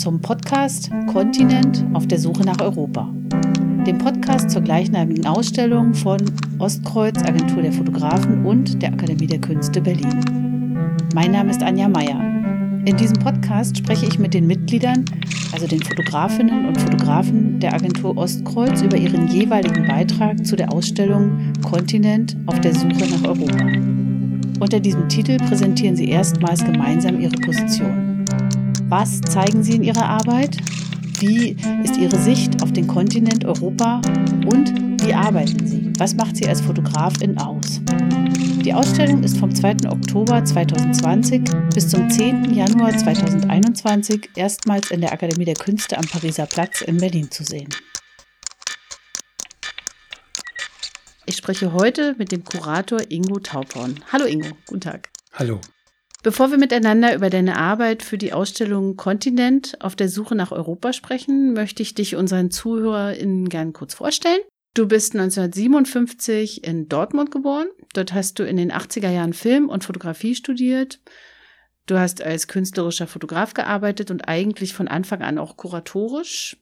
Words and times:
zum 0.00 0.18
Podcast 0.18 0.90
Kontinent 1.12 1.84
auf 1.92 2.08
der 2.08 2.18
Suche 2.18 2.42
nach 2.42 2.58
Europa. 2.58 3.06
Dem 3.86 3.98
Podcast 3.98 4.50
zur 4.50 4.62
gleichnamigen 4.62 5.26
Ausstellung 5.26 5.92
von 5.92 6.16
Ostkreuz, 6.58 7.22
Agentur 7.22 7.60
der 7.60 7.72
Fotografen 7.72 8.46
und 8.46 8.80
der 8.80 8.94
Akademie 8.94 9.26
der 9.26 9.42
Künste 9.42 9.78
Berlin. 9.82 10.88
Mein 11.14 11.32
Name 11.32 11.50
ist 11.50 11.62
Anja 11.62 11.86
Meier. 11.86 12.18
In 12.86 12.96
diesem 12.96 13.18
Podcast 13.18 13.76
spreche 13.76 14.06
ich 14.06 14.18
mit 14.18 14.32
den 14.32 14.46
Mitgliedern, 14.46 15.04
also 15.52 15.66
den 15.66 15.82
Fotografinnen 15.82 16.64
und 16.64 16.80
Fotografen 16.80 17.60
der 17.60 17.74
Agentur 17.74 18.16
Ostkreuz, 18.16 18.80
über 18.80 18.96
ihren 18.96 19.28
jeweiligen 19.28 19.86
Beitrag 19.86 20.46
zu 20.46 20.56
der 20.56 20.72
Ausstellung 20.72 21.52
Kontinent 21.60 22.38
auf 22.46 22.58
der 22.62 22.74
Suche 22.74 23.06
nach 23.10 23.28
Europa. 23.28 23.66
Unter 24.60 24.80
diesem 24.80 25.10
Titel 25.10 25.36
präsentieren 25.36 25.94
sie 25.94 26.08
erstmals 26.08 26.64
gemeinsam 26.64 27.20
ihre 27.20 27.36
Position. 27.36 28.09
Was 28.90 29.20
zeigen 29.20 29.62
sie 29.62 29.76
in 29.76 29.84
ihrer 29.84 30.04
Arbeit? 30.04 30.56
Wie 31.20 31.56
ist 31.84 31.96
ihre 31.96 32.18
Sicht 32.18 32.60
auf 32.60 32.72
den 32.72 32.88
Kontinent 32.88 33.44
Europa? 33.44 34.02
Und 34.46 34.74
wie 35.06 35.14
arbeiten 35.14 35.64
sie? 35.64 35.92
Was 35.96 36.16
macht 36.16 36.36
sie 36.36 36.48
als 36.48 36.60
Fotografin 36.60 37.38
aus? 37.38 37.80
Die 38.64 38.74
Ausstellung 38.74 39.22
ist 39.22 39.38
vom 39.38 39.54
2. 39.54 39.88
Oktober 39.88 40.44
2020 40.44 41.42
bis 41.72 41.88
zum 41.88 42.10
10. 42.10 42.52
Januar 42.52 42.90
2021 42.98 44.30
erstmals 44.34 44.90
in 44.90 45.02
der 45.02 45.12
Akademie 45.12 45.44
der 45.44 45.54
Künste 45.54 45.96
am 45.96 46.04
Pariser 46.06 46.46
Platz 46.46 46.80
in 46.80 46.96
Berlin 46.96 47.30
zu 47.30 47.44
sehen. 47.44 47.68
Ich 51.26 51.36
spreche 51.36 51.72
heute 51.72 52.16
mit 52.18 52.32
dem 52.32 52.42
Kurator 52.42 53.02
Ingo 53.08 53.38
Taubhorn. 53.38 54.00
Hallo 54.10 54.24
Ingo, 54.24 54.48
guten 54.66 54.80
Tag. 54.80 55.10
Hallo. 55.34 55.60
Bevor 56.22 56.50
wir 56.50 56.58
miteinander 56.58 57.14
über 57.14 57.30
deine 57.30 57.56
Arbeit 57.56 58.02
für 58.02 58.18
die 58.18 58.34
Ausstellung 58.34 58.96
Kontinent 58.96 59.78
auf 59.80 59.96
der 59.96 60.10
Suche 60.10 60.34
nach 60.34 60.52
Europa 60.52 60.92
sprechen, 60.92 61.54
möchte 61.54 61.82
ich 61.82 61.94
dich 61.94 62.14
unseren 62.14 62.50
ZuhörerInnen 62.50 63.48
gern 63.48 63.72
kurz 63.72 63.94
vorstellen. 63.94 64.40
Du 64.74 64.86
bist 64.86 65.14
1957 65.14 66.62
in 66.62 66.88
Dortmund 66.88 67.30
geboren. 67.30 67.68
Dort 67.94 68.12
hast 68.12 68.38
du 68.38 68.44
in 68.44 68.56
den 68.56 68.70
80er 68.70 69.10
Jahren 69.10 69.32
Film 69.32 69.68
und 69.68 69.82
Fotografie 69.82 70.34
studiert. 70.34 71.00
Du 71.86 71.98
hast 71.98 72.22
als 72.22 72.46
künstlerischer 72.46 73.06
Fotograf 73.06 73.54
gearbeitet 73.54 74.10
und 74.10 74.28
eigentlich 74.28 74.74
von 74.74 74.88
Anfang 74.88 75.22
an 75.22 75.38
auch 75.38 75.56
kuratorisch. 75.56 76.58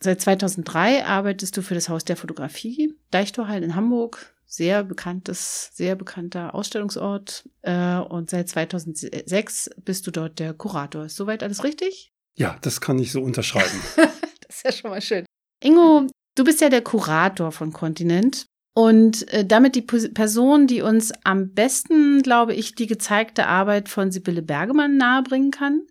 Seit 0.00 0.20
2003 0.20 1.04
arbeitest 1.04 1.56
du 1.56 1.62
für 1.62 1.74
das 1.74 1.88
Haus 1.88 2.04
der 2.04 2.16
Fotografie, 2.16 2.94
Deichtorhallen 3.10 3.64
in 3.64 3.76
Hamburg, 3.76 4.34
sehr 4.52 4.84
bekanntes, 4.84 5.70
sehr 5.72 5.96
bekannter 5.96 6.54
Ausstellungsort. 6.54 7.48
Äh, 7.62 7.96
und 7.96 8.28
seit 8.28 8.50
2006 8.50 9.70
bist 9.82 10.06
du 10.06 10.10
dort 10.10 10.38
der 10.38 10.52
Kurator. 10.52 11.06
Ist 11.06 11.16
soweit 11.16 11.42
alles 11.42 11.64
richtig? 11.64 12.12
Ja, 12.34 12.58
das 12.60 12.82
kann 12.82 12.98
ich 12.98 13.12
so 13.12 13.22
unterschreiben. 13.22 13.80
das 13.96 14.56
ist 14.56 14.64
ja 14.64 14.72
schon 14.72 14.90
mal 14.90 15.00
schön. 15.00 15.24
Ingo, 15.60 16.06
du 16.34 16.44
bist 16.44 16.60
ja 16.60 16.68
der 16.68 16.82
Kurator 16.82 17.50
von 17.50 17.72
Kontinent 17.72 18.44
und 18.74 19.26
äh, 19.32 19.46
damit 19.46 19.74
die 19.74 19.82
Person, 19.82 20.66
die 20.66 20.82
uns 20.82 21.12
am 21.24 21.54
besten, 21.54 22.20
glaube 22.22 22.52
ich, 22.52 22.74
die 22.74 22.86
gezeigte 22.86 23.46
Arbeit 23.46 23.88
von 23.88 24.12
Sibylle 24.12 24.42
Bergemann 24.42 24.98
nahebringen 24.98 25.50
kann. 25.50 25.86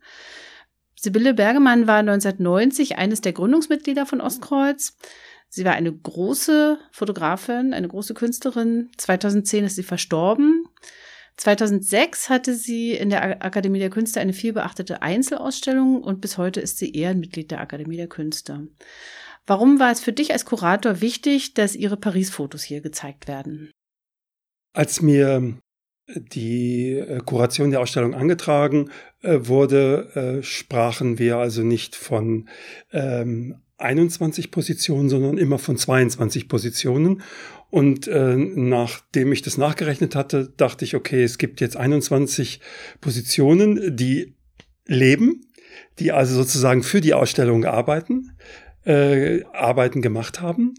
Sibylle 0.96 1.34
Bergemann 1.34 1.88
war 1.88 1.98
1990 1.98 3.00
eines 3.00 3.22
der 3.22 3.34
Gründungsmitglieder 3.34 4.06
von 4.06 4.22
Ostkreuz. 4.22 4.96
Sie 5.54 5.66
war 5.66 5.74
eine 5.74 5.92
große 5.92 6.80
Fotografin, 6.92 7.74
eine 7.74 7.90
große 7.90 8.14
Künstlerin. 8.14 8.90
2010 8.98 9.66
ist 9.66 9.76
sie 9.76 9.84
verstorben. 9.84 10.64
2006 11.36 12.30
hatte 12.30 12.56
sie 12.56 12.94
in 12.94 13.10
der 13.10 13.44
Akademie 13.44 13.80
der 13.80 13.90
Künste 13.90 14.22
eine 14.22 14.32
vielbeachtete 14.32 15.02
Einzelausstellung 15.02 16.04
und 16.04 16.22
bis 16.22 16.38
heute 16.38 16.62
ist 16.62 16.78
sie 16.78 16.94
Ehrenmitglied 16.94 17.52
der 17.52 17.60
Akademie 17.60 17.98
der 17.98 18.08
Künste. 18.08 18.70
Warum 19.46 19.78
war 19.80 19.92
es 19.92 20.00
für 20.00 20.14
dich 20.14 20.32
als 20.32 20.46
Kurator 20.46 21.02
wichtig, 21.02 21.54
dass 21.54 21.76
ihre 21.76 21.98
Paris-Fotos 21.98 22.64
hier 22.64 22.80
gezeigt 22.80 23.28
werden? 23.28 23.72
Als 24.74 25.02
mir 25.02 25.58
die 26.16 26.94
äh, 26.94 27.20
Kuration 27.26 27.72
der 27.72 27.82
Ausstellung 27.82 28.14
angetragen 28.14 28.90
äh, 29.22 29.40
wurde, 29.42 30.40
äh, 30.40 30.44
sprachen 30.44 31.20
wir 31.20 31.38
also 31.38 31.64
nicht 31.64 31.96
von 31.96 32.48
ähm, 32.94 33.62
21 33.82 34.52
Positionen, 34.52 35.10
sondern 35.10 35.38
immer 35.38 35.60
von 35.60 35.78
22 35.78 36.48
Positionen. 36.48 37.22
Und 37.70 38.08
äh, 38.08 38.36
nachdem 38.36 39.32
ich 39.32 39.42
das 39.42 39.58
nachgerechnet 39.58 40.16
hatte, 40.16 40.54
dachte 40.58 40.86
ich, 40.86 40.96
okay, 40.96 41.24
es 41.24 41.38
gibt 41.38 41.62
jetzt 41.62 41.78
21 41.78 42.60
Positionen, 43.00 43.96
die 43.96 44.36
leben, 44.86 45.46
die 46.00 46.12
also 46.12 46.36
sozusagen 46.36 46.84
für 46.84 47.02
die 47.02 47.14
Ausstellung 47.14 47.66
arbeiten, 47.66 48.38
äh, 48.86 49.44
Arbeiten 49.54 50.02
gemacht 50.02 50.42
haben. 50.42 50.74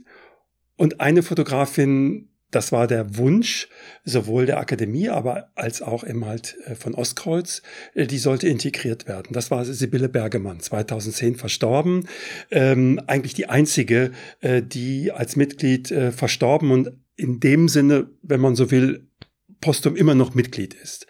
Und 0.76 1.00
eine 1.00 1.22
Fotografin 1.22 2.28
das 2.52 2.70
war 2.70 2.86
der 2.86 3.16
Wunsch 3.16 3.68
sowohl 4.04 4.46
der 4.46 4.58
Akademie, 4.58 5.08
aber 5.08 5.50
als 5.54 5.82
auch 5.82 6.04
eben 6.04 6.24
halt 6.24 6.56
äh, 6.66 6.74
von 6.76 6.94
Ostkreuz. 6.94 7.62
Äh, 7.94 8.06
die 8.06 8.18
sollte 8.18 8.46
integriert 8.46 9.08
werden. 9.08 9.32
Das 9.32 9.50
war 9.50 9.64
Sibylle 9.64 10.08
Bergemann, 10.08 10.60
2010 10.60 11.36
verstorben. 11.36 12.06
Ähm, 12.50 13.00
eigentlich 13.06 13.34
die 13.34 13.48
einzige, 13.48 14.12
äh, 14.40 14.62
die 14.62 15.10
als 15.10 15.34
Mitglied 15.34 15.90
äh, 15.90 16.12
verstorben 16.12 16.70
und 16.70 16.92
in 17.16 17.40
dem 17.40 17.68
Sinne, 17.68 18.08
wenn 18.22 18.40
man 18.40 18.54
so 18.54 18.70
will, 18.70 19.08
postum 19.60 19.96
immer 19.96 20.14
noch 20.14 20.34
Mitglied 20.34 20.74
ist. 20.74 21.06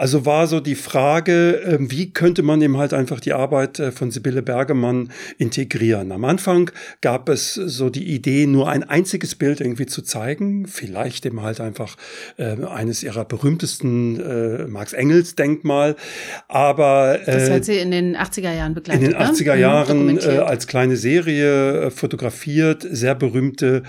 Also 0.00 0.24
war 0.24 0.46
so 0.46 0.60
die 0.60 0.76
Frage, 0.76 1.60
ähm, 1.62 1.90
wie 1.90 2.10
könnte 2.10 2.42
man 2.42 2.62
eben 2.62 2.78
halt 2.78 2.94
einfach 2.94 3.20
die 3.20 3.34
Arbeit 3.34 3.78
äh, 3.78 3.92
von 3.92 4.10
Sibylle 4.10 4.40
Bergemann 4.40 5.10
integrieren. 5.36 6.10
Am 6.10 6.24
Anfang 6.24 6.70
gab 7.02 7.28
es 7.28 7.52
so 7.52 7.90
die 7.90 8.14
Idee, 8.14 8.46
nur 8.46 8.70
ein 8.70 8.82
einziges 8.82 9.34
Bild 9.34 9.60
irgendwie 9.60 9.84
zu 9.84 10.00
zeigen, 10.00 10.66
vielleicht 10.66 11.26
eben 11.26 11.42
halt 11.42 11.60
einfach 11.60 11.98
äh, 12.38 12.64
eines 12.64 13.02
ihrer 13.02 13.26
berühmtesten 13.26 14.18
äh, 14.18 14.66
Marx 14.68 14.94
Engels 14.94 15.34
Denkmal, 15.34 15.96
aber 16.48 17.18
das 17.26 17.50
hat 17.50 17.66
sie 17.66 17.76
in 17.76 17.90
den 17.90 18.16
80er 18.16 18.54
Jahren 18.54 18.72
begleitet. 18.72 19.04
In 19.04 19.10
den 19.10 19.20
80er 19.20 19.54
ne? 19.54 19.60
Jahren 19.60 20.18
äh, 20.18 20.38
als 20.38 20.66
kleine 20.66 20.96
Serie 20.96 21.90
fotografiert, 21.90 22.86
sehr 22.90 23.14
berühmte 23.14 23.82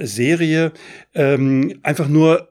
Serie, 0.00 0.72
ähm, 1.14 1.78
einfach 1.84 2.08
nur 2.08 2.48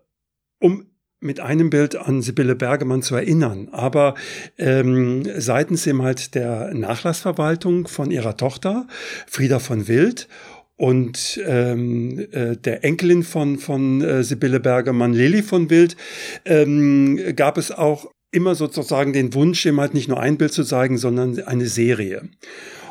um 0.59 0.85
mit 1.19 1.39
einem 1.39 1.69
Bild 1.69 1.95
an 1.95 2.21
Sibylle 2.21 2.55
Bergemann 2.55 3.01
zu 3.01 3.15
erinnern, 3.15 3.69
aber 3.71 4.13
ähm, 4.57 5.23
seitens 5.37 5.87
eben 5.87 6.01
halt 6.03 6.35
der 6.35 6.73
Nachlassverwaltung 6.73 7.87
von 7.87 8.11
ihrer 8.11 8.37
Tochter 8.37 8.87
Frieda 9.27 9.59
von 9.59 9.87
Wild 9.87 10.27
und 10.75 11.41
ähm, 11.45 12.27
äh, 12.31 12.55
der 12.55 12.83
Enkelin 12.83 13.23
von, 13.23 13.57
von 13.57 14.01
äh, 14.01 14.23
Sibylle 14.23 14.59
Bergemann, 14.59 15.13
Lilly 15.13 15.41
von 15.41 15.69
Wild, 15.71 15.97
ähm, 16.45 17.19
gab 17.35 17.57
es 17.57 17.71
auch 17.71 18.11
immer 18.31 18.53
sozusagen 18.53 19.13
den 19.13 19.33
Wunsch, 19.33 19.65
eben 19.65 19.79
halt 19.79 19.95
nicht 19.95 20.07
nur 20.07 20.19
ein 20.19 20.37
Bild 20.37 20.53
zu 20.53 20.63
zeigen, 20.63 20.97
sondern 20.97 21.39
eine 21.43 21.65
Serie. 21.65 22.29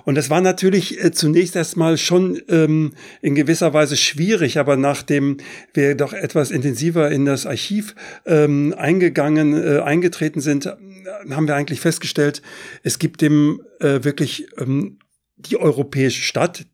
Und 0.06 0.15
das 0.15 0.31
war 0.31 0.41
natürlich 0.41 1.03
äh, 1.03 1.11
zunächst 1.11 1.56
erstmal 1.56 1.99
schon 1.99 2.41
ähm, 2.49 2.93
in 3.22 3.34
gewisser 3.34 3.75
Weise 3.75 3.97
schwierig, 3.97 4.56
aber 4.56 4.77
nachdem 4.77 5.39
wir 5.75 5.97
doch 5.97 6.12
etwas 6.12 6.53
intensiver 6.53 7.11
in 7.11 7.25
das 7.25 7.44
Archiv 7.44 7.97
ähm, 8.25 8.72
eingegangen, 8.78 9.53
äh, 9.53 9.81
eingetreten 9.81 10.41
sind, 10.41 10.67
äh, 10.67 10.77
haben 11.31 11.49
wir 11.49 11.56
eigentlich 11.56 11.81
festgestellt, 11.81 12.41
es 12.85 13.00
gibt 13.00 13.20
dem 13.20 13.61
äh, 13.81 14.05
wirklich 14.05 14.47
ähm, 14.58 15.00
die 15.38 15.56
europäische 15.56 16.23
Stadt, 16.23 16.67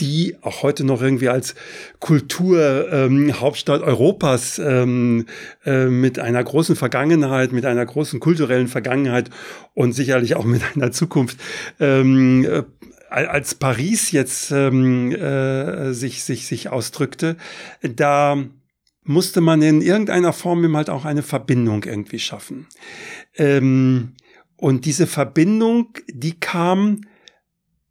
die 0.00 0.36
auch 0.42 0.62
heute 0.62 0.84
noch 0.84 1.02
irgendwie 1.02 1.28
als 1.28 1.54
Kulturhauptstadt 2.00 3.82
ähm, 3.82 3.86
Europas 3.86 4.58
ähm, 4.58 5.26
äh, 5.64 5.86
mit 5.86 6.18
einer 6.18 6.42
großen 6.42 6.76
Vergangenheit, 6.76 7.52
mit 7.52 7.64
einer 7.64 7.84
großen 7.84 8.20
kulturellen 8.20 8.68
Vergangenheit 8.68 9.30
und 9.74 9.92
sicherlich 9.92 10.36
auch 10.36 10.44
mit 10.44 10.62
einer 10.74 10.92
Zukunft 10.92 11.38
ähm, 11.80 12.44
äh, 12.44 12.62
als 13.10 13.54
Paris 13.54 14.12
jetzt 14.12 14.50
ähm, 14.50 15.12
äh, 15.12 15.92
sich, 15.92 16.24
sich, 16.24 16.46
sich 16.46 16.68
ausdrückte, 16.68 17.36
da 17.80 18.36
musste 19.02 19.40
man 19.40 19.62
in 19.62 19.80
irgendeiner 19.80 20.34
Form 20.34 20.62
eben 20.64 20.76
halt 20.76 20.90
auch 20.90 21.06
eine 21.06 21.22
Verbindung 21.22 21.84
irgendwie 21.84 22.18
schaffen. 22.18 22.66
Ähm, 23.36 24.14
und 24.56 24.84
diese 24.84 25.06
Verbindung, 25.06 25.94
die 26.08 26.38
kam 26.38 27.00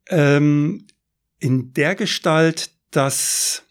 ähm, 0.09 0.86
in 1.39 1.73
der 1.73 1.95
Gestalt, 1.95 2.69
dass 2.91 3.63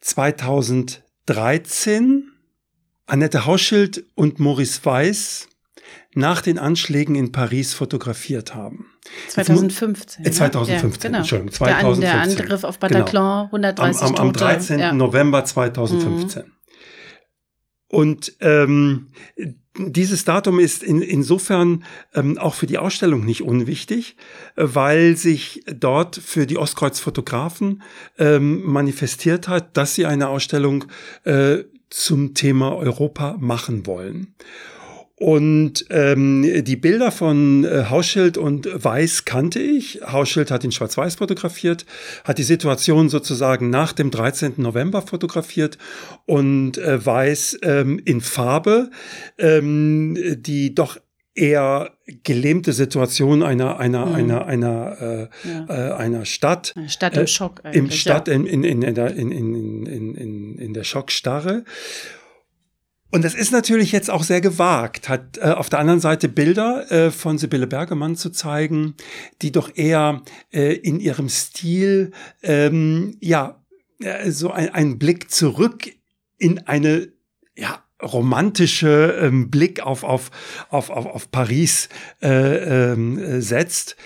2013 0.00 2.32
Annette 3.06 3.46
Hauschild 3.46 4.04
und 4.14 4.40
Maurice 4.40 4.84
Weiß 4.84 5.48
nach 6.14 6.40
den 6.40 6.58
Anschlägen 6.58 7.14
in 7.14 7.30
Paris 7.30 7.74
fotografiert 7.74 8.54
haben. 8.54 8.86
2015. 9.28 10.24
Äh, 10.24 10.30
2015, 10.30 10.72
ja, 10.72 10.80
genau. 11.08 11.18
Entschuldigung. 11.18 11.52
2015. 11.52 12.00
Der, 12.00 12.12
der 12.12 12.22
Angriff 12.22 12.64
auf 12.64 12.78
Bataclan, 12.78 13.12
genau. 13.12 13.44
130 13.44 14.02
am, 14.02 14.14
am, 14.14 14.28
am 14.28 14.32
13. 14.32 14.80
Tote. 14.80 14.94
November 14.94 15.44
2015. 15.44 16.42
Mhm. 16.42 16.52
Und 17.88 18.34
ähm, 18.40 19.08
dieses 19.78 20.24
Datum 20.24 20.58
ist 20.58 20.82
in, 20.82 21.02
insofern 21.02 21.84
ähm, 22.14 22.38
auch 22.38 22.54
für 22.54 22.66
die 22.66 22.78
Ausstellung 22.78 23.24
nicht 23.24 23.42
unwichtig, 23.42 24.16
äh, 24.56 24.64
weil 24.66 25.16
sich 25.16 25.62
dort 25.66 26.16
für 26.16 26.46
die 26.46 26.58
Ostkreuz-Fotografen 26.58 27.82
ähm, 28.18 28.62
manifestiert 28.64 29.48
hat, 29.48 29.76
dass 29.76 29.94
sie 29.94 30.06
eine 30.06 30.28
Ausstellung 30.28 30.86
äh, 31.24 31.58
zum 31.90 32.34
Thema 32.34 32.74
Europa 32.74 33.36
machen 33.38 33.86
wollen. 33.86 34.34
Und 35.18 35.86
ähm, 35.88 36.62
die 36.64 36.76
Bilder 36.76 37.10
von 37.10 37.64
äh, 37.64 37.86
Hauschild 37.88 38.36
und 38.36 38.68
Weiß 38.72 39.24
kannte 39.24 39.60
ich. 39.60 40.00
Hauschild 40.06 40.50
hat 40.50 40.62
ihn 40.62 40.72
schwarz-weiß 40.72 41.14
fotografiert, 41.14 41.86
hat 42.24 42.36
die 42.36 42.42
Situation 42.42 43.08
sozusagen 43.08 43.70
nach 43.70 43.94
dem 43.94 44.10
13. 44.10 44.54
November 44.58 45.00
fotografiert 45.00 45.78
und 46.26 46.76
äh, 46.76 47.04
Weiß 47.04 47.58
ähm, 47.62 47.98
in 48.04 48.20
Farbe, 48.20 48.90
ähm, 49.38 50.18
die 50.42 50.74
doch 50.74 50.98
eher 51.36 51.92
gelähmte 52.24 52.72
Situation 52.72 53.42
einer 53.42 53.78
einer 53.78 54.06
mhm. 54.06 54.14
einer 54.14 54.46
einer 54.46 55.28
äh, 55.44 55.48
ja. 55.48 55.66
äh, 55.68 55.94
einer 55.94 56.24
Stadt 56.24 56.74
Stadt 56.86 57.16
im 57.16 57.26
Schock 57.26 57.60
eigentlich, 57.62 57.76
im 57.76 57.90
Stadt 57.90 58.28
ja. 58.28 58.34
in, 58.34 58.46
in, 58.46 58.64
in, 58.64 58.82
in, 58.82 58.94
der, 58.94 59.14
in, 59.14 59.32
in, 59.32 59.86
in, 59.86 60.58
in 60.58 60.72
der 60.72 60.84
Schockstarre 60.84 61.64
und 63.16 63.24
das 63.24 63.34
ist 63.34 63.50
natürlich 63.50 63.92
jetzt 63.92 64.10
auch 64.10 64.22
sehr 64.22 64.42
gewagt, 64.42 65.08
hat 65.08 65.38
äh, 65.38 65.44
auf 65.44 65.70
der 65.70 65.78
anderen 65.78 66.00
Seite 66.00 66.28
Bilder 66.28 66.92
äh, 66.92 67.10
von 67.10 67.38
Sibylle 67.38 67.66
Bergemann 67.66 68.14
zu 68.14 68.28
zeigen, 68.28 68.94
die 69.40 69.52
doch 69.52 69.70
eher 69.74 70.20
äh, 70.52 70.74
in 70.74 71.00
ihrem 71.00 71.30
Stil 71.30 72.10
ähm, 72.42 73.16
ja 73.20 73.64
äh, 74.00 74.30
so 74.30 74.50
ein, 74.50 74.68
ein 74.68 74.98
Blick 74.98 75.30
zurück 75.30 75.90
in 76.36 76.66
eine 76.66 77.08
ja 77.56 77.82
romantische 78.02 79.18
ähm, 79.22 79.50
Blick 79.50 79.80
auf, 79.80 80.04
auf, 80.04 80.30
auf, 80.68 80.90
auf, 80.90 81.06
auf 81.06 81.30
Paris 81.30 81.88
äh, 82.20 82.90
ähm, 82.92 83.40
setzt 83.40 83.96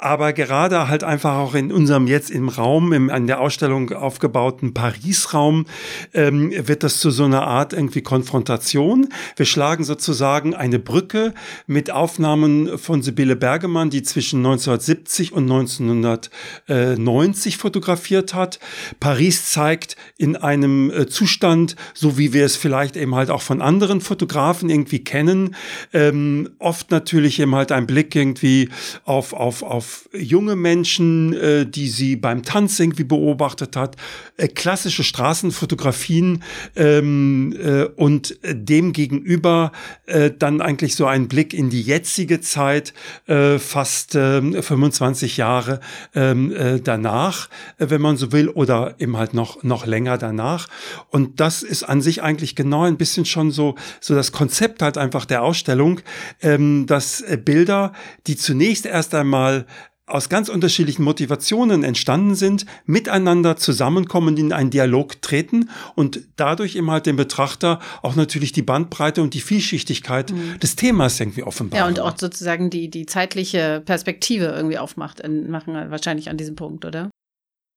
aber 0.00 0.32
gerade 0.32 0.88
halt 0.88 1.04
einfach 1.04 1.34
auch 1.34 1.54
in 1.54 1.70
unserem 1.70 2.06
jetzt 2.06 2.30
im 2.30 2.48
Raum, 2.48 2.92
im 2.92 3.10
an 3.10 3.26
der 3.26 3.40
Ausstellung 3.40 3.92
aufgebauten 3.92 4.72
Paris-Raum, 4.72 5.66
ähm, 6.14 6.52
wird 6.56 6.82
das 6.82 7.00
zu 7.00 7.10
so 7.10 7.24
einer 7.24 7.46
Art 7.46 7.72
irgendwie 7.72 8.00
Konfrontation. 8.00 9.08
Wir 9.36 9.46
schlagen 9.46 9.84
sozusagen 9.84 10.54
eine 10.54 10.78
Brücke 10.78 11.34
mit 11.66 11.90
Aufnahmen 11.90 12.78
von 12.78 13.02
Sibylle 13.02 13.36
Bergemann, 13.36 13.90
die 13.90 14.02
zwischen 14.02 14.38
1970 14.38 15.32
und 15.32 15.50
1990 15.50 17.58
fotografiert 17.58 18.32
hat. 18.32 18.58
Paris 19.00 19.50
zeigt 19.50 19.96
in 20.16 20.36
einem 20.36 20.90
äh, 20.90 21.06
Zustand, 21.06 21.76
so 21.92 22.16
wie 22.16 22.32
wir 22.32 22.46
es 22.46 22.56
vielleicht 22.56 22.96
eben 22.96 23.14
halt 23.14 23.30
auch 23.30 23.42
von 23.42 23.60
anderen 23.60 24.00
Fotografen 24.00 24.70
irgendwie 24.70 25.04
kennen, 25.04 25.54
ähm, 25.92 26.48
oft 26.58 26.90
natürlich 26.90 27.38
eben 27.38 27.54
halt 27.54 27.70
ein 27.70 27.86
Blick 27.86 28.16
irgendwie 28.16 28.70
auf, 29.04 29.34
auf, 29.34 29.62
auf 29.62 29.89
junge 30.12 30.56
Menschen, 30.56 31.32
äh, 31.34 31.66
die 31.66 31.88
sie 31.88 32.16
beim 32.16 32.42
Tanz 32.42 32.78
irgendwie 32.80 33.04
beobachtet 33.04 33.76
hat, 33.76 33.96
äh, 34.36 34.48
klassische 34.48 35.04
Straßenfotografien 35.04 36.42
ähm, 36.76 37.54
äh, 37.60 37.84
und 37.84 38.38
dem 38.44 38.92
gegenüber 38.92 39.72
äh, 40.06 40.30
dann 40.36 40.60
eigentlich 40.60 40.94
so 40.94 41.06
ein 41.06 41.28
Blick 41.28 41.54
in 41.54 41.70
die 41.70 41.82
jetzige 41.82 42.40
Zeit, 42.40 42.92
äh, 43.26 43.58
fast 43.58 44.14
äh, 44.14 44.62
25 44.62 45.36
Jahre 45.36 45.80
ähm, 46.14 46.52
äh, 46.52 46.80
danach, 46.80 47.48
äh, 47.78 47.86
wenn 47.88 48.00
man 48.00 48.16
so 48.16 48.32
will, 48.32 48.48
oder 48.48 48.94
eben 48.98 49.16
halt 49.16 49.34
noch, 49.34 49.62
noch 49.62 49.86
länger 49.86 50.18
danach. 50.18 50.68
Und 51.08 51.40
das 51.40 51.62
ist 51.62 51.84
an 51.84 52.00
sich 52.00 52.22
eigentlich 52.22 52.56
genau 52.56 52.84
ein 52.84 52.96
bisschen 52.96 53.24
schon 53.24 53.50
so, 53.50 53.76
so 54.00 54.14
das 54.14 54.32
Konzept 54.32 54.82
halt 54.82 54.98
einfach 54.98 55.24
der 55.24 55.42
Ausstellung, 55.42 56.00
ähm, 56.42 56.86
dass 56.86 57.20
äh, 57.20 57.36
Bilder, 57.36 57.92
die 58.26 58.36
zunächst 58.36 58.86
erst 58.86 59.14
einmal 59.14 59.66
aus 60.10 60.28
ganz 60.28 60.48
unterschiedlichen 60.48 61.02
Motivationen 61.02 61.84
entstanden 61.84 62.34
sind, 62.34 62.66
miteinander 62.84 63.56
zusammenkommen, 63.56 64.36
in 64.36 64.52
einen 64.52 64.70
Dialog 64.70 65.22
treten 65.22 65.70
und 65.94 66.20
dadurch 66.36 66.76
immer 66.76 66.92
halt 66.92 67.06
dem 67.06 67.16
Betrachter 67.16 67.80
auch 68.02 68.16
natürlich 68.16 68.52
die 68.52 68.62
Bandbreite 68.62 69.22
und 69.22 69.34
die 69.34 69.40
Vielschichtigkeit 69.40 70.32
mhm. 70.32 70.58
des 70.60 70.76
Themas 70.76 71.20
irgendwie 71.20 71.42
offenbaren. 71.42 71.82
Ja, 71.82 71.88
und 71.88 72.00
auch 72.00 72.16
sozusagen 72.18 72.70
die, 72.70 72.90
die 72.90 73.06
zeitliche 73.06 73.82
Perspektive 73.84 74.46
irgendwie 74.46 74.78
aufmacht, 74.78 75.22
machen 75.28 75.74
wahrscheinlich 75.74 76.28
an 76.28 76.36
diesem 76.36 76.56
Punkt, 76.56 76.84
oder? 76.84 77.10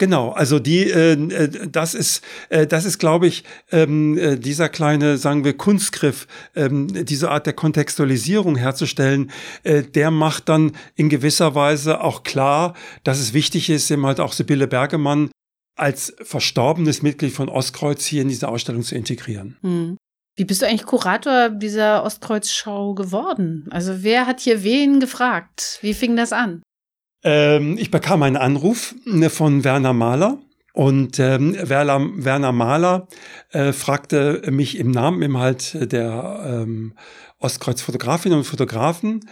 Genau, 0.04 0.32
also 0.32 0.60
die, 0.60 0.92
äh, 0.92 1.14
äh, 1.14 1.70
das 1.70 1.94
ist, 1.94 2.26
äh, 2.50 2.68
das 2.68 2.84
ist, 2.84 3.00
glaube 3.00 3.26
ich, 3.26 3.46
ähm, 3.72 4.18
äh, 4.18 4.36
dieser 4.36 4.68
kleine, 4.68 5.18
sagen 5.18 5.46
wir, 5.46 5.56
Kunstgriff, 5.56 6.28
ähm, 6.58 7.06
diese 7.06 7.32
Art 7.32 7.46
der 7.46 7.54
Kontextualisierung 7.54 8.58
herzustellen, 8.58 9.32
äh, 9.64 9.82
der 9.82 10.12
macht 10.12 10.50
dann 10.50 10.74
in 10.96 11.08
gewisser 11.08 11.56
Weise 11.56 12.02
auch 12.02 12.24
klar, 12.24 12.74
dass 13.06 13.18
es 13.22 13.34
wichtig 13.34 13.70
ist, 13.70 13.90
eben 13.92 14.06
halt 14.06 14.20
auch 14.20 14.34
Sibylle 14.34 14.68
Bergemann 14.68 15.32
als 15.78 16.14
verstorbenes 16.22 17.02
Mitglied 17.02 17.32
von 17.32 17.48
Ostkreuz 17.48 18.04
hier 18.04 18.24
in 18.24 18.28
diese 18.28 18.50
Ausstellung 18.50 18.84
zu 18.84 18.96
integrieren. 18.96 19.56
Hm. 19.62 19.96
Wie 20.36 20.44
bist 20.44 20.62
du 20.62 20.68
eigentlich 20.68 20.86
Kurator 20.86 21.50
dieser 21.50 22.04
Ostkreuzschau 22.04 22.94
geworden? 22.94 23.68
Also 23.70 24.04
wer 24.04 24.26
hat 24.26 24.42
hier 24.42 24.66
wen 24.66 25.00
gefragt? 25.00 25.78
Wie 25.80 25.94
fing 25.94 26.18
das 26.18 26.34
an? 26.34 26.62
Ähm, 27.24 27.78
ich 27.78 27.92
bekam 27.92 28.24
einen 28.24 28.38
Anruf 28.38 28.96
ne, 29.06 29.30
von 29.30 29.64
Werner 29.64 29.94
Mahler. 29.94 30.40
Und 30.74 31.20
ähm, 31.20 31.56
Werner, 31.62 32.02
Werner 32.16 32.52
Mahler 32.52 33.08
äh, 33.52 33.74
fragte 33.74 34.42
mich 34.50 34.78
im 34.80 34.90
Namen 34.90 35.22
im 35.22 35.38
halt 35.38 35.92
der 35.92 36.44
ähm, 36.48 36.94
Ostkreuz-Fotografinnen 37.40 38.40
und 38.40 38.46
Fotografen, 38.46 39.30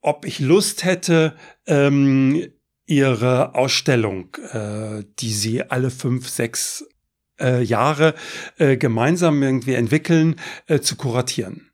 ob 0.00 0.24
ich 0.24 0.38
Lust 0.38 0.84
hätte, 0.84 1.36
ähm, 1.66 2.46
ihre 2.86 3.54
Ausstellung, 3.54 4.34
äh, 4.52 5.04
die 5.18 5.32
sie 5.32 5.62
alle 5.62 5.90
fünf, 5.90 6.28
sechs 6.28 6.84
äh, 7.38 7.62
Jahre 7.62 8.14
äh, 8.58 8.76
gemeinsam 8.76 9.42
irgendwie 9.42 9.74
entwickeln, 9.74 10.36
äh, 10.66 10.80
zu 10.80 10.96
kuratieren. 10.96 11.70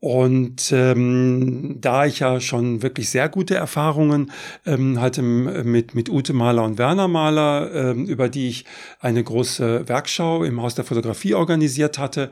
Und 0.00 0.72
ähm, 0.72 1.76
da 1.78 2.06
ich 2.06 2.20
ja 2.20 2.40
schon 2.40 2.82
wirklich 2.82 3.10
sehr 3.10 3.28
gute 3.28 3.54
Erfahrungen 3.54 4.32
ähm, 4.64 4.98
hatte 4.98 5.20
mit, 5.20 5.94
mit 5.94 6.08
Ute 6.08 6.32
Mahler 6.32 6.64
und 6.64 6.78
Werner 6.78 7.06
Mahler, 7.06 7.70
ähm, 7.74 8.06
über 8.06 8.30
die 8.30 8.48
ich 8.48 8.64
eine 9.00 9.22
große 9.22 9.86
Werkschau 9.88 10.42
im 10.44 10.62
Haus 10.62 10.74
der 10.74 10.86
Fotografie 10.86 11.34
organisiert 11.34 11.98
hatte 11.98 12.30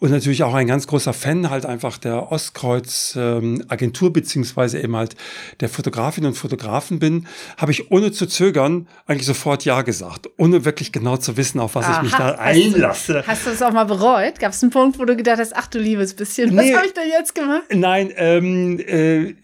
und 0.00 0.10
natürlich 0.10 0.42
auch 0.42 0.54
ein 0.54 0.66
ganz 0.66 0.86
großer 0.86 1.12
Fan 1.12 1.50
halt 1.50 1.66
einfach 1.66 1.98
der 1.98 2.32
Ostkreuz 2.32 3.14
ähm, 3.16 3.62
Agentur 3.68 4.12
beziehungsweise 4.12 4.80
eben 4.80 4.96
halt 4.96 5.14
der 5.60 5.68
Fotografinnen 5.68 6.28
und 6.28 6.36
Fotografen 6.36 6.98
bin, 6.98 7.26
habe 7.58 7.72
ich 7.72 7.90
ohne 7.90 8.10
zu 8.10 8.26
zögern 8.26 8.88
eigentlich 9.06 9.26
sofort 9.26 9.64
Ja 9.66 9.82
gesagt, 9.82 10.30
ohne 10.38 10.64
wirklich 10.64 10.90
genau 10.90 11.18
zu 11.18 11.36
wissen, 11.36 11.60
auf 11.60 11.74
was 11.74 11.84
Aha, 11.84 11.96
ich 11.98 12.02
mich 12.04 12.12
da 12.12 12.30
einlasse. 12.32 13.18
Hast 13.18 13.26
du, 13.26 13.26
hast 13.26 13.46
du 13.46 13.50
das 13.50 13.62
auch 13.62 13.72
mal 13.72 13.84
bereut? 13.84 14.40
Gab 14.40 14.52
es 14.52 14.62
einen 14.62 14.72
Punkt, 14.72 14.98
wo 14.98 15.04
du 15.04 15.16
gedacht 15.16 15.38
hast, 15.38 15.54
ach 15.54 15.66
du 15.66 15.78
liebes 15.78 16.14
bisschen, 16.14 16.56
was 16.56 16.64
nee, 16.64 16.74
habe 16.74 16.86
ich 16.86 16.94
denn 16.94 17.08
jetzt 17.08 17.34
gemacht? 17.34 17.62
Nein, 17.70 18.10
ähm, 18.16 18.80
äh, 18.80 19.34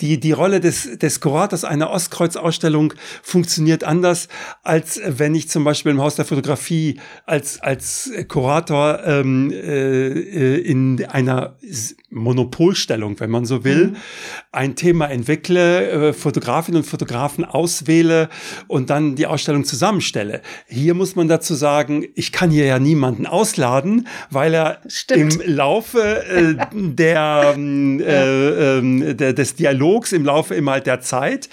die, 0.00 0.20
die 0.20 0.32
Rolle 0.32 0.60
des, 0.60 0.98
des 0.98 1.20
Kurators 1.20 1.64
einer 1.64 1.90
Ostkreuz-Ausstellung 1.90 2.92
funktioniert 3.22 3.84
anders, 3.84 4.28
als 4.62 5.00
wenn 5.06 5.34
ich 5.34 5.48
zum 5.48 5.64
Beispiel 5.64 5.92
im 5.92 6.02
Haus 6.02 6.16
der 6.16 6.26
Fotografie 6.26 7.00
als, 7.24 7.60
als 7.62 8.12
Kurator 8.28 9.00
ähm, 9.06 9.50
äh, 9.50 9.77
äh, 9.78 10.58
in 10.58 11.04
einer 11.06 11.56
Monopolstellung, 12.10 13.18
wenn 13.20 13.30
man 13.30 13.44
so 13.44 13.64
will, 13.64 13.88
mhm. 13.88 13.96
ein 14.52 14.76
Thema 14.76 15.06
entwickle, 15.06 16.08
äh, 16.08 16.12
Fotografinnen 16.12 16.82
und 16.82 16.86
Fotografen 16.86 17.44
auswähle 17.44 18.28
und 18.66 18.90
dann 18.90 19.16
die 19.16 19.26
Ausstellung 19.26 19.64
zusammenstelle. 19.64 20.42
Hier 20.66 20.94
muss 20.94 21.16
man 21.16 21.28
dazu 21.28 21.54
sagen, 21.54 22.06
ich 22.14 22.32
kann 22.32 22.50
hier 22.50 22.64
ja 22.64 22.78
niemanden 22.78 23.26
ausladen, 23.26 24.08
weil 24.30 24.54
er 24.54 24.80
Stimmt. 24.88 25.42
im 25.42 25.54
Laufe 25.54 26.24
äh, 26.26 26.54
der, 26.72 27.52
ähm, 27.54 28.00
äh, 28.00 28.78
äh, 28.78 29.14
der, 29.14 29.32
des 29.32 29.54
Dialogs, 29.54 30.12
im 30.12 30.24
Laufe 30.24 30.54
immer 30.54 30.72
halt 30.72 30.86
der 30.86 31.00
Zeit, 31.00 31.48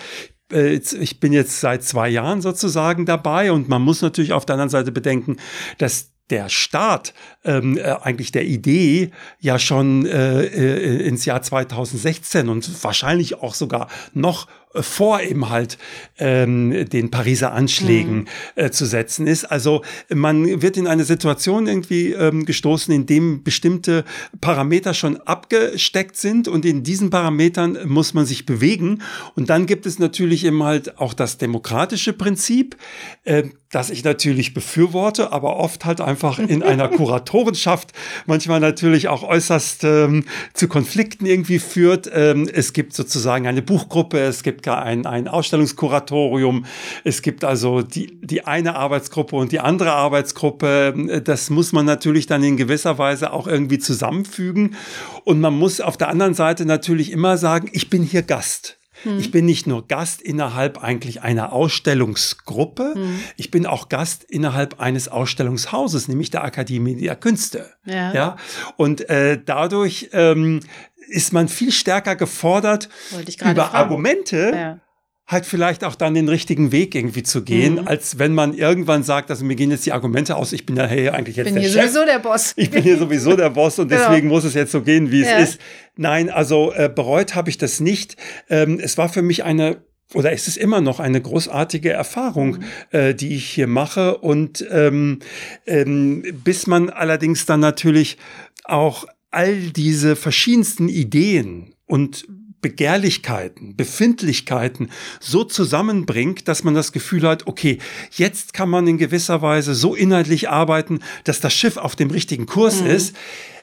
äh, 0.51 0.75
ich 0.75 1.20
bin 1.20 1.34
jetzt 1.34 1.60
seit 1.60 1.84
zwei 1.84 2.10
Jahren 2.10 2.41
sozusagen 2.41 3.05
dabei 3.05 3.51
und 3.51 3.70
man 3.70 3.82
muss 3.82 4.01
natürlich 4.01 4.34
auf 4.34 4.46
der 4.46 4.53
anderen 4.53 4.70
Seite 4.70 4.91
bedenken, 4.91 5.38
dass 5.77 6.15
der 6.29 6.50
Start 6.50 7.13
ähm, 7.44 7.77
äh, 7.77 7.84
eigentlich 8.01 8.32
der 8.32 8.46
Idee 8.46 9.12
ja 9.39 9.60
schon 9.60 10.05
äh, 10.05 10.44
äh, 10.44 11.08
ins 11.08 11.25
Jahr 11.25 11.41
2016 11.41 12.50
und 12.50 12.84
wahrscheinlich 12.84 13.41
auch 13.41 13.53
sogar 13.53 13.88
noch 14.13 14.48
vor 14.82 15.22
eben 15.22 15.50
halt 15.50 15.77
ähm, 16.17 16.88
den 16.89 17.12
Pariser 17.12 17.53
Anschlägen 17.53 18.17
mhm. 18.17 18.27
äh, 18.55 18.72
zu 18.72 18.86
setzen 18.86 19.27
ist. 19.27 19.46
Also 19.46 19.82
man 20.13 20.62
wird 20.62 20.77
in 20.77 20.88
eine 20.88 21.03
Situation 21.03 21.67
irgendwie 21.67 22.13
ähm, 22.13 22.46
gestoßen, 22.46 22.94
in 22.94 23.05
dem 23.05 23.44
bestimmte 23.44 24.03
Parameter 24.41 24.94
schon 24.94 25.17
abgesteckt 25.22 26.17
sind 26.17 26.48
und 26.48 26.65
in 26.65 26.84
diesen 26.84 27.10
Parametern 27.10 27.77
muss 27.86 28.13
man 28.13 28.25
sich 28.25 28.46
bewegen. 28.46 29.01
Und 29.36 29.50
dann 29.50 29.65
gibt 29.65 29.86
es 29.86 30.00
natürlich 30.00 30.46
eben 30.46 30.63
halt 30.63 31.00
auch 31.00 31.13
das 31.13 31.38
demokratische 31.38 32.13
Prinzip, 32.13 32.75
äh, 33.24 33.44
das 33.72 33.89
ich 33.89 34.03
natürlich 34.03 34.53
befürworte, 34.53 35.34
aber 35.34 35.58
oft 35.58 35.84
halt 35.84 36.00
einfach 36.00 36.39
in 36.39 36.63
einer 36.63 36.88
Kuratorenschaft 36.96 37.91
manchmal 38.25 38.62
natürlich 38.62 39.10
auch 39.10 39.24
äußerst 39.24 39.84
ähm, 39.84 40.24
zu 40.53 40.67
Konflikten 40.67 41.25
irgendwie 41.25 41.60
führt. 41.60 42.10
Ähm, 42.13 42.48
es 42.51 42.72
gibt 42.72 42.94
sozusagen 42.94 43.48
eine 43.48 43.62
Buchgruppe, 43.62 44.20
es 44.20 44.44
gibt 44.44 44.63
gar 44.66 44.84
ein, 44.84 45.06
ein 45.06 45.30
Ausstellungskuratorium, 45.30 46.66
es 47.06 47.22
gibt 47.22 47.46
also 47.46 47.82
die, 47.82 48.20
die 48.22 48.44
eine 48.44 48.76
Arbeitsgruppe 48.76 49.38
und 49.38 49.54
die 49.54 49.62
andere 49.62 49.94
Arbeitsgruppe. 49.94 51.22
Das 51.24 51.50
muss 51.50 51.72
man 51.72 51.86
natürlich 51.86 52.28
dann 52.28 52.44
in 52.44 52.58
gewisser 52.58 52.98
Weise 52.98 53.32
auch 53.32 53.48
irgendwie 53.48 53.80
zusammenfügen. 53.80 54.76
Und 55.24 55.40
man 55.40 55.58
muss 55.58 55.80
auf 55.80 55.96
der 55.96 56.10
anderen 56.10 56.34
Seite 56.34 56.66
natürlich 56.66 57.12
immer 57.12 57.38
sagen, 57.38 57.70
ich 57.72 57.90
bin 57.90 58.04
hier 58.04 58.24
Gast. 58.24 58.78
Hm. 59.04 59.20
Ich 59.20 59.32
bin 59.32 59.46
nicht 59.46 59.68
nur 59.68 59.88
Gast 59.88 60.22
innerhalb 60.22 60.84
eigentlich 60.84 61.22
einer 61.22 61.54
Ausstellungsgruppe, 61.54 62.94
hm. 62.96 63.20
ich 63.38 63.52
bin 63.52 63.66
auch 63.66 63.90
Gast 63.90 64.24
innerhalb 64.24 64.80
eines 64.80 65.08
Ausstellungshauses, 65.08 66.08
nämlich 66.08 66.32
der 66.32 66.44
Akademie 66.44 66.96
der 66.96 67.16
Künste. 67.16 67.72
Ja. 67.86 68.14
ja? 68.14 68.38
Und 68.78 69.10
äh, 69.10 69.40
dadurch 69.44 70.10
ähm, 70.14 70.62
ist 71.08 71.34
man 71.34 71.48
viel 71.48 71.72
stärker 71.72 72.16
gefordert, 72.16 72.90
über 73.12 73.34
fragen. 73.34 73.60
Argumente 73.60 74.52
ja 74.54 74.80
halt 75.28 75.46
vielleicht 75.46 75.84
auch 75.84 75.96
dann 75.96 76.14
den 76.14 76.30
richtigen 76.30 76.72
Weg 76.72 76.94
irgendwie 76.94 77.24
zu 77.24 77.44
gehen, 77.44 77.74
mhm. 77.74 77.88
als 77.88 78.20
wenn 78.20 78.34
man 78.34 78.54
irgendwann 78.54 79.04
sagt, 79.04 79.32
also 79.32 79.44
mir 79.44 79.56
gehen 79.56 79.72
jetzt 79.72 79.86
die 79.86 79.92
Argumente 79.92 80.36
aus, 80.36 80.54
ich 80.54 80.66
bin 80.66 80.76
ja 80.76 80.86
hey, 80.86 81.10
eigentlich 81.10 81.36
jetzt 81.36 81.46
bin 81.46 81.56
der 81.56 81.64
hier 81.64 81.72
Chef. 81.72 81.92
sowieso 81.92 82.06
der 82.06 82.20
Boss. 82.20 82.54
Ich 82.58 82.70
bin 82.70 82.84
hier 82.84 82.98
sowieso 82.98 83.36
der 83.36 83.50
Boss 83.50 83.80
und 83.80 83.88
genau. 83.90 84.02
deswegen 84.02 84.28
muss 84.28 84.44
es 84.44 84.54
jetzt 84.54 84.72
so 84.72 84.82
gehen, 84.82 85.12
wie 85.12 85.24
ja. 85.24 85.40
es 85.40 85.50
ist. 85.50 85.62
Nein, 85.96 86.30
also 86.30 86.72
äh, 86.74 86.92
bereut 86.94 87.34
habe 87.34 87.50
ich 87.50 87.58
das 87.58 87.80
nicht. 87.80 88.18
Ähm, 88.50 88.80
es 88.80 88.98
war 88.98 89.10
für 89.10 89.22
mich 89.22 89.44
eine 89.44 89.78
oder 90.14 90.32
ist 90.32 90.48
es 90.48 90.56
immer 90.56 90.82
noch 90.82 91.00
eine 91.00 91.20
großartige 91.20 91.92
Erfahrung, 91.92 92.58
mhm. 92.58 92.64
äh, 92.92 93.14
die 93.16 93.36
ich 93.36 93.50
hier 93.50 93.68
mache. 93.68 94.20
Und 94.20 94.64
ähm, 94.70 95.20
ähm, 95.66 96.24
bis 96.44 96.68
man 96.68 96.92
allerdings 96.92 97.48
dann 97.48 97.60
natürlich 97.60 98.18
auch 98.64 99.06
all 99.36 99.70
diese 99.72 100.15
verschiedensten 100.15 100.89
Ideen 100.89 101.75
und 101.86 102.25
Begehrlichkeiten, 102.62 103.75
Befindlichkeiten 103.75 104.89
so 105.20 105.44
zusammenbringt, 105.44 106.48
dass 106.48 106.63
man 106.63 106.74
das 106.74 106.92
Gefühl 106.92 107.27
hat, 107.27 107.46
okay, 107.46 107.77
jetzt 108.12 108.54
kann 108.54 108.70
man 108.70 108.88
in 108.88 108.98
gewisser 108.98 109.44
Weise 109.44 109.75
so 109.75 109.94
inhaltlich 109.94 110.50
arbeiten, 110.50 111.00
dass 111.25 111.39
das 111.39 111.54
Schiff 111.54 111.77
auf 111.77 111.96
dem 111.96 112.10
richtigen 112.10 112.48
Kurs 112.48 112.82
mhm. 112.82 112.88
ist. 112.88 113.15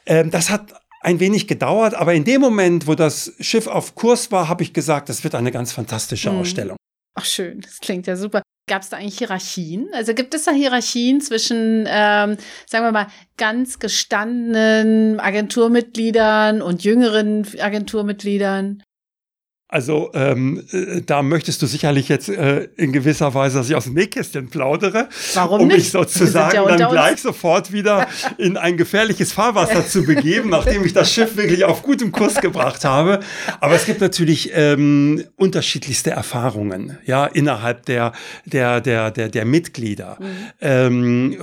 Ähm, 0.06 0.30
das 0.30 0.50
hat 0.50 0.74
ein 1.00 1.18
wenig 1.18 1.48
gedauert, 1.48 1.94
aber 1.94 2.14
in 2.14 2.22
dem 2.22 2.40
Moment, 2.40 2.86
wo 2.86 2.94
das 2.94 3.32
Schiff 3.40 3.66
auf 3.66 3.96
Kurs 3.96 4.30
war, 4.30 4.48
habe 4.48 4.62
ich 4.62 4.72
gesagt, 4.72 5.08
das 5.08 5.24
wird 5.24 5.34
eine 5.34 5.50
ganz 5.50 5.72
fantastische 5.72 6.30
mhm. 6.30 6.38
Ausstellung. 6.38 6.76
Ach 7.14 7.24
schön, 7.24 7.60
das 7.60 7.80
klingt 7.80 8.06
ja 8.06 8.14
super. 8.14 8.41
Gab 8.68 8.82
es 8.82 8.90
da 8.90 8.96
eigentlich 8.96 9.18
Hierarchien? 9.18 9.88
Also 9.92 10.14
gibt 10.14 10.34
es 10.34 10.44
da 10.44 10.52
Hierarchien 10.52 11.20
zwischen, 11.20 11.84
ähm, 11.88 12.36
sagen 12.66 12.84
wir 12.84 12.92
mal, 12.92 13.08
ganz 13.36 13.80
gestandenen 13.80 15.18
Agenturmitgliedern 15.18 16.62
und 16.62 16.84
jüngeren 16.84 17.46
Agenturmitgliedern? 17.58 18.82
Also 19.72 20.10
ähm, 20.12 20.62
äh, 20.70 21.00
da 21.00 21.22
möchtest 21.22 21.62
du 21.62 21.66
sicherlich 21.66 22.10
jetzt 22.10 22.28
äh, 22.28 22.68
in 22.76 22.92
gewisser 22.92 23.32
Weise, 23.32 23.56
dass 23.56 23.70
ich 23.70 23.74
aus 23.74 23.84
dem 23.84 23.94
Nähkästchen 23.94 24.50
plaudere, 24.50 25.08
Warum 25.32 25.62
um 25.62 25.68
nicht? 25.68 25.78
mich 25.78 25.90
sozusagen 25.90 26.54
ja 26.54 26.76
dann 26.76 26.90
gleich 26.90 27.22
sofort 27.22 27.72
wieder 27.72 28.06
in 28.36 28.58
ein 28.58 28.76
gefährliches 28.76 29.32
Fahrwasser 29.32 29.86
zu 29.86 30.04
begeben, 30.04 30.50
nachdem 30.50 30.84
ich 30.84 30.92
das 30.92 31.10
Schiff 31.10 31.38
wirklich 31.38 31.64
auf 31.64 31.82
gutem 31.82 32.12
Kurs 32.12 32.34
gebracht 32.34 32.84
habe. 32.84 33.20
Aber 33.60 33.74
es 33.74 33.86
gibt 33.86 34.02
natürlich 34.02 34.50
ähm, 34.52 35.24
unterschiedlichste 35.36 36.10
Erfahrungen, 36.10 36.98
ja, 37.06 37.24
innerhalb 37.24 37.86
der 37.86 38.12
der 38.44 38.82
der 38.82 39.10
der 39.10 39.30
der 39.30 39.44
Mitglieder, 39.46 40.18
mhm. 40.20 40.26
ähm, 40.60 41.36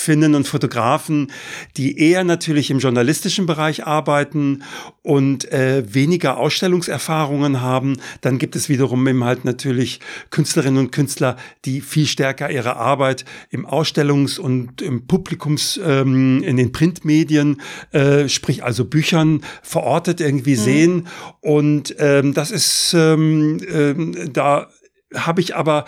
Fotografinnen 0.00 0.34
und 0.34 0.48
Fotografen, 0.48 1.32
die 1.76 1.98
eher 1.98 2.24
natürlich 2.24 2.70
im 2.70 2.78
journalistischen 2.78 3.46
Bereich 3.46 3.86
arbeiten 3.86 4.62
und 5.02 5.50
äh, 5.52 5.82
weniger 5.92 6.38
Ausstellungserfahrung 6.38 7.00
Erfahrungen 7.00 7.60
haben. 7.60 7.96
Dann 8.20 8.38
gibt 8.38 8.56
es 8.56 8.68
wiederum 8.68 9.06
eben 9.06 9.24
halt 9.24 9.44
natürlich 9.44 10.00
Künstlerinnen 10.30 10.78
und 10.78 10.90
Künstler, 10.90 11.36
die 11.64 11.80
viel 11.80 12.06
stärker 12.06 12.50
ihre 12.50 12.76
Arbeit 12.76 13.24
im 13.50 13.66
Ausstellungs- 13.66 14.38
und 14.38 14.80
im 14.80 15.06
Publikums, 15.06 15.78
ähm, 15.84 16.42
in 16.42 16.56
den 16.56 16.72
Printmedien, 16.72 17.60
äh, 17.92 18.28
sprich 18.28 18.64
also 18.64 18.84
Büchern 18.84 19.42
verortet 19.62 20.20
irgendwie 20.20 20.56
mhm. 20.56 20.60
sehen. 20.60 21.08
Und 21.40 21.94
ähm, 21.98 22.32
das 22.32 22.50
ist, 22.50 22.94
ähm, 22.94 23.60
ähm, 23.70 24.32
da 24.32 24.68
habe 25.14 25.40
ich 25.40 25.56
aber 25.56 25.84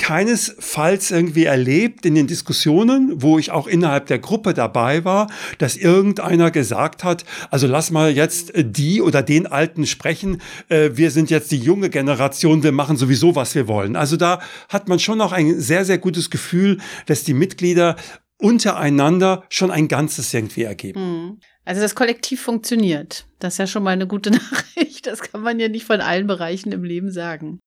keinesfalls 0.00 1.10
irgendwie 1.10 1.44
erlebt 1.44 2.06
in 2.06 2.14
den 2.14 2.26
Diskussionen, 2.26 3.22
wo 3.22 3.38
ich 3.38 3.50
auch 3.50 3.66
innerhalb 3.66 4.06
der 4.06 4.18
Gruppe 4.18 4.54
dabei 4.54 5.04
war, 5.04 5.30
dass 5.58 5.76
irgendeiner 5.76 6.50
gesagt 6.50 7.04
hat, 7.04 7.24
also 7.50 7.66
lass 7.66 7.90
mal 7.90 8.10
jetzt 8.10 8.54
äh, 8.54 8.64
die 8.64 9.02
oder 9.02 9.22
den 9.22 9.46
Alten 9.46 9.86
sprechen, 9.86 10.40
äh, 10.70 10.90
wir 10.94 11.10
sind 11.10 11.28
jetzt 11.28 11.52
die 11.52 11.58
junge 11.58 11.90
Generation, 11.90 12.62
wir 12.62 12.72
machen 12.72 12.96
sowieso, 12.96 13.36
was 13.36 13.54
wir 13.54 13.68
wollen. 13.68 13.94
Also 13.94 14.16
da 14.16 14.40
hat 14.70 14.88
man 14.88 14.98
schon 14.98 15.18
noch 15.18 15.32
ein 15.32 15.60
sehr, 15.60 15.84
sehr 15.84 15.98
gutes 15.98 16.30
Gefühl, 16.30 16.78
dass 17.04 17.22
die 17.24 17.34
Mitglieder 17.34 17.96
untereinander 18.38 19.44
schon 19.50 19.70
ein 19.70 19.86
Ganzes 19.86 20.32
irgendwie 20.32 20.62
ergeben. 20.62 21.00
Hm. 21.00 21.40
Also 21.66 21.82
das 21.82 21.94
Kollektiv 21.94 22.40
funktioniert. 22.40 23.26
Das 23.38 23.54
ist 23.54 23.58
ja 23.58 23.66
schon 23.66 23.82
mal 23.82 23.90
eine 23.90 24.06
gute 24.06 24.30
Nachricht. 24.30 25.06
Das 25.06 25.20
kann 25.20 25.42
man 25.42 25.60
ja 25.60 25.68
nicht 25.68 25.84
von 25.84 26.00
allen 26.00 26.26
Bereichen 26.26 26.72
im 26.72 26.84
Leben 26.84 27.12
sagen. 27.12 27.60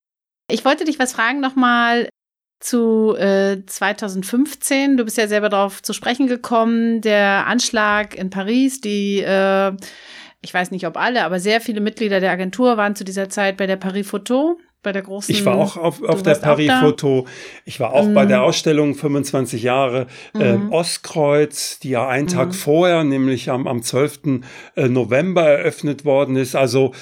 Ich 0.50 0.66
wollte 0.66 0.84
dich 0.84 1.00
was 1.00 1.14
fragen 1.14 1.40
nochmal 1.40 2.10
zu 2.64 3.16
äh, 3.16 3.58
2015. 3.66 4.98
Du 4.98 5.04
bist 5.04 5.18
ja 5.18 5.28
selber 5.28 5.50
darauf 5.50 5.84
zu 5.84 5.94
sprechen 5.94 6.28
gekommen. 6.28 7.02
Der 7.02 7.46
Anschlag 7.48 8.16
in 8.16 8.30
Paris, 8.30 8.80
die, 8.80 9.20
äh, 9.20 9.74
ich 10.42 10.54
weiß 10.54 10.72
nicht 10.72 10.88
ob 10.88 10.98
alle, 10.98 11.26
aber 11.26 11.40
sehr 11.40 11.62
viele 11.62 11.82
Mitglieder 11.82 12.20
der 12.20 12.32
Agentur 12.32 12.78
waren 12.78 12.96
zu 12.96 13.04
dieser 13.04 13.30
Zeit 13.30 13.58
bei 13.58 13.68
der 13.68 13.76
Paris 13.76 14.08
Photo 14.08 14.58
bei 14.84 14.92
der 14.92 15.02
großen. 15.02 15.34
Ich 15.34 15.46
war 15.46 15.56
auch 15.56 15.78
auf, 15.78 16.04
auf 16.04 16.22
der 16.22 16.36
Paris-Foto. 16.36 17.26
Ich 17.66 17.80
war 17.80 17.94
auch 17.94 18.06
mhm. 18.06 18.14
bei 18.14 18.26
der 18.26 18.44
Ausstellung 18.44 18.94
25 18.94 19.64
Jahre 19.64 20.08
äh, 20.38 20.58
mhm. 20.58 20.72
Ostkreuz, 20.72 21.80
die 21.80 21.92
ja 21.92 22.08
einen 22.08 22.28
Tag 22.28 22.50
mhm. 22.50 22.54
vorher, 22.54 23.04
nämlich 23.06 23.50
am, 23.50 23.66
am 23.66 23.82
12. 23.82 24.42
Äh, 24.76 24.90
November 24.90 25.44
eröffnet 25.44 26.04
worden 26.04 26.36
ist. 26.36 26.56
Also 26.56 26.94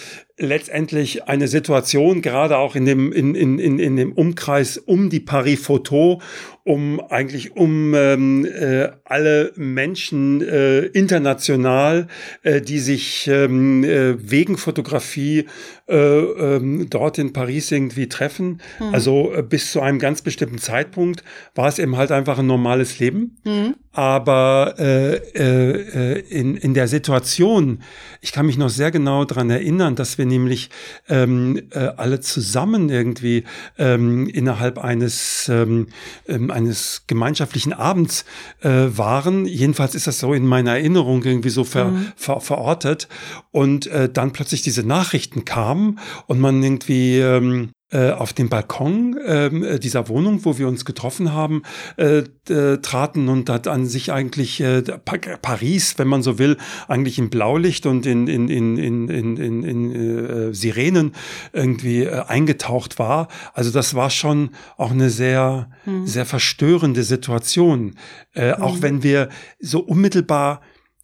letztendlich 0.41 1.25
eine 1.25 1.47
Situation, 1.47 2.21
gerade 2.21 2.57
auch 2.57 2.75
in 2.75 2.85
dem, 2.85 3.11
in, 3.11 3.35
in, 3.35 3.59
in, 3.59 3.79
in 3.79 3.95
dem 3.95 4.11
Umkreis 4.13 4.77
um 4.77 5.09
die 5.09 5.19
Paris 5.19 5.61
Photo, 5.61 6.19
um 6.63 6.99
eigentlich 6.99 7.55
um 7.55 7.93
ähm, 7.95 8.45
äh, 8.45 8.89
alle 9.03 9.51
Menschen 9.55 10.41
äh, 10.41 10.81
international, 10.87 12.07
äh, 12.43 12.61
die 12.61 12.79
sich 12.79 13.27
ähm, 13.27 13.83
äh, 13.83 14.15
wegen 14.19 14.57
Fotografie 14.57 15.45
äh, 15.87 15.95
ähm, 15.95 16.87
dort 16.89 17.17
in 17.17 17.33
Paris 17.33 17.71
irgendwie 17.71 18.07
treffen. 18.07 18.61
Mhm. 18.79 18.93
Also 18.93 19.33
äh, 19.33 19.41
bis 19.41 19.71
zu 19.71 19.81
einem 19.81 19.97
ganz 19.97 20.21
bestimmten 20.21 20.59
Zeitpunkt 20.59 21.23
war 21.55 21.67
es 21.67 21.79
eben 21.79 21.97
halt 21.97 22.11
einfach 22.11 22.37
ein 22.39 22.47
normales 22.47 22.99
Leben. 22.99 23.37
Mhm. 23.43 23.75
Aber 23.91 24.75
äh, 24.79 25.15
äh, 25.15 26.19
in, 26.29 26.55
in 26.55 26.73
der 26.73 26.87
Situation, 26.87 27.79
ich 28.21 28.31
kann 28.31 28.45
mich 28.45 28.57
noch 28.57 28.69
sehr 28.69 28.91
genau 28.91 29.25
daran 29.25 29.49
erinnern, 29.49 29.95
dass 29.95 30.17
wir 30.17 30.25
nämlich 30.31 30.69
ähm, 31.09 31.61
äh, 31.71 31.79
alle 31.97 32.19
zusammen 32.19 32.89
irgendwie 32.89 33.43
ähm, 33.77 34.27
innerhalb 34.27 34.79
eines, 34.79 35.47
ähm, 35.49 35.87
ähm, 36.27 36.49
eines 36.49 37.03
gemeinschaftlichen 37.07 37.73
Abends 37.73 38.25
äh, 38.61 38.69
waren. 38.69 39.45
Jedenfalls 39.45 39.93
ist 39.93 40.07
das 40.07 40.19
so 40.19 40.33
in 40.33 40.47
meiner 40.47 40.71
Erinnerung 40.71 41.23
irgendwie 41.23 41.49
so 41.49 41.63
ver, 41.63 41.85
mhm. 41.85 42.11
ver, 42.15 42.41
verortet. 42.41 43.07
Und 43.51 43.87
äh, 43.87 44.09
dann 44.09 44.33
plötzlich 44.33 44.61
diese 44.61 44.83
Nachrichten 44.83 45.45
kamen 45.45 45.99
und 46.27 46.39
man 46.39 46.63
irgendwie 46.63 47.19
ähm, 47.19 47.71
äh, 47.91 48.11
auf 48.11 48.31
dem 48.31 48.47
Balkon 48.49 49.17
ähm, 49.25 49.63
äh, 49.63 49.79
dieser 49.79 50.07
Wohnung, 50.07 50.45
wo 50.45 50.57
wir 50.57 50.67
uns 50.67 50.85
getroffen 50.85 51.33
haben, 51.33 51.63
äh, 51.97 52.23
äh, 52.49 52.77
traten 52.77 53.27
und 53.27 53.49
hat 53.49 53.67
an 53.67 53.85
sich 53.85 54.11
eigentlich 54.11 54.61
äh, 54.61 54.81
Paris, 54.81 55.97
wenn 55.97 56.07
man 56.07 56.23
so 56.23 56.39
will, 56.39 56.57
eigentlich 56.87 57.19
in 57.19 57.29
Blaulicht 57.29 57.85
und 57.85 58.05
in, 58.05 58.27
in, 58.27 58.47
in, 58.47 58.77
in, 58.77 59.09
in, 59.09 59.37
in, 59.37 59.63
in 59.63 60.53
Sirenen 60.53 61.13
irgendwie 61.51 62.07
eingetaucht 62.07 62.97
war. 62.97 63.27
Also 63.53 63.71
das 63.71 63.93
war 63.93 64.09
schon 64.09 64.51
auch 64.77 64.91
eine 64.91 65.09
sehr, 65.09 65.69
mhm. 65.85 66.07
sehr 66.07 66.25
verstörende 66.25 67.03
Situation. 67.03 67.95
Mhm. 68.33 68.53
Auch 68.59 68.81
wenn 68.81 69.03
wir 69.03 69.29
so 69.59 69.79
unmittelbar 69.79 70.61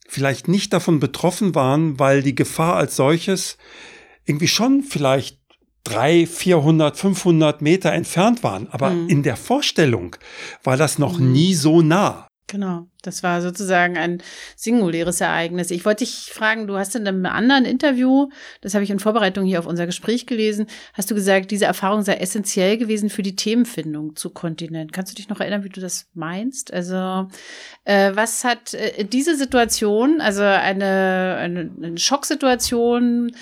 vielleicht 0.08 0.48
nicht 0.48 0.74
davon 0.74 1.00
betroffen 1.00 1.54
waren, 1.54 2.00
weil 2.00 2.24
die 2.24 2.36
Gefahr 2.36 2.76
als 2.76 2.96
solches 2.96 3.58
irgendwie 4.26 4.48
schon 4.48 4.84
vielleicht 4.84 5.40
drei, 5.88 6.26
400, 6.26 6.98
500 6.98 7.62
Meter 7.62 7.92
entfernt 7.94 8.44
waren. 8.44 8.68
Aber 8.72 8.90
mhm. 8.90 9.10
in 9.10 9.24
der 9.24 9.36
Vorstellung 9.36 10.16
war 10.64 10.78
das 10.78 11.00
noch 11.00 11.20
mhm. 11.20 11.32
nie 11.32 11.54
so 11.54 11.82
nah. 11.82 12.28
Genau, 12.50 12.88
das 13.02 13.24
war 13.24 13.42
sozusagen 13.42 13.98
ein 13.98 14.24
singuläres 14.56 15.20
Ereignis. 15.20 15.70
Ich 15.70 15.84
wollte 15.84 16.06
dich 16.06 16.32
fragen, 16.32 16.66
du 16.66 16.78
hast 16.78 16.96
in 16.96 17.06
einem 17.06 17.26
anderen 17.26 17.66
Interview, 17.66 18.30
das 18.62 18.74
habe 18.74 18.86
ich 18.86 18.90
in 18.90 19.00
Vorbereitung 19.00 19.44
hier 19.44 19.60
auf 19.60 19.66
unser 19.66 19.86
Gespräch 19.86 20.28
gelesen, 20.28 20.66
hast 20.94 21.12
du 21.12 21.16
gesagt, 21.16 21.52
diese 21.52 21.66
Erfahrung 21.66 22.04
sei 22.04 22.14
essentiell 22.14 22.78
gewesen 22.78 23.10
für 23.10 23.22
die 23.22 23.36
Themenfindung 23.36 24.16
zu 24.16 24.30
Kontinent. 24.30 24.94
Kannst 24.94 25.12
du 25.12 25.18
dich 25.18 25.28
noch 25.28 25.42
erinnern, 25.42 25.66
wie 25.66 25.70
du 25.70 25.82
das 25.82 26.08
meinst? 26.14 26.72
Also 26.72 27.28
äh, 27.84 28.12
was 28.16 28.46
hat 28.46 28.74
äh, 28.76 29.04
diese 29.04 29.36
Situation, 29.36 30.22
also 30.22 30.44
eine, 30.44 31.36
eine, 31.42 31.70
eine 31.84 31.98
Schocksituation, 31.98 33.34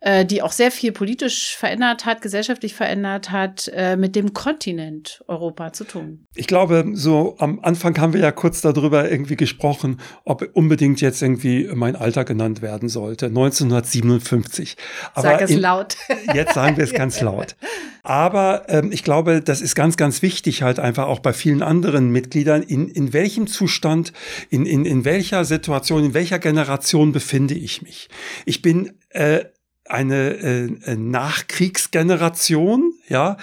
äh, 0.00 0.26
die 0.26 0.42
auch 0.42 0.52
sehr 0.52 0.70
viel 0.70 0.92
politisch 0.92 1.56
verändert 1.56 2.04
hat, 2.04 2.20
gesellschaftlich 2.20 2.74
verändert 2.74 3.30
hat, 3.30 3.70
äh, 3.74 3.96
mit 3.96 4.14
dem 4.14 4.34
Kontinent 4.34 5.24
Europa 5.26 5.72
zu 5.72 5.84
tun. 5.84 6.26
Ich 6.34 6.46
glaube, 6.46 6.84
so 6.92 7.36
am 7.38 7.60
Anfang 7.60 7.98
haben 7.98 8.12
wir 8.12 8.20
ja 8.20 8.30
kurz 8.30 8.60
darüber 8.60 9.10
irgendwie 9.10 9.36
gesprochen, 9.36 9.98
ob 10.24 10.48
unbedingt 10.52 11.00
jetzt 11.00 11.22
irgendwie 11.22 11.70
mein 11.74 11.96
Alter 11.96 12.24
genannt 12.24 12.60
werden 12.60 12.88
sollte. 12.90 13.26
1957. 13.26 14.76
Aber 15.14 15.22
Sag 15.22 15.40
es 15.40 15.50
in, 15.50 15.60
laut. 15.60 15.96
Jetzt 16.34 16.54
sagen 16.54 16.76
wir 16.76 16.84
es 16.84 16.92
ganz 16.92 17.20
laut. 17.20 17.56
Aber 18.02 18.66
ähm, 18.68 18.92
ich 18.92 19.02
glaube, 19.02 19.40
das 19.40 19.60
ist 19.60 19.74
ganz, 19.74 19.96
ganz 19.96 20.22
wichtig 20.22 20.62
halt 20.62 20.78
einfach 20.78 21.06
auch 21.06 21.18
bei 21.18 21.32
vielen 21.32 21.62
anderen 21.62 22.10
Mitgliedern, 22.10 22.62
in, 22.62 22.88
in 22.88 23.12
welchem 23.12 23.46
Zustand, 23.46 24.12
in, 24.50 24.66
in, 24.66 24.84
in 24.84 25.04
welcher 25.04 25.44
Situation, 25.44 26.04
in 26.04 26.14
welcher 26.14 26.38
Generation 26.38 27.12
befinde 27.12 27.54
ich 27.54 27.82
mich. 27.82 28.08
Ich 28.44 28.62
bin 28.62 28.92
äh, 29.10 29.46
eine 29.90 30.34
äh, 30.34 30.96
Nachkriegsgeneration, 30.96 32.92
ja, 33.08 33.36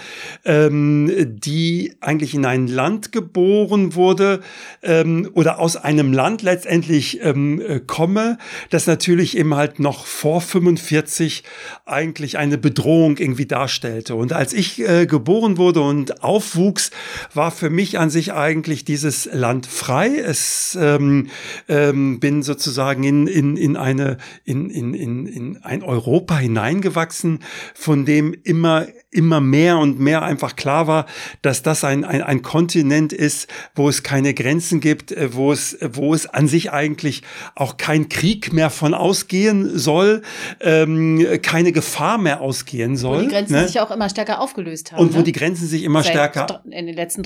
ähm, 0.45 1.12
die 1.25 1.93
eigentlich 2.01 2.33
in 2.33 2.45
ein 2.45 2.67
Land 2.67 3.12
geboren 3.12 3.95
wurde 3.95 4.41
ähm, 4.81 5.29
oder 5.33 5.59
aus 5.59 5.77
einem 5.77 6.12
Land 6.13 6.41
letztendlich 6.41 7.21
ähm, 7.23 7.62
äh, 7.62 7.79
komme, 7.79 8.38
das 8.69 8.88
natürlich 8.88 9.38
eben 9.38 9.55
halt 9.55 9.79
noch 9.79 10.05
vor 10.05 10.41
45 10.41 11.43
eigentlich 11.85 12.38
eine 12.38 12.57
Bedrohung 12.57 13.17
irgendwie 13.17 13.45
darstellte. 13.45 14.15
Und 14.15 14.33
als 14.33 14.53
ich 14.53 14.79
äh, 14.88 15.05
geboren 15.05 15.57
wurde 15.57 15.81
und 15.81 16.23
aufwuchs, 16.23 16.91
war 17.33 17.51
für 17.51 17.69
mich 17.69 18.00
an 18.00 18.09
sich 18.09 18.33
eigentlich 18.33 18.85
dieses 18.85 19.29
Land 19.31 19.65
frei. 19.65 20.17
Es 20.17 20.77
ähm, 20.79 21.29
ähm, 21.67 22.19
bin 22.19 22.43
sozusagen 22.43 23.03
in, 23.03 23.27
in, 23.27 23.57
in 23.57 23.77
eine 23.77 24.17
in, 24.43 24.69
in, 24.69 24.93
in, 24.93 25.25
in 25.25 25.63
ein 25.63 25.83
Europa 25.83 26.33
hineingewachsen, 26.38 27.40
von 27.74 28.06
dem 28.06 28.34
immer 28.44 28.88
immer 29.13 29.41
mehr 29.41 29.77
und 29.77 30.00
mehr 30.00 30.24
einfach 30.24 30.55
klar 30.55 30.88
war, 30.88 31.05
dass 31.41 31.63
das 31.63 31.84
ein, 31.84 32.03
ein, 32.03 32.22
ein 32.22 32.41
Kontinent 32.41 33.13
ist, 33.13 33.48
wo 33.75 33.89
es 33.89 34.03
keine 34.03 34.34
Grenzen 34.34 34.79
gibt, 34.79 35.12
äh, 35.12 35.34
wo 35.34 35.51
es, 35.51 35.77
wo 35.82 36.13
es 36.13 36.25
an 36.25 36.48
sich 36.48 36.72
eigentlich 36.72 37.24
auch 37.55 37.77
kein 37.77 38.10
Krieg 38.10 38.53
mehr 38.53 38.70
von 38.70 38.93
ausgehen 38.93 39.77
soll, 39.77 40.22
ähm, 40.62 41.25
keine 41.41 41.72
Gefahr 41.72 42.17
mehr 42.17 42.41
ausgehen 42.41 42.98
soll. 42.98 43.20
Wo 43.20 43.22
die 43.22 43.27
Grenzen 43.29 43.53
ne? 43.53 43.67
sich 43.67 43.79
auch 43.79 43.91
immer 43.91 44.10
stärker 44.10 44.41
aufgelöst 44.41 44.91
haben. 44.91 45.01
Und 45.01 45.13
wo 45.13 45.20
ne? 45.20 45.24
die 45.24 45.32
Grenzen 45.32 45.67
sich 45.67 45.84
immer 45.84 46.03
Seit 46.03 46.13
stärker 46.13 46.62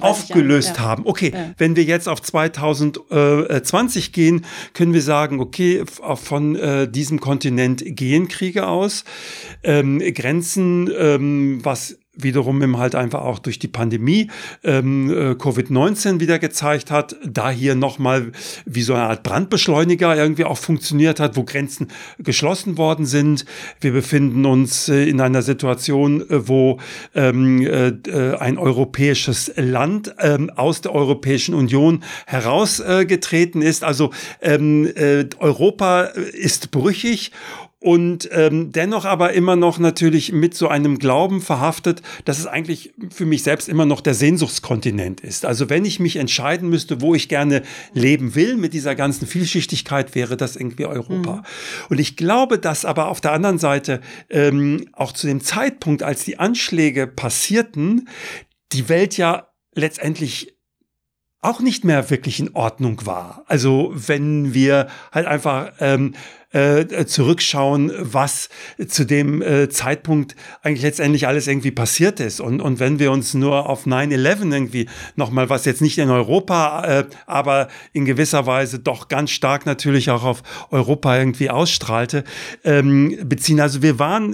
aufgelöst 0.02 0.78
Jahren. 0.78 0.82
haben. 0.82 1.06
Okay, 1.06 1.32
ja. 1.34 1.52
wenn 1.58 1.76
wir 1.76 1.84
jetzt 1.84 2.08
auf 2.10 2.22
2020 2.22 4.12
gehen, 4.12 4.46
können 4.74 4.94
wir 4.94 5.02
sagen, 5.02 5.40
okay, 5.40 5.84
von 5.86 6.56
äh, 6.56 6.88
diesem 6.90 7.20
Kontinent 7.20 7.84
gehen 7.86 8.28
Kriege 8.28 8.68
aus. 8.68 9.04
Ähm, 9.64 10.00
Grenzen, 10.14 10.90
ähm, 10.98 11.60
was 11.64 11.77
wiederum 12.18 12.62
im 12.62 12.78
halt 12.78 12.96
einfach 12.96 13.22
auch 13.22 13.40
durch 13.40 13.60
die 13.60 13.68
Pandemie 13.68 14.30
ähm, 14.64 15.10
äh, 15.10 15.32
Covid-19 15.32 16.20
wieder 16.20 16.40
gezeigt 16.40 16.92
hat, 16.92 17.16
da 17.26 17.50
hier 17.50 17.76
nochmal 17.76 18.32
wie 18.66 18.82
so 18.82 18.94
eine 18.94 19.04
Art 19.04 19.24
Brandbeschleuniger 19.24 20.16
irgendwie 20.16 20.46
auch 20.46 20.58
funktioniert 20.58 21.20
hat, 21.20 21.36
wo 21.38 21.44
Grenzen 21.44 21.88
geschlossen 22.20 22.78
worden 22.78 23.06
sind. 23.06 23.46
Wir 23.80 23.92
befinden 23.92 24.46
uns 24.46 24.90
äh, 24.90 25.08
in 25.08 25.22
einer 25.22 25.42
Situation, 25.42 26.22
äh, 26.22 26.48
wo 26.48 26.80
ähm, 27.16 27.62
äh, 27.62 27.88
äh 27.88 28.38
ein 28.38 28.58
europäisches 28.58 29.52
Land 29.56 30.14
ähm, 30.20 30.50
aus 30.56 30.82
der 30.82 30.94
Europäischen 30.94 31.54
Union 31.54 32.04
herausgetreten 32.26 33.62
ist. 33.62 33.84
Also 33.84 34.12
ähm, 34.42 34.88
äh, 34.96 35.26
Europa 35.40 36.04
ist 36.04 36.72
brüchig 36.72 37.32
und 37.80 38.28
ähm, 38.32 38.72
dennoch 38.72 39.06
aber 39.06 39.34
immer 39.34 39.56
noch 39.56 39.78
natürlich 39.78 40.32
mit 40.32 40.56
so 40.56 40.68
einem 40.68 40.98
Glauben 40.98 41.42
verhaftet, 41.42 42.02
dass 42.26 42.40
es 42.40 42.48
eigentlich 42.48 42.94
für 43.12 43.28
mich 43.28 43.44
selbst 43.44 43.70
immer 43.70 43.86
noch 43.86 44.02
der 44.02 44.16
Sehnsuchtskontinent 44.16 45.22
ist. 45.22 45.46
Also 45.46 45.70
wenn 45.70 45.86
ich 45.86 46.00
mich 46.00 46.16
entscheiden 46.16 46.70
müsste, 46.70 47.02
wo 47.02 47.14
ich 47.14 47.30
gerne 47.30 47.62
leben 47.94 48.34
will 48.34 48.58
mit 48.58 48.74
dieser 48.74 48.96
ganzen 48.96 49.28
Vielschichtigkeit, 49.28 50.16
wäre 50.16 50.38
das 50.38 50.56
irgendwie 50.56 50.86
Europa. 50.86 51.36
Mhm. 51.36 51.44
Und 51.90 52.00
ich 52.00 52.18
glaube, 52.18 52.58
dass 52.58 52.84
aber 52.84 53.10
auf 53.10 53.22
der 53.22 53.34
anderen 53.34 53.60
Seite 53.60 54.02
ähm, 54.30 54.90
auch 54.94 55.12
zu 55.12 55.28
dem 55.28 55.42
Zeitpunkt, 55.42 56.02
als 56.02 56.24
die 56.24 56.40
Anschläge 56.40 57.06
passierten, 57.06 58.10
die 58.72 58.90
Welt 58.90 59.18
ja 59.18 59.50
letztendlich 59.76 60.58
auch 61.42 61.60
nicht 61.60 61.84
mehr 61.84 62.10
wirklich 62.10 62.40
in 62.40 62.56
Ordnung 62.56 63.06
war. 63.06 63.44
Also 63.48 63.94
wenn 63.94 64.56
wir 64.56 64.88
halt 65.12 65.28
einfach 65.28 65.72
ähm, 65.80 66.16
äh, 66.52 67.06
zurückschauen, 67.06 67.92
was 68.00 68.50
zu 68.88 69.06
dem 69.06 69.42
äh, 69.42 69.70
Zeitpunkt 69.70 70.36
eigentlich 70.62 70.84
letztendlich 70.84 71.28
alles 71.28 71.48
irgendwie 71.48 71.72
passiert 71.72 72.20
ist. 72.20 72.40
Und, 72.40 72.62
und 72.62 72.80
wenn 72.80 73.00
wir 73.00 73.12
uns 73.12 73.34
nur 73.34 73.68
auf 73.70 73.86
9-11 73.86 74.54
irgendwie 74.54 74.90
nochmal, 75.16 75.50
was 75.50 75.66
jetzt 75.66 75.82
nicht 75.82 75.98
in 75.98 76.10
Europa, 76.10 76.84
äh, 76.86 77.06
aber 77.26 77.68
in 77.92 78.06
gewisser 78.06 78.46
Weise 78.46 78.80
doch 78.80 79.10
ganz 79.10 79.32
stark 79.32 79.66
natürlich 79.66 80.10
auch 80.10 80.24
auf 80.24 80.44
Europa 80.72 81.18
irgendwie 81.18 81.50
ausstrahlte, 81.50 82.24
ähm, 82.64 83.18
beziehen. 83.26 83.60
Also 83.60 83.82
wir 83.82 84.00
waren 84.00 84.32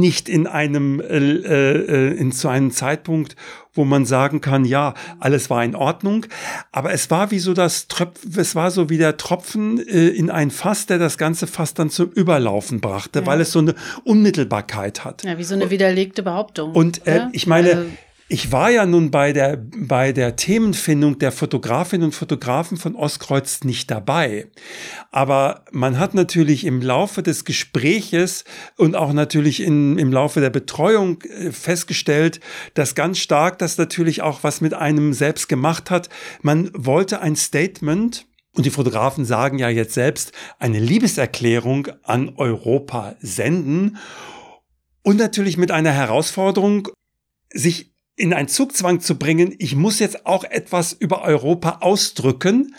nicht 0.00 0.28
in 0.28 0.46
einem, 0.46 1.00
äh, 1.00 1.16
äh, 1.16 2.14
in 2.14 2.32
zu 2.32 2.48
einem 2.48 2.72
Zeitpunkt, 2.72 3.36
wo 3.74 3.84
man 3.84 4.06
sagen 4.06 4.40
kann, 4.40 4.64
ja, 4.64 4.94
alles 5.18 5.50
war 5.50 5.64
in 5.64 5.74
Ordnung, 5.74 6.26
aber 6.72 6.92
es 6.92 7.10
war 7.10 7.30
wie 7.30 7.40
so 7.40 7.54
das 7.54 7.88
Tröpf, 7.88 8.20
es 8.36 8.54
war 8.54 8.70
so 8.70 8.88
wie 8.88 8.98
der 8.98 9.16
Tropfen 9.16 9.78
äh, 9.86 10.08
in 10.08 10.30
ein 10.30 10.50
Fass, 10.50 10.86
der 10.86 10.98
das 10.98 11.18
ganze 11.18 11.46
Fass 11.54 11.74
dann 11.74 11.90
zum 11.90 12.10
Überlaufen 12.10 12.80
brachte, 12.80 13.20
ja. 13.20 13.26
weil 13.26 13.40
es 13.40 13.52
so 13.52 13.60
eine 13.60 13.74
Unmittelbarkeit 14.04 15.04
hat. 15.04 15.22
Ja, 15.22 15.38
wie 15.38 15.44
so 15.44 15.54
eine 15.54 15.70
widerlegte 15.70 16.22
Behauptung. 16.22 16.72
Und 16.72 17.06
äh, 17.06 17.28
ich 17.32 17.46
meine, 17.46 17.70
also 17.70 17.86
ich 18.26 18.50
war 18.50 18.70
ja 18.70 18.86
nun 18.86 19.10
bei 19.10 19.32
der, 19.32 19.56
bei 19.58 20.12
der 20.12 20.34
Themenfindung 20.34 21.18
der 21.18 21.30
Fotografinnen 21.30 22.06
und 22.06 22.14
Fotografen 22.14 22.78
von 22.78 22.96
Ostkreuz 22.96 23.64
nicht 23.64 23.90
dabei. 23.90 24.48
Aber 25.10 25.64
man 25.72 25.98
hat 25.98 26.14
natürlich 26.14 26.64
im 26.64 26.80
Laufe 26.80 27.22
des 27.22 27.44
Gespräches 27.44 28.44
und 28.76 28.96
auch 28.96 29.12
natürlich 29.12 29.60
in, 29.60 29.98
im 29.98 30.10
Laufe 30.10 30.40
der 30.40 30.50
Betreuung 30.50 31.20
äh, 31.22 31.52
festgestellt, 31.52 32.40
dass 32.72 32.94
ganz 32.94 33.18
stark 33.18 33.58
das 33.58 33.76
natürlich 33.76 34.22
auch 34.22 34.42
was 34.42 34.62
mit 34.62 34.72
einem 34.72 35.12
selbst 35.12 35.48
gemacht 35.48 35.90
hat. 35.90 36.08
Man 36.40 36.70
wollte 36.74 37.20
ein 37.20 37.36
Statement, 37.36 38.26
und 38.54 38.66
die 38.66 38.70
Fotografen 38.70 39.24
sagen 39.24 39.58
ja 39.58 39.68
jetzt 39.68 39.94
selbst, 39.94 40.32
eine 40.58 40.78
Liebeserklärung 40.78 41.88
an 42.02 42.34
Europa 42.36 43.16
senden. 43.20 43.98
Und 45.02 45.16
natürlich 45.16 45.56
mit 45.56 45.70
einer 45.70 45.92
Herausforderung, 45.92 46.88
sich 47.52 47.92
in 48.16 48.32
einen 48.32 48.48
Zugzwang 48.48 49.00
zu 49.00 49.18
bringen, 49.18 49.54
ich 49.58 49.74
muss 49.74 49.98
jetzt 49.98 50.24
auch 50.24 50.44
etwas 50.44 50.92
über 50.92 51.22
Europa 51.22 51.78
ausdrücken 51.80 52.74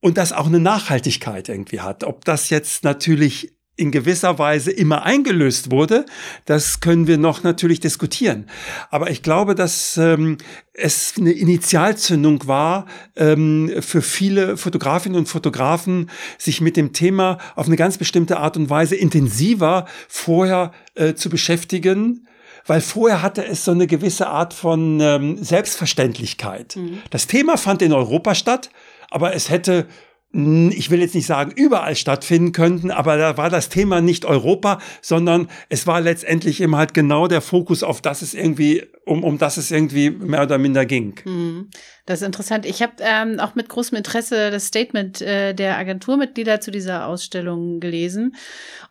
und 0.00 0.18
das 0.18 0.32
auch 0.32 0.46
eine 0.46 0.60
Nachhaltigkeit 0.60 1.48
irgendwie 1.48 1.80
hat. 1.80 2.04
Ob 2.04 2.24
das 2.24 2.50
jetzt 2.50 2.84
natürlich 2.84 3.56
in 3.76 3.90
gewisser 3.90 4.38
Weise 4.38 4.70
immer 4.70 5.04
eingelöst 5.04 5.70
wurde, 5.70 6.04
das 6.44 6.80
können 6.80 7.06
wir 7.06 7.16
noch 7.16 7.42
natürlich 7.42 7.80
diskutieren. 7.80 8.46
Aber 8.90 9.10
ich 9.10 9.22
glaube, 9.22 9.54
dass 9.54 9.96
ähm, 9.96 10.36
es 10.74 11.14
eine 11.16 11.32
Initialzündung 11.32 12.46
war 12.46 12.86
ähm, 13.16 13.72
für 13.80 14.02
viele 14.02 14.56
Fotografinnen 14.58 15.16
und 15.16 15.28
Fotografen, 15.28 16.10
sich 16.38 16.60
mit 16.60 16.76
dem 16.76 16.92
Thema 16.92 17.38
auf 17.56 17.66
eine 17.66 17.76
ganz 17.76 17.96
bestimmte 17.96 18.38
Art 18.38 18.56
und 18.58 18.68
Weise 18.68 18.94
intensiver 18.94 19.86
vorher 20.08 20.72
äh, 20.94 21.14
zu 21.14 21.30
beschäftigen 21.30 22.26
weil 22.66 22.80
vorher 22.80 23.22
hatte 23.22 23.44
es 23.44 23.64
so 23.64 23.72
eine 23.72 23.88
gewisse 23.88 24.28
Art 24.28 24.54
von 24.54 25.00
ähm, 25.00 25.42
Selbstverständlichkeit. 25.42 26.76
Mhm. 26.76 26.98
Das 27.10 27.26
Thema 27.26 27.56
fand 27.56 27.82
in 27.82 27.92
Europa 27.92 28.36
statt, 28.36 28.70
aber 29.10 29.34
es 29.34 29.50
hätte 29.50 29.86
ich 30.32 30.90
will 30.90 31.00
jetzt 31.00 31.14
nicht 31.14 31.26
sagen, 31.26 31.52
überall 31.54 31.94
stattfinden 31.94 32.52
könnten, 32.52 32.90
aber 32.90 33.18
da 33.18 33.36
war 33.36 33.50
das 33.50 33.68
Thema 33.68 34.00
nicht 34.00 34.24
Europa, 34.24 34.78
sondern 35.02 35.48
es 35.68 35.86
war 35.86 36.00
letztendlich 36.00 36.62
eben 36.62 36.74
halt 36.74 36.94
genau 36.94 37.28
der 37.28 37.42
Fokus, 37.42 37.82
auf 37.82 38.00
das 38.00 38.22
es 38.22 38.32
irgendwie, 38.32 38.82
um, 39.04 39.24
um 39.24 39.36
das 39.36 39.58
es 39.58 39.70
irgendwie 39.70 40.08
mehr 40.08 40.42
oder 40.42 40.56
minder 40.56 40.86
ging. 40.86 41.20
Mhm. 41.26 41.68
Das 42.06 42.20
ist 42.20 42.26
interessant. 42.26 42.66
Ich 42.66 42.82
habe 42.82 42.94
ähm, 43.00 43.38
auch 43.40 43.54
mit 43.54 43.68
großem 43.68 43.96
Interesse 43.96 44.50
das 44.50 44.66
Statement 44.66 45.20
äh, 45.20 45.52
der 45.52 45.76
Agenturmitglieder 45.76 46.60
zu 46.60 46.70
dieser 46.70 47.06
Ausstellung 47.06 47.78
gelesen. 47.78 48.34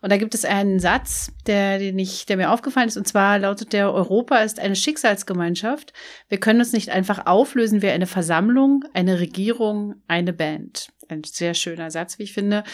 Und 0.00 0.12
da 0.12 0.16
gibt 0.16 0.34
es 0.34 0.44
einen 0.44 0.78
Satz, 0.78 1.32
der, 1.46 1.78
den 1.78 1.98
ich, 1.98 2.24
der 2.24 2.36
mir 2.36 2.52
aufgefallen 2.52 2.88
ist, 2.88 2.96
und 2.96 3.06
zwar 3.06 3.38
lautet 3.38 3.72
der, 3.72 3.92
Europa 3.92 4.38
ist 4.38 4.60
eine 4.60 4.76
Schicksalsgemeinschaft. 4.76 5.92
Wir 6.28 6.38
können 6.38 6.60
uns 6.60 6.72
nicht 6.72 6.90
einfach 6.90 7.26
auflösen 7.26 7.82
wie 7.82 7.90
eine 7.90 8.06
Versammlung, 8.06 8.84
eine 8.94 9.18
Regierung, 9.20 9.96
eine 10.06 10.32
Band 10.32 10.92
ein 11.08 11.24
sehr 11.24 11.54
schöner 11.54 11.90
Satz, 11.90 12.18
wie 12.18 12.24
ich 12.24 12.32
finde. 12.32 12.64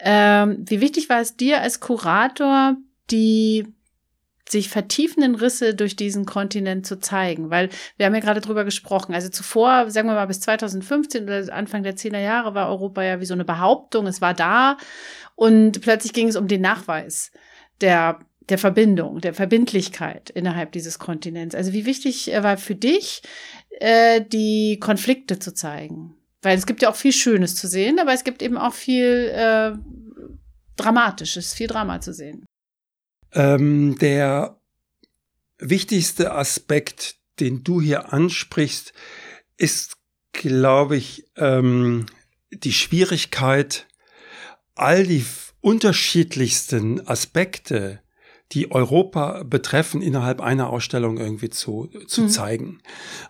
Ähm, 0.00 0.64
wie 0.66 0.80
wichtig 0.80 1.08
war 1.08 1.20
es 1.20 1.36
dir 1.36 1.60
als 1.60 1.80
Kurator, 1.80 2.76
die 3.10 3.66
sich 4.48 4.68
vertiefenden 4.68 5.34
Risse 5.34 5.74
durch 5.74 5.96
diesen 5.96 6.24
Kontinent 6.24 6.86
zu 6.86 7.00
zeigen, 7.00 7.50
weil 7.50 7.68
wir 7.96 8.06
haben 8.06 8.14
ja 8.14 8.20
gerade 8.20 8.40
drüber 8.40 8.64
gesprochen. 8.64 9.12
Also 9.12 9.28
zuvor, 9.28 9.90
sagen 9.90 10.08
wir 10.08 10.14
mal 10.14 10.26
bis 10.26 10.40
2015 10.40 11.24
oder 11.24 11.52
Anfang 11.52 11.82
der 11.82 11.96
10er 11.96 12.20
Jahre 12.20 12.54
war 12.54 12.68
Europa 12.68 13.02
ja 13.02 13.20
wie 13.20 13.26
so 13.26 13.34
eine 13.34 13.44
Behauptung, 13.44 14.06
es 14.06 14.20
war 14.20 14.34
da 14.34 14.76
und 15.34 15.80
plötzlich 15.80 16.12
ging 16.12 16.28
es 16.28 16.36
um 16.36 16.46
den 16.46 16.60
Nachweis 16.60 17.32
der 17.80 18.20
der 18.48 18.58
Verbindung, 18.58 19.20
der 19.20 19.34
Verbindlichkeit 19.34 20.30
innerhalb 20.30 20.72
dieses 20.72 20.98
Kontinents. 20.98 21.54
Also 21.54 21.72
wie 21.72 21.84
wichtig 21.84 22.32
äh, 22.32 22.42
war 22.42 22.56
für 22.56 22.76
dich, 22.76 23.22
äh, 23.80 24.20
die 24.20 24.78
Konflikte 24.78 25.38
zu 25.38 25.52
zeigen? 25.52 26.14
Weil 26.46 26.56
es 26.56 26.66
gibt 26.66 26.80
ja 26.80 26.90
auch 26.90 26.94
viel 26.94 27.10
Schönes 27.12 27.56
zu 27.56 27.66
sehen, 27.66 27.98
aber 27.98 28.12
es 28.12 28.22
gibt 28.22 28.40
eben 28.40 28.56
auch 28.56 28.72
viel 28.72 29.32
äh, 29.34 29.72
Dramatisches, 30.76 31.52
viel 31.52 31.66
Drama 31.66 32.00
zu 32.00 32.14
sehen. 32.14 32.46
Ähm, 33.32 33.98
der 33.98 34.56
wichtigste 35.58 36.32
Aspekt, 36.34 37.16
den 37.40 37.64
du 37.64 37.80
hier 37.80 38.12
ansprichst, 38.12 38.92
ist, 39.56 39.96
glaube 40.30 40.96
ich, 40.96 41.26
ähm, 41.34 42.06
die 42.52 42.72
Schwierigkeit, 42.72 43.88
all 44.76 45.04
die 45.04 45.26
unterschiedlichsten 45.60 47.04
Aspekte, 47.08 47.98
die 48.52 48.70
Europa 48.70 49.42
betreffen, 49.42 50.00
innerhalb 50.00 50.40
einer 50.40 50.70
Ausstellung 50.70 51.18
irgendwie 51.18 51.50
zu, 51.50 51.90
zu 52.06 52.22
mhm. 52.22 52.28
zeigen. 52.28 52.78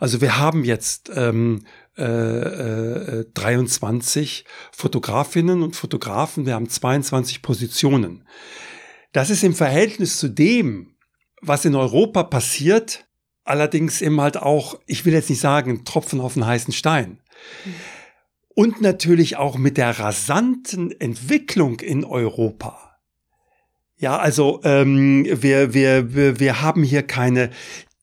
Also 0.00 0.20
wir 0.20 0.37
haben 0.37 0.64
jetzt 0.64 1.11
ähm, 1.14 1.64
äh, 1.96 3.24
23 3.35 4.44
äh, 4.44 4.48
Fotografinnen 4.72 5.62
und 5.62 5.76
Fotografen, 5.76 6.46
wir 6.46 6.54
haben 6.54 6.68
22 6.68 7.42
Positionen. 7.42 8.24
Das 9.12 9.30
ist 9.30 9.44
im 9.44 9.54
Verhältnis 9.54 10.18
zu 10.18 10.28
dem, 10.28 10.94
was 11.40 11.64
in 11.64 11.74
Europa 11.74 12.22
passiert, 12.24 13.06
allerdings 13.44 14.02
eben 14.02 14.20
halt 14.20 14.37
auch, 14.37 14.78
ich 14.87 15.04
will 15.04 15.14
jetzt 15.14 15.30
nicht 15.30 15.40
sagen, 15.40 15.85
Tropfen 15.85 16.20
auf 16.20 16.35
den 16.35 16.46
heißen 16.46 16.72
Stein. 16.72 17.20
Und 18.48 18.80
natürlich 18.80 19.37
auch 19.37 19.56
mit 19.56 19.76
der 19.76 19.98
rasanten 19.98 20.90
Entwicklung 21.00 21.80
in 21.80 22.04
Europa. 22.04 22.87
Ja, 23.98 24.18
also 24.18 24.61
ähm, 24.64 25.24
wir, 25.24 25.72
wir, 25.72 26.14
wir, 26.14 26.38
wir 26.38 26.61
haben 26.61 26.82
hier 26.82 27.02
keine 27.02 27.50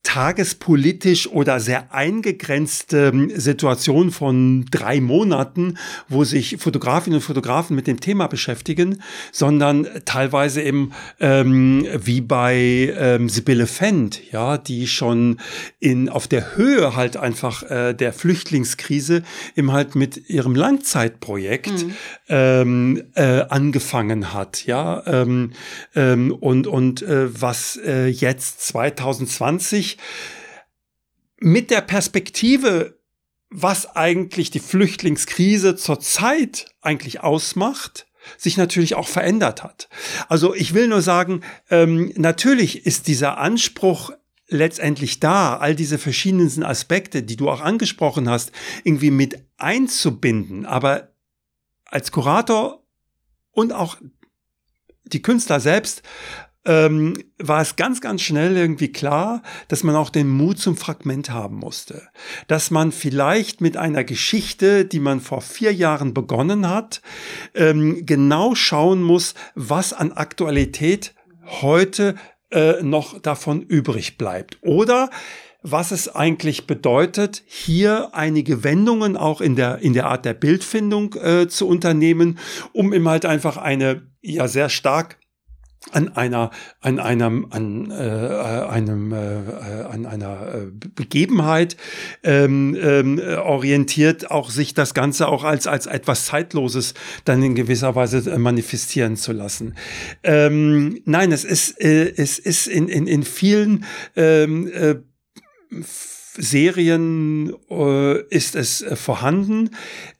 tagespolitisch 0.04 1.28
oder 1.28 1.60
sehr 1.60 1.94
eingegrenzte 1.94 3.12
ähm, 3.13 3.32
Situation 3.36 4.12
von 4.12 4.66
drei 4.70 5.00
Monaten, 5.02 5.78
wo 6.10 6.24
sich 6.26 6.58
Fotografinnen 6.60 7.18
und 7.18 7.24
Fotografen 7.24 7.76
mit 7.76 7.88
dem 7.88 8.00
Thema 8.00 8.28
beschäftigen, 8.28 9.02
sondern 9.32 9.88
teilweise 10.06 10.62
eben 10.62 10.92
ähm, 11.20 11.88
wie 11.98 12.22
bei 12.22 12.94
ähm, 12.98 13.30
Sibylle 13.30 13.66
Fendt, 13.66 14.32
ja, 14.32 14.58
die 14.58 14.88
schon 14.88 15.39
in 15.80 16.10
auf 16.10 16.28
der 16.28 16.56
Höhe 16.58 16.96
halt 16.96 17.16
einfach 17.18 17.63
äh, 17.63 17.94
der 17.94 18.13
Flüchtlingskrise 18.13 19.24
eben 19.56 19.72
halt 19.72 19.96
mit 19.96 20.30
ihrem 20.30 20.54
Langzeitprojekt 20.54 21.86
mhm. 21.86 21.94
ähm, 22.28 23.04
äh, 23.16 23.46
angefangen 23.50 24.34
hat, 24.34 24.66
ja, 24.66 25.02
ähm, 25.08 25.52
ähm, 25.96 26.32
und 26.34 26.68
und 26.68 27.02
äh, 27.02 27.42
was 27.42 27.78
äh, 27.78 28.08
jetzt 28.08 28.68
2020 28.68 29.92
mit 31.38 31.71
der 31.71 31.82
Perspektive, 31.82 32.99
was 33.49 33.95
eigentlich 33.95 34.49
die 34.49 34.60
Flüchtlingskrise 34.60 35.75
zurzeit 35.75 36.67
eigentlich 36.82 37.21
ausmacht, 37.21 38.08
sich 38.38 38.58
natürlich 38.58 38.95
auch 38.95 39.08
verändert 39.08 39.63
hat. 39.63 39.89
Also 40.29 40.56
ich 40.56 40.73
will 40.73 40.88
nur 40.88 41.01
sagen, 41.01 41.41
ähm, 41.69 42.12
natürlich 42.15 42.86
ist 42.86 43.08
dieser 43.08 43.38
Anspruch 43.38 44.12
letztendlich 44.47 45.19
da, 45.19 45.58
all 45.58 45.75
diese 45.75 45.97
verschiedenen 45.97 46.63
Aspekte, 46.63 47.23
die 47.23 47.36
du 47.36 47.49
auch 47.49 47.62
angesprochen 47.62 48.29
hast, 48.29 48.51
irgendwie 48.84 49.12
mit 49.12 49.43
einzubinden. 49.58 50.65
Aber 50.65 51.10
als 51.86 52.12
Kurator 52.12 52.84
und 53.51 53.73
auch 53.73 53.97
die 55.06 55.21
Künstler 55.21 55.60
selbst 55.60 56.01
ähm, 56.65 57.13
war 57.39 57.62
es 57.62 57.76
ganz, 57.76 57.99
ganz 58.02 58.21
schnell 58.21 58.56
irgendwie 58.56 58.91
klar, 58.91 59.41
dass 59.67 59.84
man 59.84 59.95
auch 59.95 60.10
den 60.10 60.30
Mut 60.30 60.60
zum 60.60 60.78
Fragment 60.78 61.30
haben 61.30 61.58
musste. 61.58 62.08
Dass 62.47 62.71
man 62.71 62.91
vielleicht 62.91 63.62
mit 63.62 63.78
einer 63.78 64.04
Geschichte, 64.04 64.86
die 64.86 64.99
man 64.99 65.19
vor 65.19 65.41
vier 65.41 65.73
Jahren 65.73 66.13
begonnen 66.13 66.69
hat, 66.69 67.02
ähm, 67.54 68.06
genau 68.06 68.56
schauen 68.56 69.02
muss, 69.02 69.34
was 69.56 69.93
an 69.93 70.12
Aktualität 70.12 71.13
heute 71.62 72.15
äh, 72.52 72.82
noch 72.82 73.19
davon 73.19 73.62
übrig 73.62 74.17
bleibt. 74.17 74.58
Oder 74.62 75.10
was 75.63 75.91
es 75.91 76.13
eigentlich 76.13 76.67
bedeutet, 76.67 77.41
hier 77.45 78.10
einige 78.13 78.63
Wendungen 78.65 79.15
auch 79.15 79.39
in 79.39 79.56
der, 79.56 79.80
in 79.80 79.93
der 79.93 80.08
Art 80.08 80.26
der 80.26 80.34
Bildfindung 80.34 81.15
äh, 81.15 81.47
zu 81.47 81.67
unternehmen, 81.67 82.38
um 82.73 82.93
ihm 82.93 83.08
halt 83.08 83.26
einfach 83.26 83.56
eine 83.58 84.04
ja 84.21 84.47
sehr 84.47 84.69
stark 84.69 85.17
an 85.91 86.15
einer 86.15 86.52
an 86.82 87.00
einem 87.00 87.48
an 87.50 87.91
äh, 87.91 87.93
einem 87.93 89.12
äh, 89.12 89.15
an 89.91 90.06
einer 90.06 90.54
äh, 90.54 90.65
Begebenheit 90.72 91.78
ähm, 92.24 92.76
ähm, 92.80 93.19
orientiert 93.19 94.32
auch 94.32 94.50
sich 94.50 94.74
das 94.74 94.93
Ganze 94.93 95.28
auch 95.28 95.43
als 95.43 95.67
als 95.67 95.86
etwas 95.86 96.26
zeitloses 96.26 96.93
dann 97.26 97.43
in 97.43 97.56
gewisser 97.56 97.96
Weise 97.96 98.32
äh, 98.32 98.38
manifestieren 98.38 99.17
zu 99.17 99.34
lassen. 99.34 99.76
Ähm, 100.24 101.02
nein, 101.06 101.32
es 101.32 101.43
ist 101.43 101.80
äh, 101.82 102.13
es 102.15 102.39
ist 102.39 102.67
in 102.67 102.88
in 102.88 103.08
in 103.08 103.24
vielen 103.24 103.86
ähm, 104.15 104.67
äh, 104.67 104.96
Serien 106.36 107.54
äh, 107.69 108.22
ist 108.30 108.56
es 108.56 108.82
äh, 108.82 108.96
vorhanden. 108.96 109.69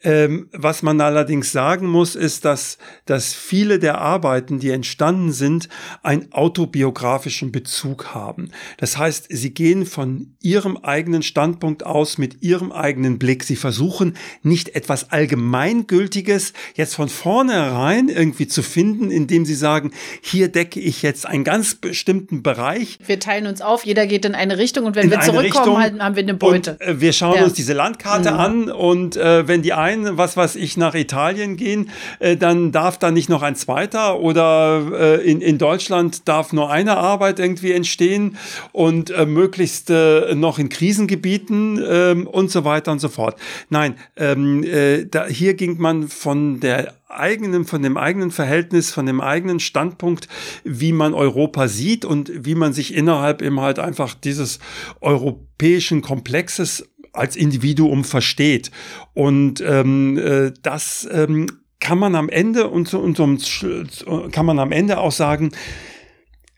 Ähm, 0.04 0.48
was 0.52 0.84
man 0.84 1.02
allerdings 1.02 1.52
sagen 1.52 1.88
muss, 1.88 2.16
ist, 2.16 2.46
dass, 2.46 2.78
dass 3.06 3.34
viele 3.34 3.80
der 3.80 4.00
Arbeiten, 4.00 4.60
die 4.60 4.70
entstanden 4.70 5.32
sind, 5.32 5.70
einen 6.04 6.32
autobiografischen 6.32 7.52
Bezug 7.52 8.14
haben. 8.14 8.52
Das 8.78 8.98
heißt, 8.98 9.28
sie 9.30 9.54
gehen 9.54 9.86
von 9.86 10.36
ihrem 10.42 10.78
eigenen 10.78 11.24
Standpunkt 11.24 11.86
aus, 11.86 12.18
mit 12.18 12.44
ihrem 12.44 12.72
eigenen 12.72 13.18
Blick. 13.18 13.44
Sie 13.44 13.56
versuchen 13.56 14.16
nicht 14.44 14.76
etwas 14.76 15.12
Allgemeingültiges 15.12 16.54
jetzt 16.76 16.96
von 16.96 17.10
vornherein 17.10 18.10
irgendwie 18.10 18.48
zu 18.48 18.62
finden, 18.62 19.10
indem 19.10 19.46
sie 19.46 19.56
sagen, 19.56 19.92
hier 20.22 20.50
decke 20.50 20.80
ich 20.80 21.02
jetzt 21.02 21.26
einen 21.26 21.44
ganz 21.44 21.76
bestimmten 21.76 22.44
Bereich. 22.44 23.00
Wir 23.06 23.20
teilen 23.20 23.48
uns 23.48 23.62
auf, 23.62 23.86
jeder 23.86 24.06
geht 24.06 24.26
in 24.26 24.36
eine 24.36 24.58
Richtung 24.60 24.86
und 24.86 24.96
wenn 24.96 25.10
wir 25.10 25.22
zurückkommen, 25.22 25.46
Richtung, 25.46 25.78
halten 25.80 26.02
haben 26.04 26.16
wir 26.16 26.24
eine 26.24 26.34
Beute. 26.34 26.72
Und, 26.72 26.82
äh, 26.82 27.02
wir 27.02 27.14
schauen 27.14 27.38
ja. 27.38 27.44
uns 27.44 27.54
diese 27.54 27.74
Landkarte 27.74 28.32
mhm. 28.32 28.40
an 28.40 28.72
und 28.72 29.16
äh, 29.16 29.48
wenn 29.48 29.62
die 29.62 29.74
einen, 29.74 30.18
was 30.18 30.38
weiß 30.38 30.56
ich, 30.56 30.78
nach 30.78 30.96
Italien 30.96 31.58
gehen, 31.58 31.90
äh, 32.20 32.38
dann 32.38 32.72
darf 32.72 32.98
da 32.98 33.12
nicht 33.12 33.30
noch 33.30 33.42
ein 33.42 33.56
zweiter 33.56 34.20
oder 34.20 34.82
äh, 34.94 35.30
in, 35.30 35.42
in 35.42 35.58
Deutschland 35.58 36.28
darf 36.28 36.54
nur 36.54 36.70
eine 36.70 36.98
Arbeit 36.98 37.40
irgendwie 37.40 37.72
entstehen 37.72 38.38
und 38.72 39.10
äh, 39.10 39.26
möglichst 39.26 39.90
äh, 39.90 40.36
noch 40.36 40.60
in 40.60 40.70
Krisengebieten 40.70 41.84
ähm, 41.88 42.28
und 42.28 42.52
so 42.52 42.66
weiter 42.66 42.92
und 42.92 43.00
so 43.00 43.10
fort. 43.10 43.36
Nein, 43.70 43.96
ähm, 44.18 44.64
äh, 44.64 45.06
da, 45.06 45.26
hier 45.26 45.54
ging 45.54 45.80
man 45.80 46.08
von 46.08 46.60
der 46.60 46.94
eigenen, 47.16 47.66
von 47.66 47.82
dem 47.82 47.98
eigenen 47.98 48.32
Verhältnis, 48.32 48.92
von 48.92 49.06
dem 49.06 49.22
eigenen 49.22 49.60
Standpunkt, 49.60 50.28
wie 50.64 50.94
man 50.94 51.14
Europa 51.14 51.68
sieht 51.68 52.06
und 52.06 52.32
wie 52.46 52.56
man 52.56 52.74
sich 52.74 52.94
innerhalb 52.94 53.42
eben 53.42 53.60
halt 53.60 53.80
einfach 53.80 54.14
dieses 54.14 54.60
europäischen 55.02 56.02
Komplexes 56.02 56.90
als 57.14 57.36
Individuum 57.36 58.04
versteht. 58.04 58.72
Und 59.14 59.62
ähm, 59.62 60.18
äh, 60.18 60.52
das 60.62 61.08
ähm, 61.12 61.48
kann 61.80 62.00
man 62.00 62.16
am 62.16 62.30
Ende 62.30 62.70
und, 62.70 62.94
und, 62.94 63.20
und 63.20 64.32
kann 64.32 64.46
man 64.46 64.60
am 64.60 64.72
Ende 64.72 64.98
auch 65.00 65.12
sagen, 65.12 65.52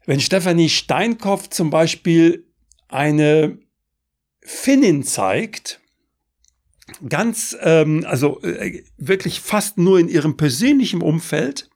wenn 0.06 0.20
Stefanie 0.20 0.70
Steinkopf 0.70 1.50
zum 1.50 1.72
Beispiel 1.72 2.46
eine 2.88 3.58
Finnin 4.42 5.04
zeigt, 5.04 5.82
ganz, 7.08 7.58
ähm, 7.62 8.06
also 8.08 8.42
äh, 8.42 8.84
wirklich 8.98 9.42
fast 9.42 9.78
nur 9.78 10.00
in 10.00 10.08
ihrem 10.08 10.38
persönlichen 10.38 11.02
Umfeld, 11.02 11.70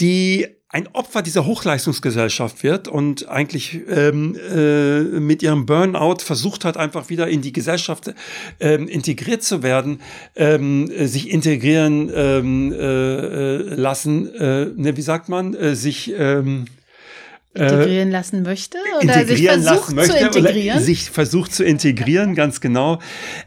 die 0.00 0.46
ein 0.72 0.86
Opfer 0.92 1.22
dieser 1.22 1.46
Hochleistungsgesellschaft 1.46 2.62
wird 2.62 2.86
und 2.86 3.28
eigentlich 3.28 3.80
ähm, 3.88 4.36
äh, 4.36 5.00
mit 5.00 5.42
ihrem 5.42 5.66
Burnout 5.66 6.18
versucht 6.20 6.64
hat, 6.64 6.76
einfach 6.76 7.08
wieder 7.10 7.26
in 7.26 7.42
die 7.42 7.52
Gesellschaft 7.52 8.14
ähm, 8.60 8.86
integriert 8.86 9.42
zu 9.42 9.64
werden, 9.64 10.00
ähm, 10.36 10.86
sich 11.08 11.30
integrieren 11.30 12.08
ähm, 12.14 12.72
äh, 12.72 12.76
äh 12.76 13.56
lassen, 13.74 14.32
äh, 14.32 14.66
ne, 14.76 14.96
wie 14.96 15.02
sagt 15.02 15.28
man, 15.28 15.54
äh, 15.54 15.74
sich 15.74 16.14
ähm, 16.16 16.66
integrieren 17.52 18.10
lassen 18.10 18.42
möchte 18.42 18.78
oder 19.02 19.26
sich 19.26 19.46
versucht 19.46 19.92
möchte, 19.92 20.30
zu 20.30 20.38
integrieren. 20.38 20.80
sich 20.80 21.10
versucht 21.10 21.52
zu 21.52 21.64
integrieren, 21.64 22.36
ganz 22.36 22.60
genau. 22.60 23.00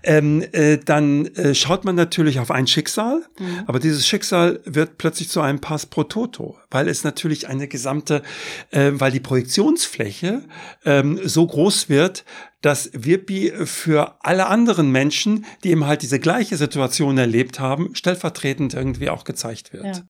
Ähm, 0.04 0.44
äh, 0.52 0.78
dann 0.78 1.28
äh, 1.28 1.56
schaut 1.56 1.86
man 1.86 1.96
natürlich 1.96 2.39
auf 2.39 2.52
ein 2.52 2.68
Schicksal, 2.68 3.22
mhm. 3.39 3.63
aber 3.66 3.80
dieses 3.80 4.06
Schicksal 4.06 4.60
wird 4.66 4.98
plötzlich 4.98 5.30
zu 5.30 5.39
einem 5.39 5.62
Pass 5.62 5.86
pro 5.86 6.04
Toto, 6.04 6.58
weil 6.70 6.89
es 6.89 7.06
natürlich 7.06 7.48
eine 7.48 7.70
gesamte, 7.70 8.24
äh, 8.72 8.92
weil 8.94 9.12
die 9.12 9.22
Projektionsfläche 9.22 10.44
ähm, 10.84 11.20
so 11.24 11.48
groß 11.48 11.88
wird, 11.88 12.26
dass 12.62 12.89
Wirpi 12.94 13.54
für 13.66 14.18
alle 14.22 14.48
anderen 14.48 14.92
Menschen, 14.92 15.46
die 15.63 15.70
eben 15.70 15.86
halt 15.86 16.02
diese 16.02 16.20
gleiche 16.20 16.58
Situation 16.58 17.18
erlebt 17.18 17.60
haben, 17.60 17.96
stellvertretend 17.96 18.74
irgendwie 18.74 19.10
auch 19.10 19.24
gezeigt 19.24 19.72
wird. 19.72 19.86
Ja. 19.86 20.04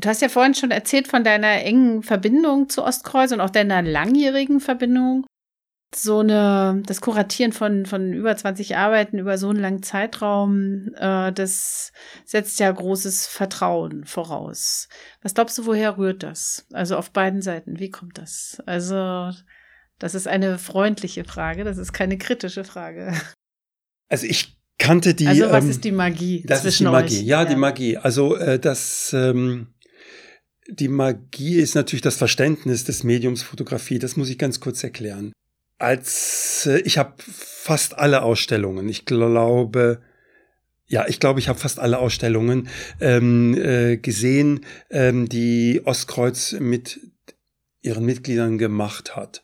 Du 0.00 0.08
hast 0.08 0.22
ja 0.22 0.28
vorhin 0.28 0.54
schon 0.54 0.70
erzählt 0.70 1.08
von 1.08 1.24
deiner 1.24 1.62
engen 1.62 2.02
Verbindung 2.02 2.68
zu 2.68 2.84
Ostkreuz 2.84 3.32
und 3.32 3.40
auch 3.40 3.50
deiner 3.50 3.82
langjährigen 3.82 4.60
Verbindung. 4.60 5.26
So 5.92 6.20
eine, 6.20 6.82
das 6.86 7.00
Kuratieren 7.00 7.52
von, 7.52 7.84
von 7.84 8.12
über 8.12 8.36
20 8.36 8.76
Arbeiten 8.76 9.18
über 9.18 9.38
so 9.38 9.48
einen 9.48 9.58
langen 9.58 9.82
Zeitraum, 9.82 10.94
äh, 10.94 11.32
das 11.32 11.92
setzt 12.24 12.60
ja 12.60 12.70
großes 12.70 13.26
Vertrauen 13.26 14.04
voraus. 14.04 14.88
Was 15.20 15.34
glaubst 15.34 15.58
du, 15.58 15.66
woher 15.66 15.98
rührt 15.98 16.22
das? 16.22 16.64
Also 16.72 16.96
auf 16.96 17.10
beiden 17.10 17.42
Seiten, 17.42 17.80
wie 17.80 17.90
kommt 17.90 18.18
das? 18.18 18.62
Also, 18.66 19.32
das 19.98 20.14
ist 20.14 20.28
eine 20.28 20.58
freundliche 20.58 21.24
Frage, 21.24 21.64
das 21.64 21.76
ist 21.76 21.92
keine 21.92 22.18
kritische 22.18 22.62
Frage. 22.64 23.12
Also 24.12 24.26
ich 24.26 24.59
kannte 24.80 25.14
die. 25.14 25.28
Also 25.28 25.50
was 25.50 25.64
ähm, 25.64 25.70
ist 25.70 25.84
die 25.84 25.92
Magie 25.92 26.42
das 26.44 26.64
ist 26.64 26.80
die 26.80 26.84
Magie. 26.84 27.18
euch? 27.18 27.22
Ja, 27.22 27.42
ja, 27.42 27.48
die 27.48 27.54
Magie. 27.54 27.96
Also 27.96 28.36
äh, 28.36 28.58
das 28.58 29.12
ähm, 29.12 29.68
die 30.68 30.88
Magie 30.88 31.56
ist 31.56 31.74
natürlich 31.74 32.02
das 32.02 32.16
Verständnis 32.16 32.84
des 32.84 33.04
Mediums 33.04 33.42
Fotografie. 33.42 33.98
Das 33.98 34.16
muss 34.16 34.30
ich 34.30 34.38
ganz 34.38 34.58
kurz 34.58 34.82
erklären. 34.82 35.32
Als 35.78 36.66
äh, 36.66 36.80
ich 36.80 36.98
habe 36.98 37.14
fast 37.18 37.96
alle 37.98 38.22
Ausstellungen, 38.22 38.88
ich 38.88 39.04
glaube, 39.04 40.00
ja, 40.86 41.06
ich 41.06 41.20
glaube, 41.20 41.38
ich 41.38 41.48
habe 41.48 41.58
fast 41.58 41.78
alle 41.78 41.98
Ausstellungen 41.98 42.68
ähm, 43.00 43.54
äh, 43.54 43.96
gesehen, 43.96 44.66
ähm, 44.90 45.28
die 45.28 45.82
Ostkreuz 45.84 46.56
mit 46.58 47.00
ihren 47.82 48.04
Mitgliedern 48.04 48.58
gemacht 48.58 49.16
hat. 49.16 49.42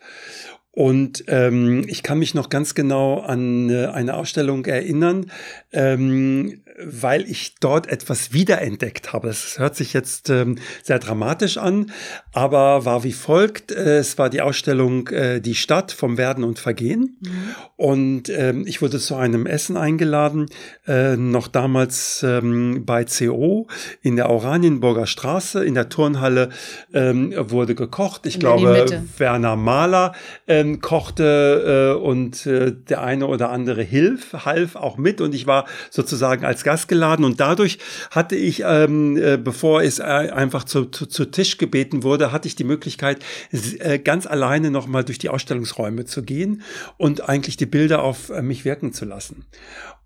Und 0.76 1.24
ähm, 1.28 1.84
ich 1.88 2.02
kann 2.02 2.18
mich 2.18 2.34
noch 2.34 2.50
ganz 2.50 2.74
genau 2.74 3.20
an 3.20 3.70
äh, 3.70 3.86
eine 3.86 4.12
Ausstellung 4.12 4.66
erinnern, 4.66 5.30
ähm, 5.72 6.60
weil 6.78 7.28
ich 7.28 7.56
dort 7.60 7.86
etwas 7.88 8.32
wiederentdeckt 8.32 9.12
habe. 9.12 9.28
Das 9.28 9.58
hört 9.58 9.76
sich 9.76 9.92
jetzt 9.92 10.30
ähm, 10.30 10.58
sehr 10.82 10.98
dramatisch 10.98 11.56
an, 11.56 11.92
aber 12.32 12.84
war 12.84 13.04
wie 13.04 13.12
folgt. 13.12 13.72
Äh, 13.72 13.98
es 13.98 14.18
war 14.18 14.30
die 14.30 14.42
Ausstellung 14.42 15.08
äh, 15.08 15.40
Die 15.40 15.54
Stadt 15.54 15.92
vom 15.92 16.18
Werden 16.18 16.44
und 16.44 16.58
Vergehen. 16.58 17.18
Mhm. 17.20 17.30
Und 17.76 18.28
ähm, 18.28 18.64
ich 18.66 18.82
wurde 18.82 18.98
zu 18.98 19.14
einem 19.16 19.46
Essen 19.46 19.76
eingeladen, 19.76 20.46
äh, 20.86 21.16
noch 21.16 21.48
damals 21.48 22.22
ähm, 22.22 22.84
bei 22.84 23.04
CO 23.04 23.66
in 24.02 24.16
der 24.16 24.28
Oranienburger 24.30 25.06
Straße. 25.06 25.64
In 25.64 25.74
der 25.74 25.88
Turnhalle 25.88 26.50
ähm, 26.92 27.32
wurde 27.36 27.74
gekocht. 27.74 28.26
Ich 28.26 28.34
in 28.34 28.40
glaube, 28.40 28.86
Werner 29.18 29.56
Mahler 29.56 30.12
ähm, 30.46 30.80
kochte 30.80 31.96
äh, 31.96 32.02
und 32.02 32.46
äh, 32.46 32.72
der 32.72 33.02
eine 33.02 33.26
oder 33.26 33.50
andere 33.50 33.82
hilf, 33.82 34.32
half 34.44 34.76
auch 34.76 34.98
mit. 34.98 35.20
Und 35.20 35.34
ich 35.34 35.46
war 35.46 35.66
sozusagen 35.90 36.44
als 36.44 36.65
Gast 36.66 36.88
geladen 36.88 37.24
und 37.24 37.38
dadurch 37.38 37.78
hatte 38.10 38.34
ich, 38.34 38.64
ähm, 38.66 39.16
äh, 39.16 39.36
bevor 39.36 39.82
es 39.82 40.00
äh, 40.00 40.02
einfach 40.02 40.64
zu, 40.64 40.86
zu, 40.86 41.06
zu 41.06 41.26
Tisch 41.26 41.58
gebeten 41.58 42.02
wurde, 42.02 42.32
hatte 42.32 42.48
ich 42.48 42.56
die 42.56 42.64
Möglichkeit, 42.64 43.24
äh, 43.52 44.00
ganz 44.00 44.26
alleine 44.26 44.72
nochmal 44.72 45.04
durch 45.04 45.18
die 45.18 45.28
Ausstellungsräume 45.28 46.06
zu 46.06 46.24
gehen 46.24 46.62
und 46.96 47.28
eigentlich 47.28 47.56
die 47.56 47.66
Bilder 47.66 48.02
auf 48.02 48.30
mich 48.42 48.64
wirken 48.64 48.92
zu 48.92 49.04
lassen. 49.04 49.46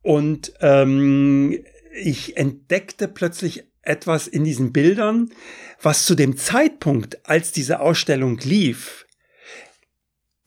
Und 0.02 0.52
ähm, 0.60 1.58
ich 1.98 2.36
entdeckte 2.36 3.08
plötzlich 3.08 3.64
etwas 3.82 4.28
in 4.28 4.44
diesen 4.44 4.72
Bildern, 4.72 5.30
was 5.80 6.04
zu 6.04 6.14
dem 6.14 6.36
Zeitpunkt, 6.36 7.26
als 7.26 7.52
diese 7.52 7.80
Ausstellung 7.80 8.38
lief, 8.38 9.06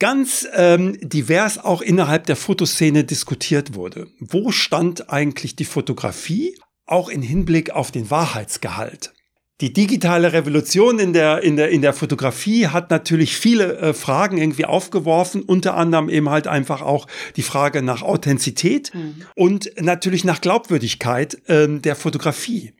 ganz 0.03 0.45
ähm, 0.53 0.97
divers 1.01 1.57
auch 1.57 1.81
innerhalb 1.81 2.25
der 2.25 2.35
Fotoszene 2.35 3.05
diskutiert 3.05 3.73
wurde. 3.73 4.07
Wo 4.19 4.51
stand 4.51 5.09
eigentlich 5.09 5.55
die 5.55 5.63
Fotografie, 5.63 6.57
auch 6.85 7.07
in 7.07 7.21
Hinblick 7.21 7.71
auf 7.71 7.89
den 7.89 8.11
Wahrheitsgehalt? 8.11 9.13
Die 9.61 9.71
digitale 9.71 10.33
Revolution 10.33 10.99
in 10.99 11.13
der, 11.13 11.41
in 11.41 11.55
der, 11.55 11.69
in 11.69 11.81
der 11.81 11.93
Fotografie 11.93 12.67
hat 12.67 12.91
natürlich 12.91 13.37
viele 13.37 13.77
äh, 13.77 13.93
Fragen 13.93 14.37
irgendwie 14.37 14.65
aufgeworfen, 14.65 15.41
unter 15.41 15.77
anderem 15.77 16.09
eben 16.09 16.29
halt 16.29 16.47
einfach 16.47 16.81
auch 16.81 17.07
die 17.37 17.41
Frage 17.41 17.81
nach 17.81 18.01
Authentizität 18.01 18.93
mhm. 18.93 19.21
und 19.35 19.71
natürlich 19.79 20.25
nach 20.25 20.41
Glaubwürdigkeit 20.41 21.47
äh, 21.47 21.79
der 21.79 21.95
Fotografie. 21.95 22.73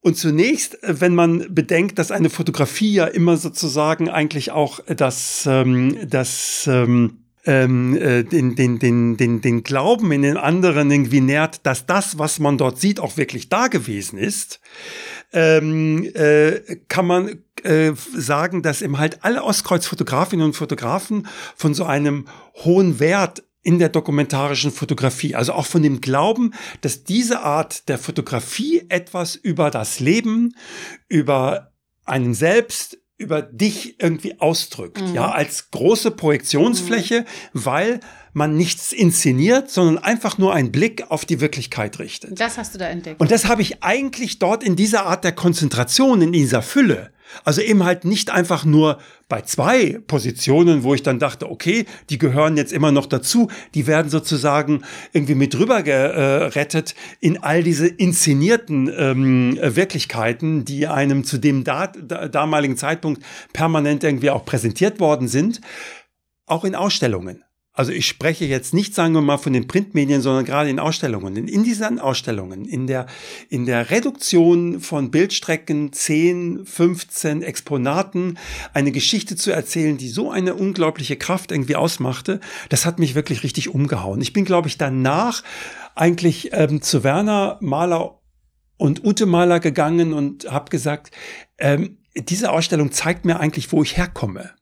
Und 0.00 0.16
zunächst, 0.16 0.82
äh, 0.82 1.00
wenn 1.00 1.14
man 1.14 1.54
bedenkt, 1.54 1.98
dass 1.98 2.10
eine 2.10 2.30
Fotografie 2.30 2.94
ja 2.94 3.06
immer 3.06 3.36
sozusagen 3.36 4.08
eigentlich 4.08 4.50
auch 4.50 4.80
das, 4.86 5.46
ähm, 5.46 5.98
das 6.08 6.68
ähm, 6.70 7.24
ähm, 7.48 7.96
äh, 7.96 8.24
den, 8.24 8.54
den, 8.56 8.78
den, 8.78 9.16
den, 9.16 9.40
den 9.40 9.62
Glauben 9.62 10.12
in 10.12 10.22
den 10.22 10.36
anderen 10.36 10.90
irgendwie 10.90 11.22
nährt, 11.22 11.64
dass 11.64 11.86
das, 11.86 12.18
was 12.18 12.38
man 12.38 12.58
dort 12.58 12.78
sieht, 12.78 13.00
auch 13.00 13.16
wirklich 13.16 13.48
da 13.48 13.68
gewesen 13.68 14.18
ist, 14.18 14.60
ähm, 15.32 16.04
äh, 16.14 16.60
kann 16.88 17.06
man 17.06 17.42
äh, 17.62 17.92
sagen, 18.14 18.62
dass 18.62 18.82
eben 18.82 18.98
halt 18.98 19.24
alle 19.24 19.44
Ostkreuz-Fotografinnen 19.44 20.44
und 20.44 20.56
Fotografen 20.56 21.26
von 21.56 21.74
so 21.74 21.84
einem 21.84 22.26
hohen 22.64 23.00
Wert 23.00 23.42
in 23.68 23.78
der 23.78 23.90
dokumentarischen 23.90 24.70
Fotografie. 24.70 25.34
Also 25.34 25.52
auch 25.52 25.66
von 25.66 25.82
dem 25.82 26.00
Glauben, 26.00 26.54
dass 26.80 27.04
diese 27.04 27.42
Art 27.42 27.86
der 27.90 27.98
Fotografie 27.98 28.86
etwas 28.88 29.36
über 29.36 29.70
das 29.70 30.00
Leben, 30.00 30.54
über 31.06 31.72
einen 32.06 32.32
selbst, 32.32 32.96
über 33.18 33.42
dich 33.42 34.00
irgendwie 34.00 34.40
ausdrückt, 34.40 35.02
mhm. 35.02 35.14
ja, 35.14 35.32
als 35.32 35.70
große 35.70 36.12
Projektionsfläche, 36.12 37.20
mhm. 37.20 37.24
weil 37.52 38.00
man 38.32 38.56
nichts 38.56 38.92
inszeniert, 38.92 39.70
sondern 39.70 39.98
einfach 40.02 40.38
nur 40.38 40.54
einen 40.54 40.72
Blick 40.72 41.10
auf 41.10 41.26
die 41.26 41.42
Wirklichkeit 41.42 41.98
richtet. 41.98 42.40
Das 42.40 42.56
hast 42.56 42.72
du 42.72 42.78
da 42.78 42.88
entdeckt. 42.88 43.20
Und 43.20 43.30
das 43.30 43.48
habe 43.48 43.60
ich 43.60 43.82
eigentlich 43.82 44.38
dort 44.38 44.64
in 44.64 44.76
dieser 44.76 45.04
Art 45.04 45.24
der 45.24 45.32
Konzentration, 45.32 46.22
in 46.22 46.32
dieser 46.32 46.62
Fülle, 46.62 47.12
also 47.44 47.60
eben 47.60 47.84
halt 47.84 48.04
nicht 48.04 48.30
einfach 48.30 48.64
nur 48.64 48.98
bei 49.28 49.42
zwei 49.42 50.00
Positionen, 50.06 50.82
wo 50.82 50.94
ich 50.94 51.02
dann 51.02 51.18
dachte, 51.18 51.50
okay, 51.50 51.84
die 52.10 52.18
gehören 52.18 52.56
jetzt 52.56 52.72
immer 52.72 52.92
noch 52.92 53.06
dazu, 53.06 53.50
die 53.74 53.86
werden 53.86 54.10
sozusagen 54.10 54.82
irgendwie 55.12 55.34
mit 55.34 55.58
rüber 55.58 55.82
gerettet 55.82 56.94
in 57.20 57.42
all 57.42 57.62
diese 57.62 57.86
inszenierten 57.86 58.90
ähm, 58.96 59.58
Wirklichkeiten, 59.60 60.64
die 60.64 60.86
einem 60.86 61.24
zu 61.24 61.38
dem 61.38 61.64
da, 61.64 61.88
da, 61.88 62.28
damaligen 62.28 62.76
Zeitpunkt 62.76 63.22
permanent 63.52 64.04
irgendwie 64.04 64.30
auch 64.30 64.44
präsentiert 64.44 65.00
worden 65.00 65.28
sind, 65.28 65.60
auch 66.46 66.64
in 66.64 66.74
Ausstellungen. 66.74 67.44
Also 67.78 67.92
ich 67.92 68.08
spreche 68.08 68.44
jetzt 68.44 68.74
nicht, 68.74 68.92
sagen 68.92 69.14
wir 69.14 69.20
mal, 69.20 69.38
von 69.38 69.52
den 69.52 69.68
Printmedien, 69.68 70.20
sondern 70.20 70.44
gerade 70.44 70.68
in 70.68 70.80
Ausstellungen. 70.80 71.46
In 71.46 71.62
diesen 71.62 72.00
Ausstellungen, 72.00 72.64
in 72.64 72.88
der, 72.88 73.06
in 73.50 73.66
der 73.66 73.92
Reduktion 73.92 74.80
von 74.80 75.12
Bildstrecken, 75.12 75.92
10, 75.92 76.66
15 76.66 77.42
Exponaten, 77.42 78.36
eine 78.74 78.90
Geschichte 78.90 79.36
zu 79.36 79.52
erzählen, 79.52 79.96
die 79.96 80.08
so 80.08 80.28
eine 80.28 80.56
unglaubliche 80.56 81.14
Kraft 81.14 81.52
irgendwie 81.52 81.76
ausmachte, 81.76 82.40
das 82.68 82.84
hat 82.84 82.98
mich 82.98 83.14
wirklich 83.14 83.44
richtig 83.44 83.68
umgehauen. 83.68 84.20
Ich 84.22 84.32
bin, 84.32 84.44
glaube 84.44 84.66
ich, 84.66 84.76
danach 84.76 85.44
eigentlich 85.94 86.50
ähm, 86.54 86.82
zu 86.82 87.04
Werner 87.04 87.58
Maler 87.60 88.18
und 88.76 89.04
Ute 89.04 89.26
Maler 89.26 89.60
gegangen 89.60 90.14
und 90.14 90.50
habe 90.50 90.70
gesagt, 90.70 91.12
ähm, 91.58 91.98
diese 92.16 92.50
Ausstellung 92.50 92.90
zeigt 92.90 93.24
mir 93.24 93.38
eigentlich, 93.38 93.70
wo 93.70 93.84
ich 93.84 93.96
herkomme. 93.96 94.57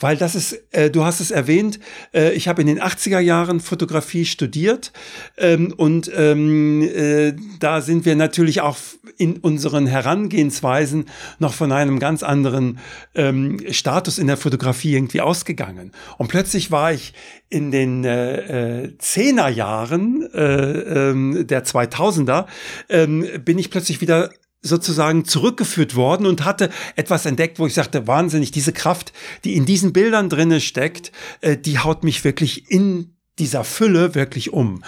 Weil 0.00 0.16
das 0.16 0.34
ist, 0.34 0.62
äh, 0.72 0.90
du 0.90 1.04
hast 1.04 1.20
es 1.20 1.30
erwähnt, 1.30 1.80
äh, 2.12 2.32
ich 2.32 2.48
habe 2.48 2.62
in 2.62 2.66
den 2.66 2.80
80er 2.80 3.20
Jahren 3.20 3.60
Fotografie 3.60 4.24
studiert 4.24 4.92
ähm, 5.36 5.72
und 5.76 6.10
ähm, 6.14 6.82
äh, 6.82 7.34
da 7.60 7.80
sind 7.80 8.04
wir 8.04 8.16
natürlich 8.16 8.60
auch 8.60 8.76
in 9.16 9.36
unseren 9.38 9.86
Herangehensweisen 9.86 11.06
noch 11.38 11.54
von 11.54 11.72
einem 11.72 11.98
ganz 11.98 12.22
anderen 12.22 12.78
ähm, 13.14 13.60
Status 13.70 14.18
in 14.18 14.26
der 14.26 14.36
Fotografie 14.36 14.94
irgendwie 14.94 15.20
ausgegangen. 15.20 15.92
Und 16.18 16.28
plötzlich 16.28 16.70
war 16.70 16.92
ich 16.92 17.14
in 17.48 17.70
den 17.70 18.04
äh, 18.04 18.82
äh, 18.82 18.98
Zehnerjahren 18.98 20.28
äh, 20.34 21.10
äh, 21.10 21.44
der 21.44 21.64
2000er, 21.64 22.46
äh, 22.88 23.06
bin 23.38 23.58
ich 23.58 23.70
plötzlich 23.70 24.00
wieder 24.00 24.30
sozusagen 24.64 25.24
zurückgeführt 25.24 25.94
worden 25.94 26.26
und 26.26 26.44
hatte 26.44 26.70
etwas 26.96 27.26
entdeckt, 27.26 27.58
wo 27.58 27.66
ich 27.66 27.74
sagte, 27.74 28.06
wahnsinnig, 28.06 28.50
diese 28.50 28.72
Kraft, 28.72 29.12
die 29.44 29.54
in 29.54 29.66
diesen 29.66 29.92
Bildern 29.92 30.28
drinne 30.28 30.60
steckt, 30.60 31.12
äh, 31.42 31.56
die 31.56 31.78
haut 31.78 32.02
mich 32.02 32.24
wirklich 32.24 32.70
in 32.70 33.14
dieser 33.38 33.64
Fülle 33.64 34.14
wirklich 34.14 34.52
um. 34.52 34.82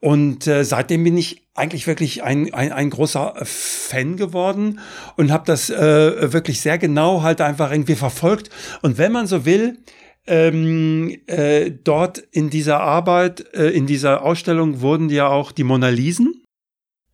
Und 0.00 0.46
äh, 0.46 0.64
seitdem 0.64 1.04
bin 1.04 1.16
ich 1.16 1.46
eigentlich 1.54 1.86
wirklich 1.86 2.22
ein, 2.22 2.52
ein, 2.52 2.72
ein 2.72 2.90
großer 2.90 3.34
Fan 3.44 4.16
geworden 4.16 4.80
und 5.16 5.30
habe 5.30 5.44
das 5.46 5.70
äh, 5.70 6.32
wirklich 6.32 6.60
sehr 6.60 6.78
genau 6.78 7.22
halt 7.22 7.40
einfach 7.40 7.70
irgendwie 7.70 7.94
verfolgt. 7.94 8.50
Und 8.82 8.98
wenn 8.98 9.12
man 9.12 9.26
so 9.26 9.44
will, 9.44 9.78
ähm, 10.26 11.16
äh, 11.26 11.70
dort 11.70 12.18
in 12.18 12.50
dieser 12.50 12.80
Arbeit, 12.80 13.44
äh, 13.54 13.70
in 13.70 13.86
dieser 13.86 14.22
Ausstellung 14.22 14.80
wurden 14.80 15.08
ja 15.08 15.28
auch 15.28 15.52
die 15.52 15.64
Mona 15.64 15.88
Lisen 15.88 16.41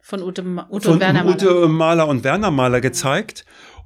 von 0.09 0.23
Ute, 0.23 0.42
Ute 0.71 0.88
von 0.88 1.01
Werner 1.01 1.23
Maler. 1.23 1.37
Ute 1.37 1.68
Maler 1.68 2.09
und 2.09 2.25
Werner 2.25 2.51
Maler 2.51 2.81
gezeigt. 2.81 3.44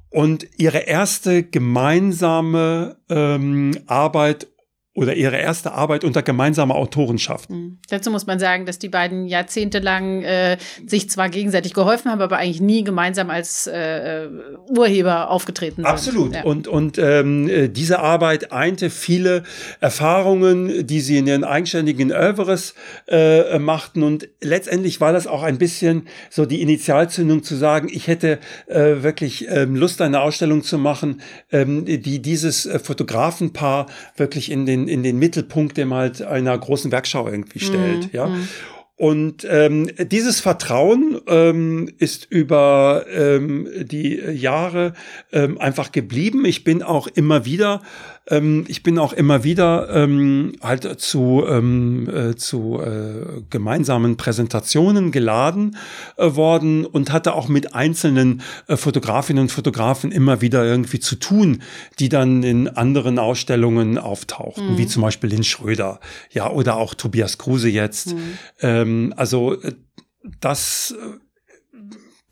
Und 0.09 0.47
ihre 0.57 0.77
erste 0.77 1.43
gemeinsame 1.43 2.95
ähm, 3.09 3.77
Arbeit 3.87 4.47
oder 4.95 5.15
ihre 5.15 5.37
erste 5.37 5.71
Arbeit 5.71 6.03
unter 6.03 6.21
gemeinsamer 6.21 6.75
Autorenschaft. 6.75 7.49
Mhm. 7.49 7.79
Dazu 7.89 8.11
muss 8.11 8.27
man 8.27 8.37
sagen, 8.37 8.67
dass 8.67 8.77
die 8.77 8.89
beiden 8.89 9.25
jahrzehntelang 9.25 10.21
äh, 10.21 10.57
sich 10.85 11.09
zwar 11.09 11.29
gegenseitig 11.29 11.73
geholfen 11.73 12.11
haben, 12.11 12.21
aber 12.21 12.37
eigentlich 12.37 12.61
nie 12.61 12.83
gemeinsam 12.83 13.31
als 13.31 13.65
äh, 13.65 14.27
Urheber 14.69 15.31
aufgetreten 15.31 15.77
sind. 15.77 15.85
Absolut. 15.85 16.35
Ja. 16.35 16.43
Und, 16.43 16.67
und 16.67 16.99
ähm, 16.99 17.49
äh, 17.49 17.69
diese 17.69 17.99
Arbeit 18.01 18.51
einte 18.51 18.91
viele 18.91 19.43
Erfahrungen, 19.79 20.85
die 20.85 21.01
sie 21.01 21.17
in 21.17 21.25
ihren 21.25 21.43
eigenständigen 21.43 22.11
Oeuvres 22.11 22.75
äh, 23.07 23.57
machten. 23.57 24.03
Und 24.03 24.29
letztendlich 24.41 25.01
war 25.01 25.11
das 25.11 25.25
auch 25.25 25.41
ein 25.41 25.57
bisschen 25.57 26.07
so 26.29 26.45
die 26.45 26.61
Initialzündung 26.61 27.41
zu 27.41 27.55
sagen, 27.55 27.89
ich 27.91 28.07
hätte 28.07 28.37
äh, 28.67 29.01
wirklich 29.01 29.47
ähm, 29.49 29.75
Lust, 29.75 30.01
eine 30.01 30.21
Ausstellung 30.21 30.61
zu 30.61 30.77
machen, 30.77 31.21
ähm, 31.51 31.85
die 31.85 32.21
dieses 32.21 32.67
äh, 32.67 32.77
Fotografenpaar 32.77 33.87
wirklich 34.17 34.51
in 34.51 34.67
den 34.67 34.82
in, 34.87 35.03
den 35.03 35.19
Mittelpunkt 35.19 35.77
dem 35.77 35.93
halt 35.93 36.21
einer 36.21 36.57
großen 36.57 36.91
Werkschau 36.91 37.27
irgendwie 37.27 37.59
stellt. 37.59 38.13
Mm, 38.13 38.15
ja. 38.15 38.29
Und 38.95 39.45
ähm, 39.49 39.89
dieses 39.97 40.39
Vertrauen 40.39 41.19
ähm, 41.27 41.89
ist 41.97 42.27
über 42.29 43.05
ähm, 43.11 43.67
die 43.81 44.15
Jahre 44.15 44.93
ähm, 45.31 45.57
einfach 45.57 45.91
geblieben. 45.91 46.45
Ich 46.45 46.63
bin 46.63 46.83
auch 46.83 47.07
immer 47.07 47.43
wieder 47.43 47.81
ähm, 48.27 48.65
ich 48.67 48.83
bin 48.83 48.97
auch 48.99 49.13
immer 49.13 49.43
wieder 49.43 49.89
ähm, 49.89 50.53
halt 50.61 50.99
zu, 51.01 51.43
ähm, 51.47 52.09
äh, 52.09 52.35
zu 52.35 52.79
äh, 52.79 53.41
gemeinsamen 53.49 54.15
Präsentationen 54.15 55.11
geladen 55.11 55.77
äh, 56.17 56.35
worden 56.35 56.85
und 56.85 57.11
hatte 57.11 57.33
auch 57.33 57.49
mit 57.49 57.75
einzelnen 57.75 58.41
äh, 58.67 58.77
Fotografinnen 58.77 59.43
und 59.43 59.51
Fotografen 59.51 60.11
immer 60.11 60.41
wieder 60.41 60.63
irgendwie 60.63 60.99
zu 60.99 61.15
tun, 61.15 61.61
die 61.99 62.09
dann 62.09 62.43
in 62.43 62.69
anderen 62.69 63.19
Ausstellungen 63.19 63.97
auftauchten, 63.97 64.73
mhm. 64.73 64.77
wie 64.77 64.87
zum 64.87 65.01
Beispiel 65.01 65.29
Lynn 65.29 65.43
Schröder, 65.43 65.99
ja, 66.31 66.49
oder 66.49 66.77
auch 66.77 66.93
Tobias 66.93 67.37
Kruse 67.37 67.69
jetzt. 67.69 68.13
Mhm. 68.15 68.37
Ähm, 68.61 69.13
also 69.17 69.59
äh, 69.61 69.73
das 70.39 70.95
äh, 70.97 71.19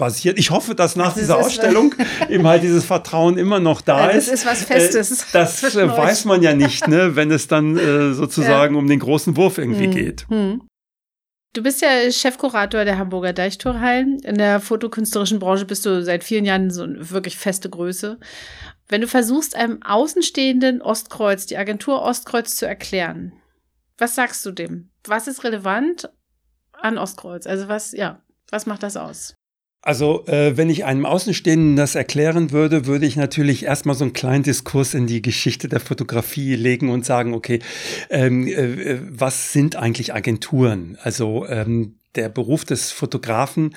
basiert. 0.02 0.40
Ich 0.40 0.50
hoffe, 0.50 0.74
dass 0.74 0.96
nach 0.96 1.14
das 1.14 1.22
dieser 1.22 1.38
Ausstellung 1.38 1.94
eben 2.30 2.48
halt 2.48 2.64
dieses 2.64 2.84
Vertrauen 2.84 3.38
immer 3.38 3.60
noch 3.60 3.82
da 3.82 4.10
ist. 4.10 4.28
Das 4.28 4.34
ist 4.34 4.46
was 4.48 4.64
Festes. 4.64 5.12
Äh, 5.12 5.26
das 5.32 5.64
weiß 5.76 6.26
man 6.26 6.42
ja 6.42 6.56
nicht, 6.56 6.88
ne, 6.88 7.16
wenn 7.16 7.30
es 7.30 7.48
dann 7.48 7.78
äh, 7.78 8.14
sozusagen 8.14 8.74
ja. 8.74 8.80
um 8.80 8.88
den 8.88 9.00
großen 9.00 9.38
Wurf 9.38 9.60
irgendwie 9.60 9.86
hm. 9.86 9.92
geht. 9.92 10.26
Hm. 10.28 10.64
Du 11.54 11.62
bist 11.62 11.84
ja 11.84 12.12
Chefkurator 12.12 12.84
der 12.84 12.98
Hamburger 12.98 13.32
Deichtorhallen. 13.32 14.18
In 14.24 14.40
der 14.40 14.60
fotokünstlerischen 14.60 15.38
Branche 15.38 15.66
bist 15.66 15.86
du 15.86 16.04
seit 16.04 16.24
vielen 16.24 16.46
Jahren 16.46 16.72
so 16.72 16.82
eine 16.82 17.12
wirklich 17.12 17.38
feste 17.38 17.70
Größe. 17.70 18.20
Wenn 18.88 19.02
du 19.02 19.08
versuchst, 19.08 19.56
einem 19.56 19.84
außenstehenden 19.84 20.82
Ostkreuz, 20.82 21.46
die 21.46 21.58
Agentur 21.58 22.02
Ostkreuz 22.02 22.56
zu 22.56 22.66
erklären, 22.66 23.34
was 24.00 24.16
sagst 24.16 24.44
du 24.48 24.52
dem? 24.52 24.90
Was 25.06 25.28
ist 25.28 25.44
relevant 25.44 26.10
an 26.72 26.98
Ostkreuz? 26.98 27.46
Also 27.46 27.68
was, 27.68 27.92
ja, 27.92 28.24
was 28.50 28.66
macht 28.66 28.82
das 28.82 28.98
aus? 28.98 29.36
Also, 29.84 30.28
äh, 30.28 30.58
wenn 30.58 30.70
ich 30.70 30.86
einem 30.86 31.08
Außenstehenden 31.08 31.76
das 31.76 31.96
erklären 31.96 32.52
würde, 32.52 32.86
würde 32.86 33.08
ich 33.08 33.16
natürlich 33.16 33.66
erstmal 33.66 33.96
so 33.96 34.04
einen 34.04 34.14
kleinen 34.14 34.44
Diskurs 34.44 34.94
in 34.94 35.08
die 35.08 35.24
Geschichte 35.24 35.68
der 35.68 35.80
Fotografie 35.80 36.56
legen 36.56 36.90
und 36.90 37.04
sagen, 37.04 37.34
okay, 37.34 37.60
ähm, 38.12 38.48
äh, 38.48 39.00
was 39.10 39.54
sind 39.54 39.76
eigentlich 39.76 40.14
Agenturen? 40.14 41.00
Also 41.02 41.48
ähm, 41.48 41.96
der 42.16 42.30
Beruf 42.30 42.66
des 42.66 42.92
Fotografen 42.92 43.76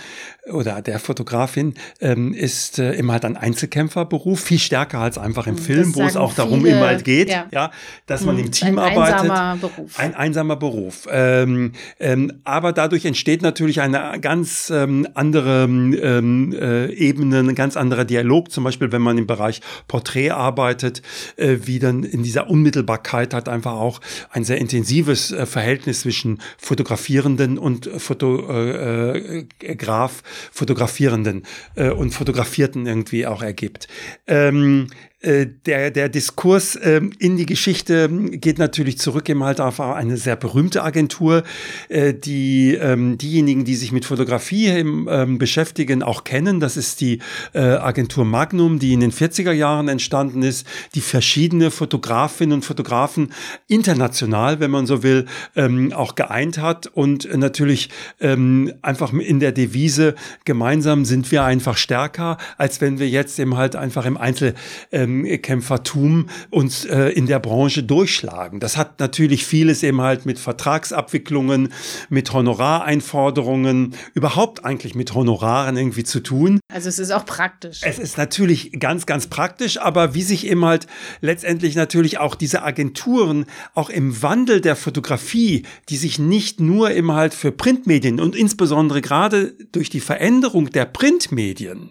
oder 0.51 0.83
der 0.83 0.99
Fotografin 0.99 1.75
ähm, 2.01 2.35
ist 2.35 2.79
äh, 2.79 2.93
immer 2.93 3.15
halt 3.15 3.25
ein 3.25 3.37
Einzelkämpferberuf, 3.37 4.41
viel 4.41 4.59
stärker 4.59 4.99
als 4.99 5.19
einfach 5.19 5.47
im 5.47 5.57
hm, 5.57 5.63
Film, 5.63 5.95
wo 5.95 6.03
es 6.03 6.17
auch 6.17 6.35
darum 6.35 6.63
viele, 6.63 6.77
immer 6.77 6.87
halt 6.87 7.05
geht, 7.05 7.29
ja. 7.31 7.47
ja 7.51 7.71
dass 8.07 8.25
man 8.25 8.39
im 8.39 8.47
hm, 8.47 8.53
Team 8.53 8.79
ein 8.79 8.97
arbeitet. 8.97 9.15
Ein 9.15 9.31
einsamer 9.31 9.57
Beruf. 9.57 9.99
Ein 9.99 10.15
einsamer 10.15 10.57
Beruf. 10.57 11.09
Ähm, 11.11 11.73
ähm, 12.01 12.33
aber 12.45 12.73
dadurch 12.73 13.05
entsteht 13.05 13.43
natürlich 13.43 13.81
eine 13.81 14.19
ganz 14.21 14.71
ähm, 14.71 15.07
andere 15.15 15.65
ähm, 15.65 16.53
äh, 16.53 16.87
Ebene, 16.93 17.39
ein 17.39 17.55
ganz 17.55 17.77
anderer 17.77 18.05
Dialog. 18.05 18.51
Zum 18.51 18.65
Beispiel, 18.65 18.93
wenn 18.93 19.03
man 19.03 19.17
im 19.17 19.27
Bereich 19.27 19.61
Porträt 19.89 20.31
arbeitet, 20.31 21.03
äh, 21.37 21.59
wie 21.63 21.79
dann 21.79 22.03
in 22.03 22.23
dieser 22.23 22.51
Unmittelbarkeit 22.51 23.33
hat 23.33 23.49
einfach 23.49 23.75
auch 23.75 24.01
ein 24.31 24.45
sehr 24.45 24.59
intensives 24.59 25.33
äh, 25.33 25.47
Verhältnis 25.47 26.01
zwischen 26.01 26.41
Fotografierenden 26.59 27.59
und 27.59 27.89
Fotograf 28.25 30.23
Fotografierenden 30.53 31.45
äh, 31.77 31.91
und 31.91 32.11
Fotografierten 32.13 32.87
irgendwie 32.87 33.27
auch 33.27 33.43
ergibt. 33.43 33.89
Ähm, 34.27 34.89
äh, 34.89 35.14
der, 35.25 35.91
der 35.91 36.09
Diskurs 36.09 36.77
äh, 36.77 37.01
in 37.19 37.37
die 37.37 37.47
Geschichte 37.47 38.09
geht 38.33 38.59
natürlich 38.59 38.99
zurück 38.99 39.29
im 39.29 39.43
halt 39.43 39.61
auf 39.61 39.81
eine 39.81 40.17
sehr 40.17 40.37
berühmte 40.37 40.83
Agentur, 40.83 41.45
äh, 41.89 42.13
die 42.13 42.75
ähm, 42.75 43.17
diejenigen, 43.17 43.65
die 43.65 43.75
sich 43.75 43.93
mit 43.93 44.05
Fotografie 44.05 44.69
im, 44.69 45.09
ähm, 45.11 45.39
beschäftigen, 45.39 46.03
auch 46.03 46.25
kennen. 46.25 46.61
Das 46.61 46.77
ist 46.77 47.01
die 47.01 47.21
äh, 47.55 47.61
Agentur 47.61 48.25
Magnum, 48.25 48.79
die 48.79 48.93
in 48.93 49.01
den 49.01 49.13
40er 49.13 49.53
Jahren 49.53 49.89
entstanden 49.89 50.43
ist, 50.43 50.67
die 50.95 51.01
verschiedene 51.01 51.71
Fotografinnen 51.71 52.55
und 52.55 52.65
Fotografen 52.65 53.33
international, 53.67 54.61
wenn 54.61 54.71
man 54.71 54.87
so 54.87 55.03
will, 55.03 55.27
ähm, 55.57 55.93
auch 55.93 56.15
geeint 56.15 56.59
hat 56.59 56.87
und 56.87 57.33
natürlich 57.35 57.89
ähm, 58.21 58.73
einfach 58.83 59.13
in 59.13 59.41
der 59.41 59.53
Devise 59.53 60.15
gemeinsam 60.45 61.05
sind 61.05 61.31
wir 61.31 61.45
einfach 61.45 61.77
stärker, 61.77 62.37
als 62.59 62.81
wenn 62.81 62.99
wir 62.99 63.09
jetzt 63.09 63.39
eben 63.39 63.57
halt 63.57 63.77
einfach 63.77 64.05
im 64.05 64.17
Einzel 64.17 64.55
ähm, 64.93 65.14
Kämpfertum 65.23 66.29
uns 66.51 66.85
äh, 66.85 67.11
in 67.11 67.27
der 67.27 67.39
Branche 67.39 67.83
durchschlagen. 67.83 68.61
Das 68.61 68.77
hat 68.77 68.99
natürlich 69.01 69.47
vieles 69.47 69.83
eben 69.83 70.01
halt 70.01 70.27
mit 70.27 70.39
Vertragsabwicklungen, 70.39 71.73
mit 72.09 72.33
Honorareinforderungen, 72.33 73.95
überhaupt 74.15 74.65
eigentlich 74.65 74.95
mit 74.95 75.15
Honoraren 75.15 75.77
irgendwie 75.77 76.05
zu 76.05 76.21
tun. 76.21 76.61
Also 76.73 76.89
es 76.89 76.99
ist 76.99 77.13
auch 77.13 77.25
praktisch. 77.25 77.81
Es 77.83 77.99
ist 77.99 78.19
natürlich 78.19 78.73
ganz, 78.81 79.07
ganz 79.07 79.29
praktisch, 79.29 79.81
aber 79.81 80.15
wie 80.15 80.23
sich 80.23 80.47
eben 80.47 80.65
halt 80.65 80.87
letztendlich 81.21 81.77
natürlich 81.77 82.19
auch 82.19 82.35
diese 82.35 82.63
Agenturen 82.63 83.47
auch 83.75 83.91
im 83.91 84.23
Wandel 84.23 84.61
der 84.61 84.77
Fotografie, 84.77 85.65
die 85.89 85.97
sich 85.97 86.19
nicht 86.19 86.61
nur 86.61 86.91
eben 86.91 87.13
halt 87.13 87.35
für 87.35 87.53
Printmedien 87.53 88.21
und 88.21 88.35
insbesondere 88.35 89.01
gerade 89.01 89.53
durch 89.73 89.91
die 89.91 90.01
Veränderung 90.01 90.71
der 90.71 90.87
Printmedien 90.87 91.91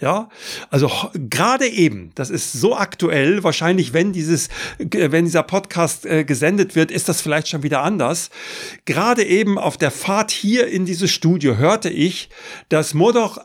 ja, 0.00 0.28
also 0.70 0.90
gerade 1.14 1.66
eben, 1.66 2.12
das 2.14 2.30
ist 2.30 2.52
so 2.52 2.76
aktuell, 2.76 3.42
wahrscheinlich 3.42 3.92
wenn 3.92 4.12
dieses, 4.12 4.48
wenn 4.78 5.24
dieser 5.24 5.42
Podcast 5.42 6.06
äh, 6.06 6.24
gesendet 6.24 6.76
wird, 6.76 6.92
ist 6.92 7.08
das 7.08 7.20
vielleicht 7.20 7.48
schon 7.48 7.64
wieder 7.64 7.82
anders. 7.82 8.30
Gerade 8.84 9.24
eben 9.24 9.58
auf 9.58 9.76
der 9.76 9.90
Fahrt 9.90 10.30
hier 10.30 10.68
in 10.68 10.86
dieses 10.86 11.10
Studio 11.10 11.56
hörte 11.56 11.90
ich, 11.90 12.28
dass 12.68 12.94
Modoch 12.94 13.38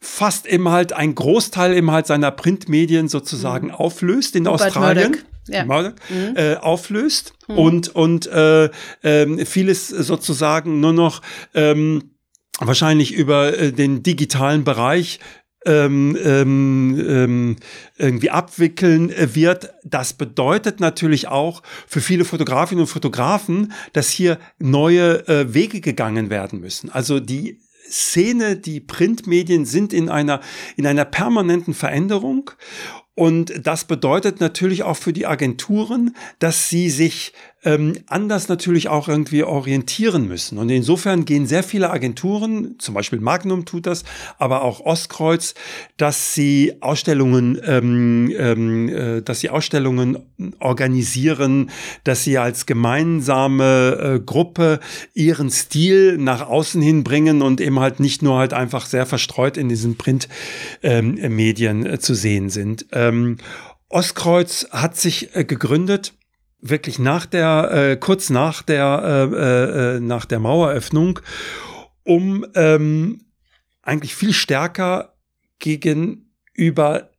fast 0.00 0.46
eben 0.46 0.68
halt 0.68 0.92
ein 0.92 1.14
Großteil 1.16 1.74
eben 1.74 1.90
halt 1.90 2.06
seiner 2.06 2.30
Printmedien 2.30 3.08
sozusagen 3.08 3.68
mhm. 3.68 3.74
auflöst 3.74 4.36
in 4.36 4.46
Robert 4.46 4.68
Australien. 4.68 5.16
Ja. 5.48 5.64
Murdoch, 5.64 5.92
mhm. 6.08 6.36
äh, 6.36 6.56
auflöst 6.56 7.34
mhm. 7.46 7.58
und, 7.58 7.94
und 7.94 8.26
äh, 8.26 8.64
äh, 9.02 9.44
vieles 9.44 9.88
sozusagen 9.88 10.80
nur 10.80 10.92
noch 10.92 11.22
ähm, 11.54 12.16
wahrscheinlich 12.58 13.12
über 13.12 13.56
äh, 13.56 13.72
den 13.72 14.02
digitalen 14.02 14.64
Bereich 14.64 15.20
ähm, 15.66 16.16
ähm, 16.22 17.04
ähm, 17.06 17.56
irgendwie 17.98 18.30
abwickeln 18.30 19.12
wird. 19.34 19.74
Das 19.84 20.12
bedeutet 20.12 20.80
natürlich 20.80 21.28
auch 21.28 21.62
für 21.86 22.00
viele 22.00 22.24
Fotografinnen 22.24 22.82
und 22.82 22.88
Fotografen, 22.88 23.72
dass 23.92 24.08
hier 24.08 24.38
neue 24.58 25.26
äh, 25.28 25.52
Wege 25.52 25.80
gegangen 25.80 26.30
werden 26.30 26.60
müssen. 26.60 26.90
Also 26.90 27.20
die 27.20 27.60
Szene, 27.88 28.56
die 28.56 28.80
Printmedien 28.80 29.64
sind 29.64 29.92
in 29.92 30.08
einer, 30.08 30.40
in 30.76 30.86
einer 30.86 31.04
permanenten 31.04 31.74
Veränderung 31.74 32.50
und 33.16 33.66
das 33.66 33.86
bedeutet 33.86 34.40
natürlich 34.40 34.82
auch 34.82 34.98
für 34.98 35.14
die 35.14 35.26
Agenturen, 35.26 36.14
dass 36.38 36.68
sie 36.68 36.90
sich 36.90 37.32
ähm, 37.66 37.94
anders 38.06 38.48
natürlich 38.48 38.88
auch 38.88 39.08
irgendwie 39.08 39.42
orientieren 39.42 40.28
müssen. 40.28 40.56
Und 40.58 40.70
insofern 40.70 41.24
gehen 41.24 41.46
sehr 41.46 41.64
viele 41.64 41.90
Agenturen, 41.90 42.76
zum 42.78 42.94
Beispiel 42.94 43.18
Magnum 43.18 43.64
tut 43.64 43.86
das, 43.86 44.04
aber 44.38 44.62
auch 44.62 44.80
Ostkreuz, 44.80 45.54
dass 45.96 46.32
sie 46.32 46.76
Ausstellungen, 46.80 47.60
ähm, 47.64 48.32
ähm, 48.38 48.88
äh, 48.88 49.20
dass 49.20 49.40
sie 49.40 49.50
Ausstellungen 49.50 50.18
organisieren, 50.60 51.70
dass 52.04 52.22
sie 52.22 52.38
als 52.38 52.66
gemeinsame 52.66 54.14
äh, 54.16 54.20
Gruppe 54.20 54.78
ihren 55.12 55.50
Stil 55.50 56.18
nach 56.18 56.46
außen 56.48 56.80
hin 56.80 57.02
bringen 57.02 57.42
und 57.42 57.60
eben 57.60 57.80
halt 57.80 57.98
nicht 57.98 58.22
nur 58.22 58.38
halt 58.38 58.52
einfach 58.52 58.86
sehr 58.86 59.06
verstreut 59.06 59.56
in 59.56 59.68
diesen 59.68 59.96
Printmedien 59.96 61.84
ähm, 61.84 61.92
äh, 61.92 61.98
zu 61.98 62.14
sehen 62.14 62.48
sind. 62.48 62.86
Ähm, 62.92 63.38
Ostkreuz 63.88 64.68
hat 64.70 64.96
sich 64.96 65.34
äh, 65.34 65.44
gegründet 65.44 66.12
wirklich 66.60 66.98
nach 66.98 67.26
der, 67.26 67.70
äh, 67.72 67.96
kurz 67.96 68.30
nach 68.30 68.62
der, 68.62 69.28
äh, 69.32 69.96
äh, 69.96 70.00
nach 70.00 70.24
der 70.24 70.38
Maueröffnung, 70.38 71.20
um 72.02 72.46
ähm, 72.54 73.26
eigentlich 73.82 74.14
viel 74.14 74.32
stärker 74.32 75.14
gegenüber 75.58 77.10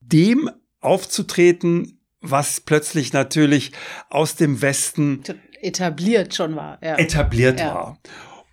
dem 0.00 0.50
aufzutreten, 0.80 2.00
was 2.20 2.60
plötzlich 2.60 3.12
natürlich 3.12 3.72
aus 4.08 4.36
dem 4.36 4.62
Westen 4.62 5.22
etabliert 5.60 6.34
schon 6.34 6.56
war. 6.56 6.78
Ja. 6.82 6.96
Etabliert 6.96 7.60
ja. 7.60 7.74
war. 7.74 7.98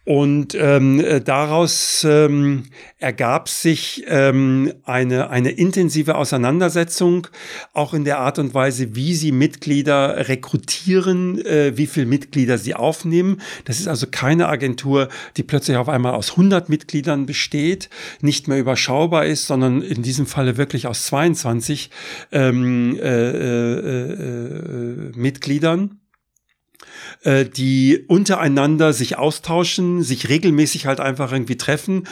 Und 0.06 0.54
ähm, 0.56 0.99
äh, 0.99 1.22
daraus 1.22 2.06
ähm, 2.08 2.64
ergab 2.97 3.47
sich 3.47 4.04
ähm, 4.08 4.74
eine, 4.84 5.30
eine 5.30 5.51
intensive 5.51 6.16
Auseinandersetzung, 6.16 7.28
auch 7.72 7.93
in 7.93 8.04
der 8.04 8.20
Art 8.20 8.38
und 8.38 8.54
Weise, 8.54 8.95
wie 8.97 9.16
sie 9.16 9.32
Mitglieder 9.32 10.28
rekrutieren, 10.28 11.39
äh, 11.45 11.78
wie 11.78 11.88
viele 11.88 12.06
Mitglieder 12.06 12.58
sie 12.58 12.76
aufnehmen. 12.76 13.39
Das 13.64 13.80
ist 13.80 13.88
also 13.88 14.08
keine 14.12 14.49
Agentur, 14.49 15.08
die 15.38 15.43
plötzlich 15.43 15.78
auf 15.78 15.88
einmal 15.88 16.16
aus 16.16 16.32
100 16.32 16.68
Mitgliedern 16.68 17.26
besteht, 17.26 17.89
nicht 18.20 18.49
mehr 18.49 18.60
überschaubar 18.60 19.26
ist, 19.26 19.47
sondern 19.47 19.82
in 19.82 20.04
diesem 20.04 20.26
Falle 20.26 20.58
wirklich 20.58 20.86
aus 20.86 21.06
22 21.06 21.89
ähm, 22.34 22.99
äh, 23.01 23.30
äh, 23.30 24.12
äh, 24.12 25.12
Mitgliedern. 25.16 26.03
Äh, 27.24 27.45
die 27.45 28.04
untereinander 28.08 28.93
sich 28.93 29.18
austauschen, 29.18 30.04
sich 30.04 30.30
regelmäßig 30.30 30.86
halt 30.86 30.99
einfach 30.99 31.32
irgendwie 31.32 31.58
treffen 31.58 32.08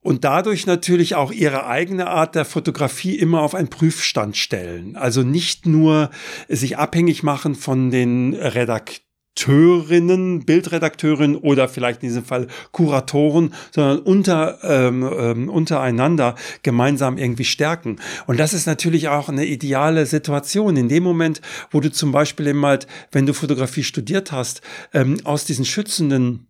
und 0.00 0.24
dadurch 0.24 0.66
natürlich 0.66 1.14
auch 1.14 1.30
ihre 1.30 1.66
eigene 1.66 2.08
Art 2.08 2.34
der 2.34 2.44
Fotografie 2.44 3.16
immer 3.16 3.40
auf 3.42 3.54
einen 3.54 3.68
Prüfstand 3.68 4.36
stellen. 4.36 4.96
Also 4.96 5.22
nicht 5.22 5.66
nur 5.66 6.10
sich 6.48 6.76
abhängig 6.76 7.22
machen 7.22 7.54
von 7.54 7.90
den 7.90 8.34
Redakteuren, 8.34 9.11
Redakteurinnen, 9.32 10.44
Bildredakteurinnen 10.44 11.36
oder 11.36 11.68
vielleicht 11.68 12.02
in 12.02 12.10
diesem 12.10 12.24
Fall 12.24 12.48
Kuratoren, 12.70 13.54
sondern 13.70 14.00
unter, 14.00 14.58
ähm, 14.62 15.08
ähm, 15.18 15.48
untereinander 15.48 16.34
gemeinsam 16.62 17.16
irgendwie 17.16 17.44
stärken. 17.44 17.96
Und 18.26 18.38
das 18.38 18.52
ist 18.52 18.66
natürlich 18.66 19.08
auch 19.08 19.28
eine 19.28 19.46
ideale 19.46 20.06
Situation. 20.06 20.76
In 20.76 20.88
dem 20.88 21.02
Moment, 21.02 21.40
wo 21.70 21.80
du 21.80 21.90
zum 21.90 22.12
Beispiel 22.12 22.48
eben 22.48 22.64
halt, 22.64 22.86
wenn 23.10 23.26
du 23.26 23.32
Fotografie 23.32 23.84
studiert 23.84 24.32
hast, 24.32 24.60
ähm, 24.92 25.18
aus 25.24 25.44
diesen 25.44 25.64
schützenden 25.64 26.46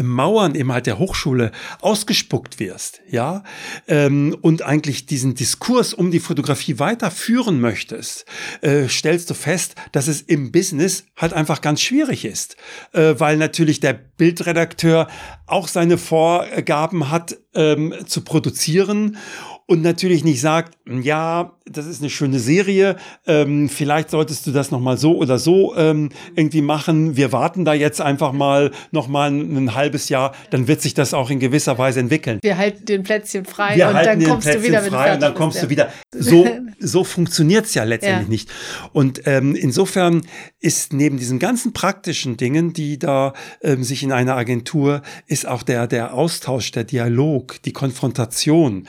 Mauern 0.00 0.54
eben 0.54 0.72
halt 0.72 0.86
der 0.86 0.98
Hochschule 0.98 1.52
ausgespuckt 1.80 2.58
wirst, 2.58 3.00
ja, 3.10 3.44
ähm, 3.88 4.36
und 4.40 4.62
eigentlich 4.62 5.06
diesen 5.06 5.34
Diskurs 5.34 5.92
um 5.92 6.10
die 6.10 6.20
Fotografie 6.20 6.78
weiterführen 6.78 7.60
möchtest, 7.60 8.24
äh, 8.62 8.88
stellst 8.88 9.30
du 9.30 9.34
fest, 9.34 9.74
dass 9.92 10.08
es 10.08 10.22
im 10.22 10.52
Business 10.52 11.04
halt 11.16 11.32
einfach 11.32 11.60
ganz 11.60 11.80
schwierig 11.80 12.24
ist, 12.24 12.56
äh, 12.92 13.14
weil 13.18 13.36
natürlich 13.36 13.80
der 13.80 13.92
Bildredakteur 13.92 15.08
auch 15.46 15.68
seine 15.68 15.98
Vorgaben 15.98 17.10
hat 17.10 17.36
ähm, 17.54 17.94
zu 18.06 18.22
produzieren 18.22 19.18
und 19.66 19.82
natürlich 19.82 20.24
nicht 20.24 20.40
sagt, 20.40 20.76
ja, 20.86 21.52
das 21.64 21.86
ist 21.86 22.00
eine 22.00 22.10
schöne 22.10 22.38
Serie, 22.38 22.96
ähm, 23.26 23.68
vielleicht 23.68 24.10
solltest 24.10 24.46
du 24.46 24.52
das 24.52 24.70
nochmal 24.70 24.96
so 24.98 25.16
oder 25.16 25.38
so 25.38 25.74
ähm, 25.76 26.10
irgendwie 26.34 26.62
machen. 26.62 27.16
Wir 27.16 27.32
warten 27.32 27.64
da 27.64 27.72
jetzt 27.72 28.00
einfach 28.00 28.32
mal 28.32 28.72
nochmal 28.90 29.30
ein, 29.30 29.56
ein 29.56 29.74
halbes 29.74 30.08
Jahr, 30.08 30.34
dann 30.50 30.68
wird 30.68 30.82
sich 30.82 30.94
das 30.94 31.14
auch 31.14 31.30
in 31.30 31.38
gewisser 31.38 31.78
Weise 31.78 32.00
entwickeln. 32.00 32.40
Wir 32.42 32.58
halten 32.58 32.84
den 32.84 33.02
Plätzchen 33.02 33.44
frei 33.44 33.76
Wir 33.76 33.88
und 33.88 33.94
dann 33.94 34.22
kommst 34.24 34.48
du 34.48 34.62
wieder 34.62 34.82
frei 34.82 35.14
und 35.14 35.22
dann 35.22 35.34
kommst 35.34 35.58
ja. 35.58 35.64
du 35.64 35.70
wieder. 35.70 35.88
So, 36.14 36.46
so 36.80 37.04
funktioniert 37.04 37.66
es 37.66 37.74
ja 37.74 37.84
letztendlich 37.84 38.26
ja. 38.26 38.30
nicht. 38.30 38.50
Und 38.92 39.22
ähm, 39.26 39.54
insofern 39.54 40.22
ist 40.60 40.92
neben 40.92 41.18
diesen 41.18 41.38
ganzen 41.38 41.72
praktischen 41.72 42.36
Dingen, 42.36 42.72
die 42.72 42.98
da 42.98 43.32
ähm, 43.62 43.84
sich 43.84 44.02
in 44.02 44.12
einer 44.12 44.36
Agentur, 44.36 45.02
ist 45.26 45.46
auch 45.46 45.62
der, 45.62 45.86
der 45.86 46.14
Austausch, 46.14 46.72
der 46.72 46.84
Dialog, 46.84 47.62
die 47.62 47.72
Konfrontation, 47.72 48.86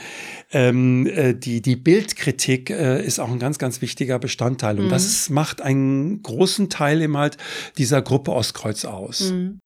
ähm, 0.53 1.07
äh, 1.07 1.33
die, 1.33 1.61
die 1.61 1.75
Bildkritik 1.75 2.69
äh, 2.69 3.03
ist 3.03 3.19
auch 3.19 3.29
ein 3.29 3.39
ganz, 3.39 3.57
ganz 3.57 3.81
wichtiger 3.81 4.19
Bestandteil. 4.19 4.79
Und 4.79 4.85
mhm. 4.85 4.91
das 4.91 5.29
macht 5.29 5.61
einen 5.61 6.21
großen 6.21 6.69
Teil 6.69 7.01
eben 7.01 7.17
halt 7.17 7.37
dieser 7.77 8.01
Gruppe 8.01 8.31
Ostkreuz 8.31 8.85
aus. 8.85 9.31
Mhm. 9.31 9.59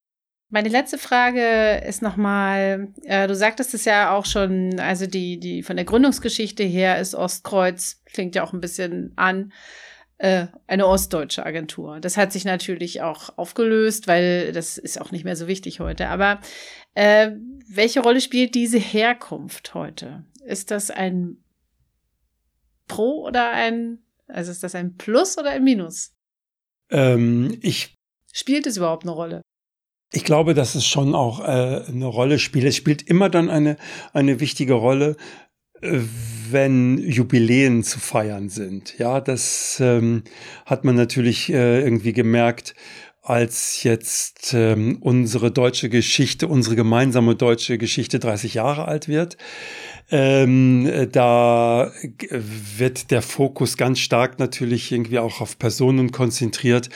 Meine 0.49 0.69
letzte 0.69 0.97
Frage 0.97 1.83
ist 1.85 2.01
nochmal, 2.01 2.93
äh, 3.03 3.27
du 3.27 3.35
sagtest 3.35 3.73
es 3.73 3.83
ja 3.83 4.15
auch 4.15 4.25
schon, 4.25 4.79
also 4.79 5.05
die, 5.05 5.41
die 5.41 5.61
von 5.61 5.75
der 5.75 5.83
Gründungsgeschichte 5.83 6.63
her 6.63 6.99
ist 6.99 7.15
Ostkreuz, 7.15 8.01
klingt 8.05 8.33
ja 8.35 8.43
auch 8.45 8.53
ein 8.53 8.61
bisschen 8.61 9.11
an, 9.17 9.51
äh, 10.19 10.47
eine 10.65 10.87
ostdeutsche 10.87 11.45
Agentur. 11.45 11.99
Das 11.99 12.15
hat 12.15 12.31
sich 12.31 12.45
natürlich 12.45 13.01
auch 13.01 13.37
aufgelöst, 13.37 14.07
weil 14.07 14.53
das 14.53 14.77
ist 14.77 15.01
auch 15.01 15.11
nicht 15.11 15.25
mehr 15.25 15.35
so 15.35 15.47
wichtig 15.47 15.81
heute. 15.81 16.07
Aber 16.07 16.39
äh, 16.95 17.31
welche 17.69 17.99
Rolle 17.99 18.21
spielt 18.21 18.55
diese 18.55 18.79
Herkunft 18.79 19.73
heute? 19.73 20.23
Ist 20.47 20.71
das 20.71 20.91
ein 20.91 21.43
Pro 22.87 23.25
oder 23.27 23.51
ein, 23.51 23.99
also 24.27 24.49
ist 24.49 24.63
das 24.63 24.75
ein 24.75 24.95
Plus 24.95 25.37
oder 25.37 25.49
ein 25.49 25.63
Minus? 25.63 26.13
Ähm, 26.89 27.57
ich. 27.61 27.95
Spielt 28.31 28.65
es 28.65 28.77
überhaupt 28.77 29.03
eine 29.03 29.11
Rolle? 29.11 29.41
Ich 30.13 30.23
glaube, 30.23 30.53
dass 30.53 30.75
es 30.75 30.85
schon 30.85 31.15
auch 31.15 31.41
äh, 31.41 31.83
eine 31.85 32.05
Rolle 32.05 32.39
spielt. 32.39 32.63
Es 32.63 32.77
spielt 32.77 33.01
immer 33.01 33.29
dann 33.29 33.49
eine, 33.49 33.75
eine 34.13 34.39
wichtige 34.39 34.75
Rolle, 34.75 35.17
äh, 35.81 35.99
wenn 36.49 36.97
Jubiläen 36.97 37.83
zu 37.83 37.99
feiern 37.99 38.47
sind. 38.47 38.97
Ja, 38.97 39.19
das 39.19 39.81
ähm, 39.81 40.23
hat 40.65 40.85
man 40.85 40.95
natürlich 40.95 41.49
äh, 41.49 41.81
irgendwie 41.81 42.13
gemerkt 42.13 42.73
als 43.21 43.83
jetzt 43.83 44.53
ähm, 44.53 44.99
unsere 45.01 45.51
deutsche 45.51 45.89
Geschichte, 45.89 46.47
unsere 46.47 46.77
gemeinsame 46.77 47.35
deutsche 47.35 47.77
Geschichte 47.77 48.19
30 48.19 48.53
Jahre 48.53 48.87
alt 48.87 49.09
wird. 49.09 49.35
Ähm, 50.09 51.09
da 51.11 51.91
wird 52.29 53.11
der 53.11 53.21
Fokus 53.21 53.77
ganz 53.77 53.99
stark 53.99 54.39
natürlich 54.39 54.91
irgendwie 54.91 55.19
auch 55.19 55.41
auf 55.41 55.59
Personen 55.59 56.11
konzentriert, 56.11 56.89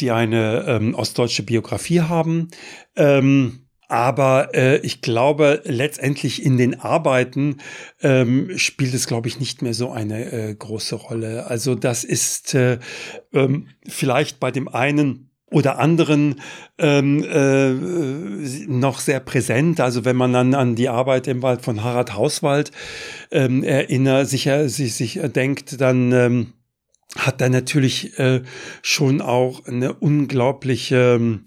die 0.00 0.10
eine 0.10 0.64
ähm, 0.66 0.94
ostdeutsche 0.94 1.42
Biografie 1.44 2.00
haben. 2.00 2.48
Ähm, 2.96 3.66
aber 3.88 4.54
äh, 4.54 4.78
ich 4.78 5.00
glaube, 5.00 5.62
letztendlich 5.64 6.44
in 6.44 6.56
den 6.56 6.80
Arbeiten 6.80 7.58
ähm, 8.02 8.50
spielt 8.58 8.94
es, 8.94 9.06
glaube 9.06 9.28
ich, 9.28 9.38
nicht 9.38 9.62
mehr 9.62 9.74
so 9.74 9.92
eine 9.92 10.32
äh, 10.32 10.54
große 10.54 10.96
Rolle. 10.96 11.46
Also 11.46 11.76
das 11.76 12.02
ist 12.02 12.54
äh, 12.54 12.78
ähm, 13.32 13.68
vielleicht 13.86 14.40
bei 14.40 14.50
dem 14.50 14.66
einen 14.66 15.30
oder 15.50 15.78
anderen 15.78 16.40
ähm, 16.78 17.22
äh, 17.22 17.70
noch 18.66 18.98
sehr 18.98 19.20
präsent. 19.20 19.80
Also 19.80 20.04
wenn 20.04 20.16
man 20.16 20.32
dann 20.32 20.54
an 20.54 20.74
die 20.74 20.88
Arbeit 20.88 21.28
im 21.28 21.42
Wald 21.42 21.62
von 21.62 21.84
Harald 21.84 22.14
Hauswald 22.14 22.72
ähm, 23.30 23.62
erinnert, 23.62 24.28
sich, 24.28 24.50
sich, 24.66 24.94
sich 24.94 25.20
denkt, 25.22 25.80
dann 25.80 26.12
ähm, 26.12 26.52
hat 27.16 27.40
er 27.40 27.48
natürlich 27.48 28.18
äh, 28.18 28.42
schon 28.82 29.20
auch 29.20 29.64
eine 29.66 29.94
unglaubliche 29.94 31.16
ähm, 31.16 31.44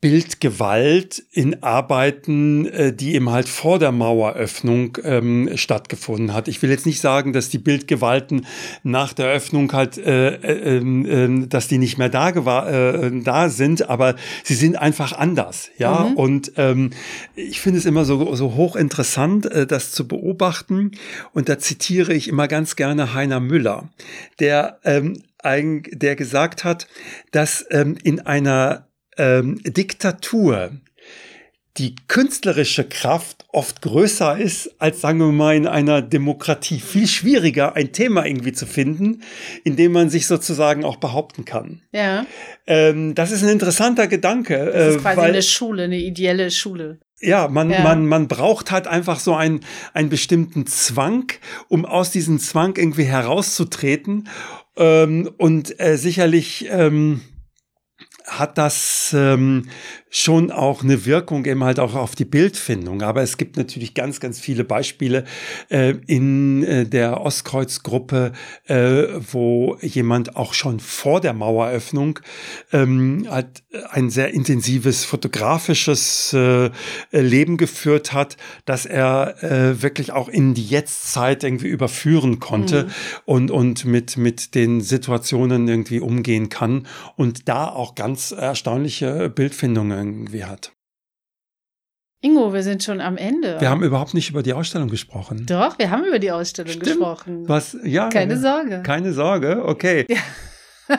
Bildgewalt 0.00 1.22
in 1.30 1.62
Arbeiten, 1.62 2.64
äh, 2.64 2.92
die 2.92 3.14
eben 3.14 3.28
halt 3.28 3.50
vor 3.50 3.78
der 3.78 3.92
Maueröffnung 3.92 4.96
ähm, 5.04 5.50
stattgefunden 5.56 6.32
hat. 6.32 6.48
Ich 6.48 6.62
will 6.62 6.70
jetzt 6.70 6.86
nicht 6.86 7.02
sagen, 7.02 7.34
dass 7.34 7.50
die 7.50 7.58
Bildgewalten 7.58 8.46
nach 8.82 9.12
der 9.12 9.26
Öffnung 9.26 9.70
halt, 9.72 9.98
äh, 9.98 10.36
äh, 10.36 10.78
äh, 10.78 11.46
dass 11.46 11.68
die 11.68 11.76
nicht 11.76 11.98
mehr 11.98 12.08
da, 12.08 12.30
äh, 12.30 13.10
da 13.22 13.50
sind, 13.50 13.90
aber 13.90 14.16
sie 14.42 14.54
sind 14.54 14.76
einfach 14.76 15.12
anders, 15.12 15.68
ja. 15.76 16.04
Mhm. 16.04 16.16
Und 16.16 16.52
ähm, 16.56 16.90
ich 17.34 17.60
finde 17.60 17.78
es 17.78 17.84
immer 17.84 18.06
so, 18.06 18.34
so 18.34 18.54
hochinteressant, 18.54 19.46
äh, 19.46 19.66
das 19.66 19.92
zu 19.92 20.08
beobachten. 20.08 20.92
Und 21.34 21.50
da 21.50 21.58
zitiere 21.58 22.14
ich 22.14 22.28
immer 22.28 22.48
ganz 22.48 22.74
gerne 22.74 23.12
Heiner 23.12 23.40
Müller, 23.40 23.90
der 24.38 24.78
ähm, 24.84 25.22
ein, 25.42 25.82
der 25.92 26.16
gesagt 26.16 26.64
hat, 26.64 26.86
dass 27.32 27.66
ähm, 27.70 27.96
in 28.02 28.20
einer 28.20 28.86
ähm, 29.20 29.60
Diktatur 29.64 30.72
die 31.76 31.94
künstlerische 32.08 32.84
Kraft 32.84 33.44
oft 33.52 33.80
größer 33.80 34.36
ist 34.36 34.74
als, 34.80 35.00
sagen 35.00 35.18
wir 35.18 35.26
mal, 35.28 35.56
in 35.56 35.66
einer 35.66 36.02
Demokratie. 36.02 36.80
Viel 36.80 37.06
schwieriger, 37.06 37.76
ein 37.76 37.92
Thema 37.92 38.26
irgendwie 38.26 38.52
zu 38.52 38.66
finden, 38.66 39.22
in 39.64 39.76
dem 39.76 39.92
man 39.92 40.10
sich 40.10 40.26
sozusagen 40.26 40.84
auch 40.84 40.96
behaupten 40.96 41.44
kann. 41.44 41.80
Ja. 41.92 42.26
Ähm, 42.66 43.14
das 43.14 43.30
ist 43.30 43.42
ein 43.42 43.48
interessanter 43.48 44.08
Gedanke. 44.08 44.70
Das 44.72 44.88
ist 44.88 44.96
äh, 44.96 44.98
quasi 44.98 45.16
weil, 45.16 45.30
eine 45.30 45.42
Schule, 45.42 45.84
eine 45.84 45.98
ideelle 45.98 46.50
Schule. 46.50 46.98
Ja, 47.20 47.48
man, 47.48 47.70
ja. 47.70 47.82
man, 47.82 48.06
man 48.06 48.28
braucht 48.28 48.70
halt 48.70 48.86
einfach 48.86 49.20
so 49.20 49.34
einen, 49.34 49.60
einen 49.94 50.08
bestimmten 50.08 50.66
Zwang, 50.66 51.32
um 51.68 51.84
aus 51.84 52.10
diesem 52.10 52.38
Zwang 52.40 52.76
irgendwie 52.76 53.04
herauszutreten. 53.04 54.28
Ähm, 54.76 55.30
und 55.38 55.78
äh, 55.80 55.96
sicherlich 55.96 56.66
ähm, 56.70 57.20
hat 58.30 58.58
das 58.58 59.14
ähm, 59.16 59.68
schon 60.10 60.50
auch 60.50 60.82
eine 60.82 61.06
Wirkung 61.06 61.44
eben 61.44 61.62
halt 61.62 61.78
auch 61.78 61.94
auf 61.94 62.16
die 62.16 62.24
Bildfindung. 62.24 63.02
Aber 63.02 63.22
es 63.22 63.36
gibt 63.36 63.56
natürlich 63.56 63.94
ganz, 63.94 64.18
ganz 64.18 64.40
viele 64.40 64.64
Beispiele 64.64 65.24
äh, 65.68 65.94
in 66.06 66.64
äh, 66.64 66.84
der 66.84 67.20
Ostkreuzgruppe, 67.20 68.32
äh, 68.66 69.04
wo 69.30 69.76
jemand 69.80 70.36
auch 70.36 70.52
schon 70.52 70.80
vor 70.80 71.20
der 71.20 71.32
Maueröffnung 71.32 72.18
ähm, 72.72 73.26
hat 73.30 73.62
ein 73.90 74.10
sehr 74.10 74.34
intensives 74.34 75.04
fotografisches 75.04 76.32
äh, 76.32 76.70
Leben 77.12 77.56
geführt 77.56 78.12
hat, 78.12 78.36
dass 78.64 78.86
er 78.86 79.42
äh, 79.44 79.80
wirklich 79.80 80.10
auch 80.10 80.28
in 80.28 80.54
die 80.54 80.66
Jetztzeit 80.66 81.44
irgendwie 81.44 81.68
überführen 81.68 82.40
konnte 82.40 82.84
mhm. 82.84 82.90
und, 83.26 83.50
und 83.52 83.84
mit, 83.84 84.16
mit 84.16 84.56
den 84.56 84.80
Situationen 84.80 85.68
irgendwie 85.68 86.00
umgehen 86.00 86.48
kann 86.48 86.88
und 87.14 87.48
da 87.48 87.68
auch 87.68 87.94
ganz 87.94 88.32
erstaunliche 88.32 89.30
Bildfindungen 89.30 89.99
irgendwie 90.06 90.44
hat. 90.44 90.72
Ingo, 92.22 92.52
wir 92.52 92.62
sind 92.62 92.82
schon 92.82 93.00
am 93.00 93.16
Ende. 93.16 93.60
Wir 93.60 93.70
haben 93.70 93.82
überhaupt 93.82 94.12
nicht 94.12 94.28
über 94.28 94.42
die 94.42 94.52
Ausstellung 94.52 94.88
gesprochen. 94.88 95.46
Doch, 95.46 95.78
wir 95.78 95.90
haben 95.90 96.04
über 96.04 96.18
die 96.18 96.30
Ausstellung 96.30 96.72
Stimmt. 96.72 96.86
gesprochen. 96.86 97.48
Was? 97.48 97.76
Ja. 97.82 98.10
Keine 98.10 98.38
Sorge. 98.38 98.82
Keine 98.82 99.12
Sorge, 99.12 99.62
okay. 99.64 100.06
Ja. 100.08 100.18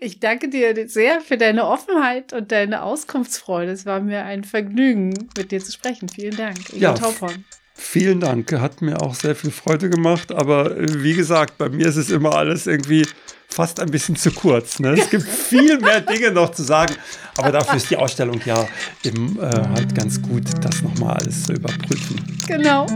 Ich 0.00 0.20
danke 0.20 0.48
dir 0.48 0.88
sehr 0.88 1.20
für 1.20 1.36
deine 1.36 1.66
Offenheit 1.66 2.32
und 2.32 2.52
deine 2.52 2.82
Auskunftsfreude. 2.82 3.72
Es 3.72 3.86
war 3.86 4.00
mir 4.00 4.24
ein 4.24 4.44
Vergnügen, 4.44 5.28
mit 5.36 5.52
dir 5.52 5.60
zu 5.60 5.72
sprechen. 5.72 6.08
Vielen 6.08 6.36
Dank. 6.36 6.70
Ingo 6.70 6.82
ja, 6.82 6.94
Taubhorn. 6.94 7.44
Vielen 7.74 8.20
Dank. 8.20 8.52
Hat 8.52 8.82
mir 8.82 9.00
auch 9.00 9.14
sehr 9.14 9.34
viel 9.34 9.50
Freude 9.50 9.90
gemacht. 9.90 10.32
Aber 10.32 10.76
äh, 10.76 11.02
wie 11.02 11.14
gesagt, 11.14 11.58
bei 11.58 11.68
mir 11.68 11.86
ist 11.86 11.96
es 11.96 12.10
immer 12.10 12.34
alles 12.34 12.66
irgendwie 12.66 13.06
fast 13.50 13.80
ein 13.80 13.90
bisschen 13.90 14.16
zu 14.16 14.30
kurz. 14.30 14.78
Ne? 14.78 14.90
Es 14.90 15.10
gibt 15.10 15.24
viel 15.24 15.78
mehr 15.78 16.00
Dinge 16.00 16.30
noch 16.30 16.52
zu 16.52 16.62
sagen, 16.62 16.94
aber 17.36 17.52
dafür 17.52 17.76
ist 17.76 17.90
die 17.90 17.96
Ausstellung 17.96 18.40
ja 18.44 18.66
eben 19.04 19.38
äh, 19.38 19.42
halt 19.44 19.94
ganz 19.94 20.20
gut, 20.22 20.44
das 20.62 20.82
nochmal 20.82 21.16
alles 21.16 21.44
zu 21.44 21.52
überprüfen. 21.52 22.38
Genau. 22.46 22.86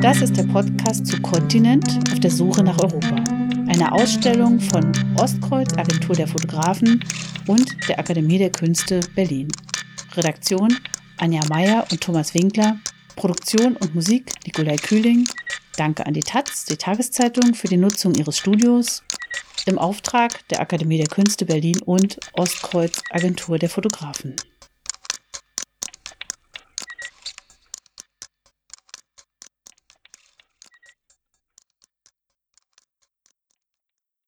Das 0.00 0.20
ist 0.20 0.36
der 0.36 0.44
Podcast 0.44 1.06
zu 1.06 1.20
Kontinent 1.22 1.86
auf 2.12 2.20
der 2.20 2.30
Suche 2.30 2.64
nach 2.64 2.78
Europa. 2.78 3.14
Eine 3.68 3.92
Ausstellung 3.92 4.60
von 4.60 4.92
Ostkreuz, 5.16 5.72
Agentur 5.78 6.16
der 6.16 6.26
Fotografen 6.26 7.02
und 7.46 7.74
der 7.88 7.98
Akademie 7.98 8.38
der 8.38 8.50
Künste 8.50 9.00
Berlin. 9.14 9.48
Redaktion 10.16 10.76
Anja 11.18 11.40
Meyer 11.48 11.86
und 11.90 12.00
Thomas 12.00 12.34
Winkler. 12.34 12.78
Produktion 13.16 13.76
und 13.76 13.94
Musik 13.94 14.32
Nikolai 14.46 14.76
Kühling. 14.76 15.28
Danke 15.76 16.06
an 16.06 16.14
die 16.14 16.20
Taz, 16.20 16.64
die 16.64 16.76
Tageszeitung, 16.76 17.54
für 17.54 17.68
die 17.68 17.76
Nutzung 17.76 18.14
ihres 18.14 18.38
Studios 18.38 19.02
im 19.66 19.78
Auftrag 19.78 20.46
der 20.48 20.60
Akademie 20.60 20.98
der 20.98 21.06
Künste 21.06 21.46
Berlin 21.46 21.80
und 21.82 22.18
Ostkreuz 22.32 23.02
Agentur 23.10 23.58
der 23.58 23.70
Fotografen. 23.70 24.36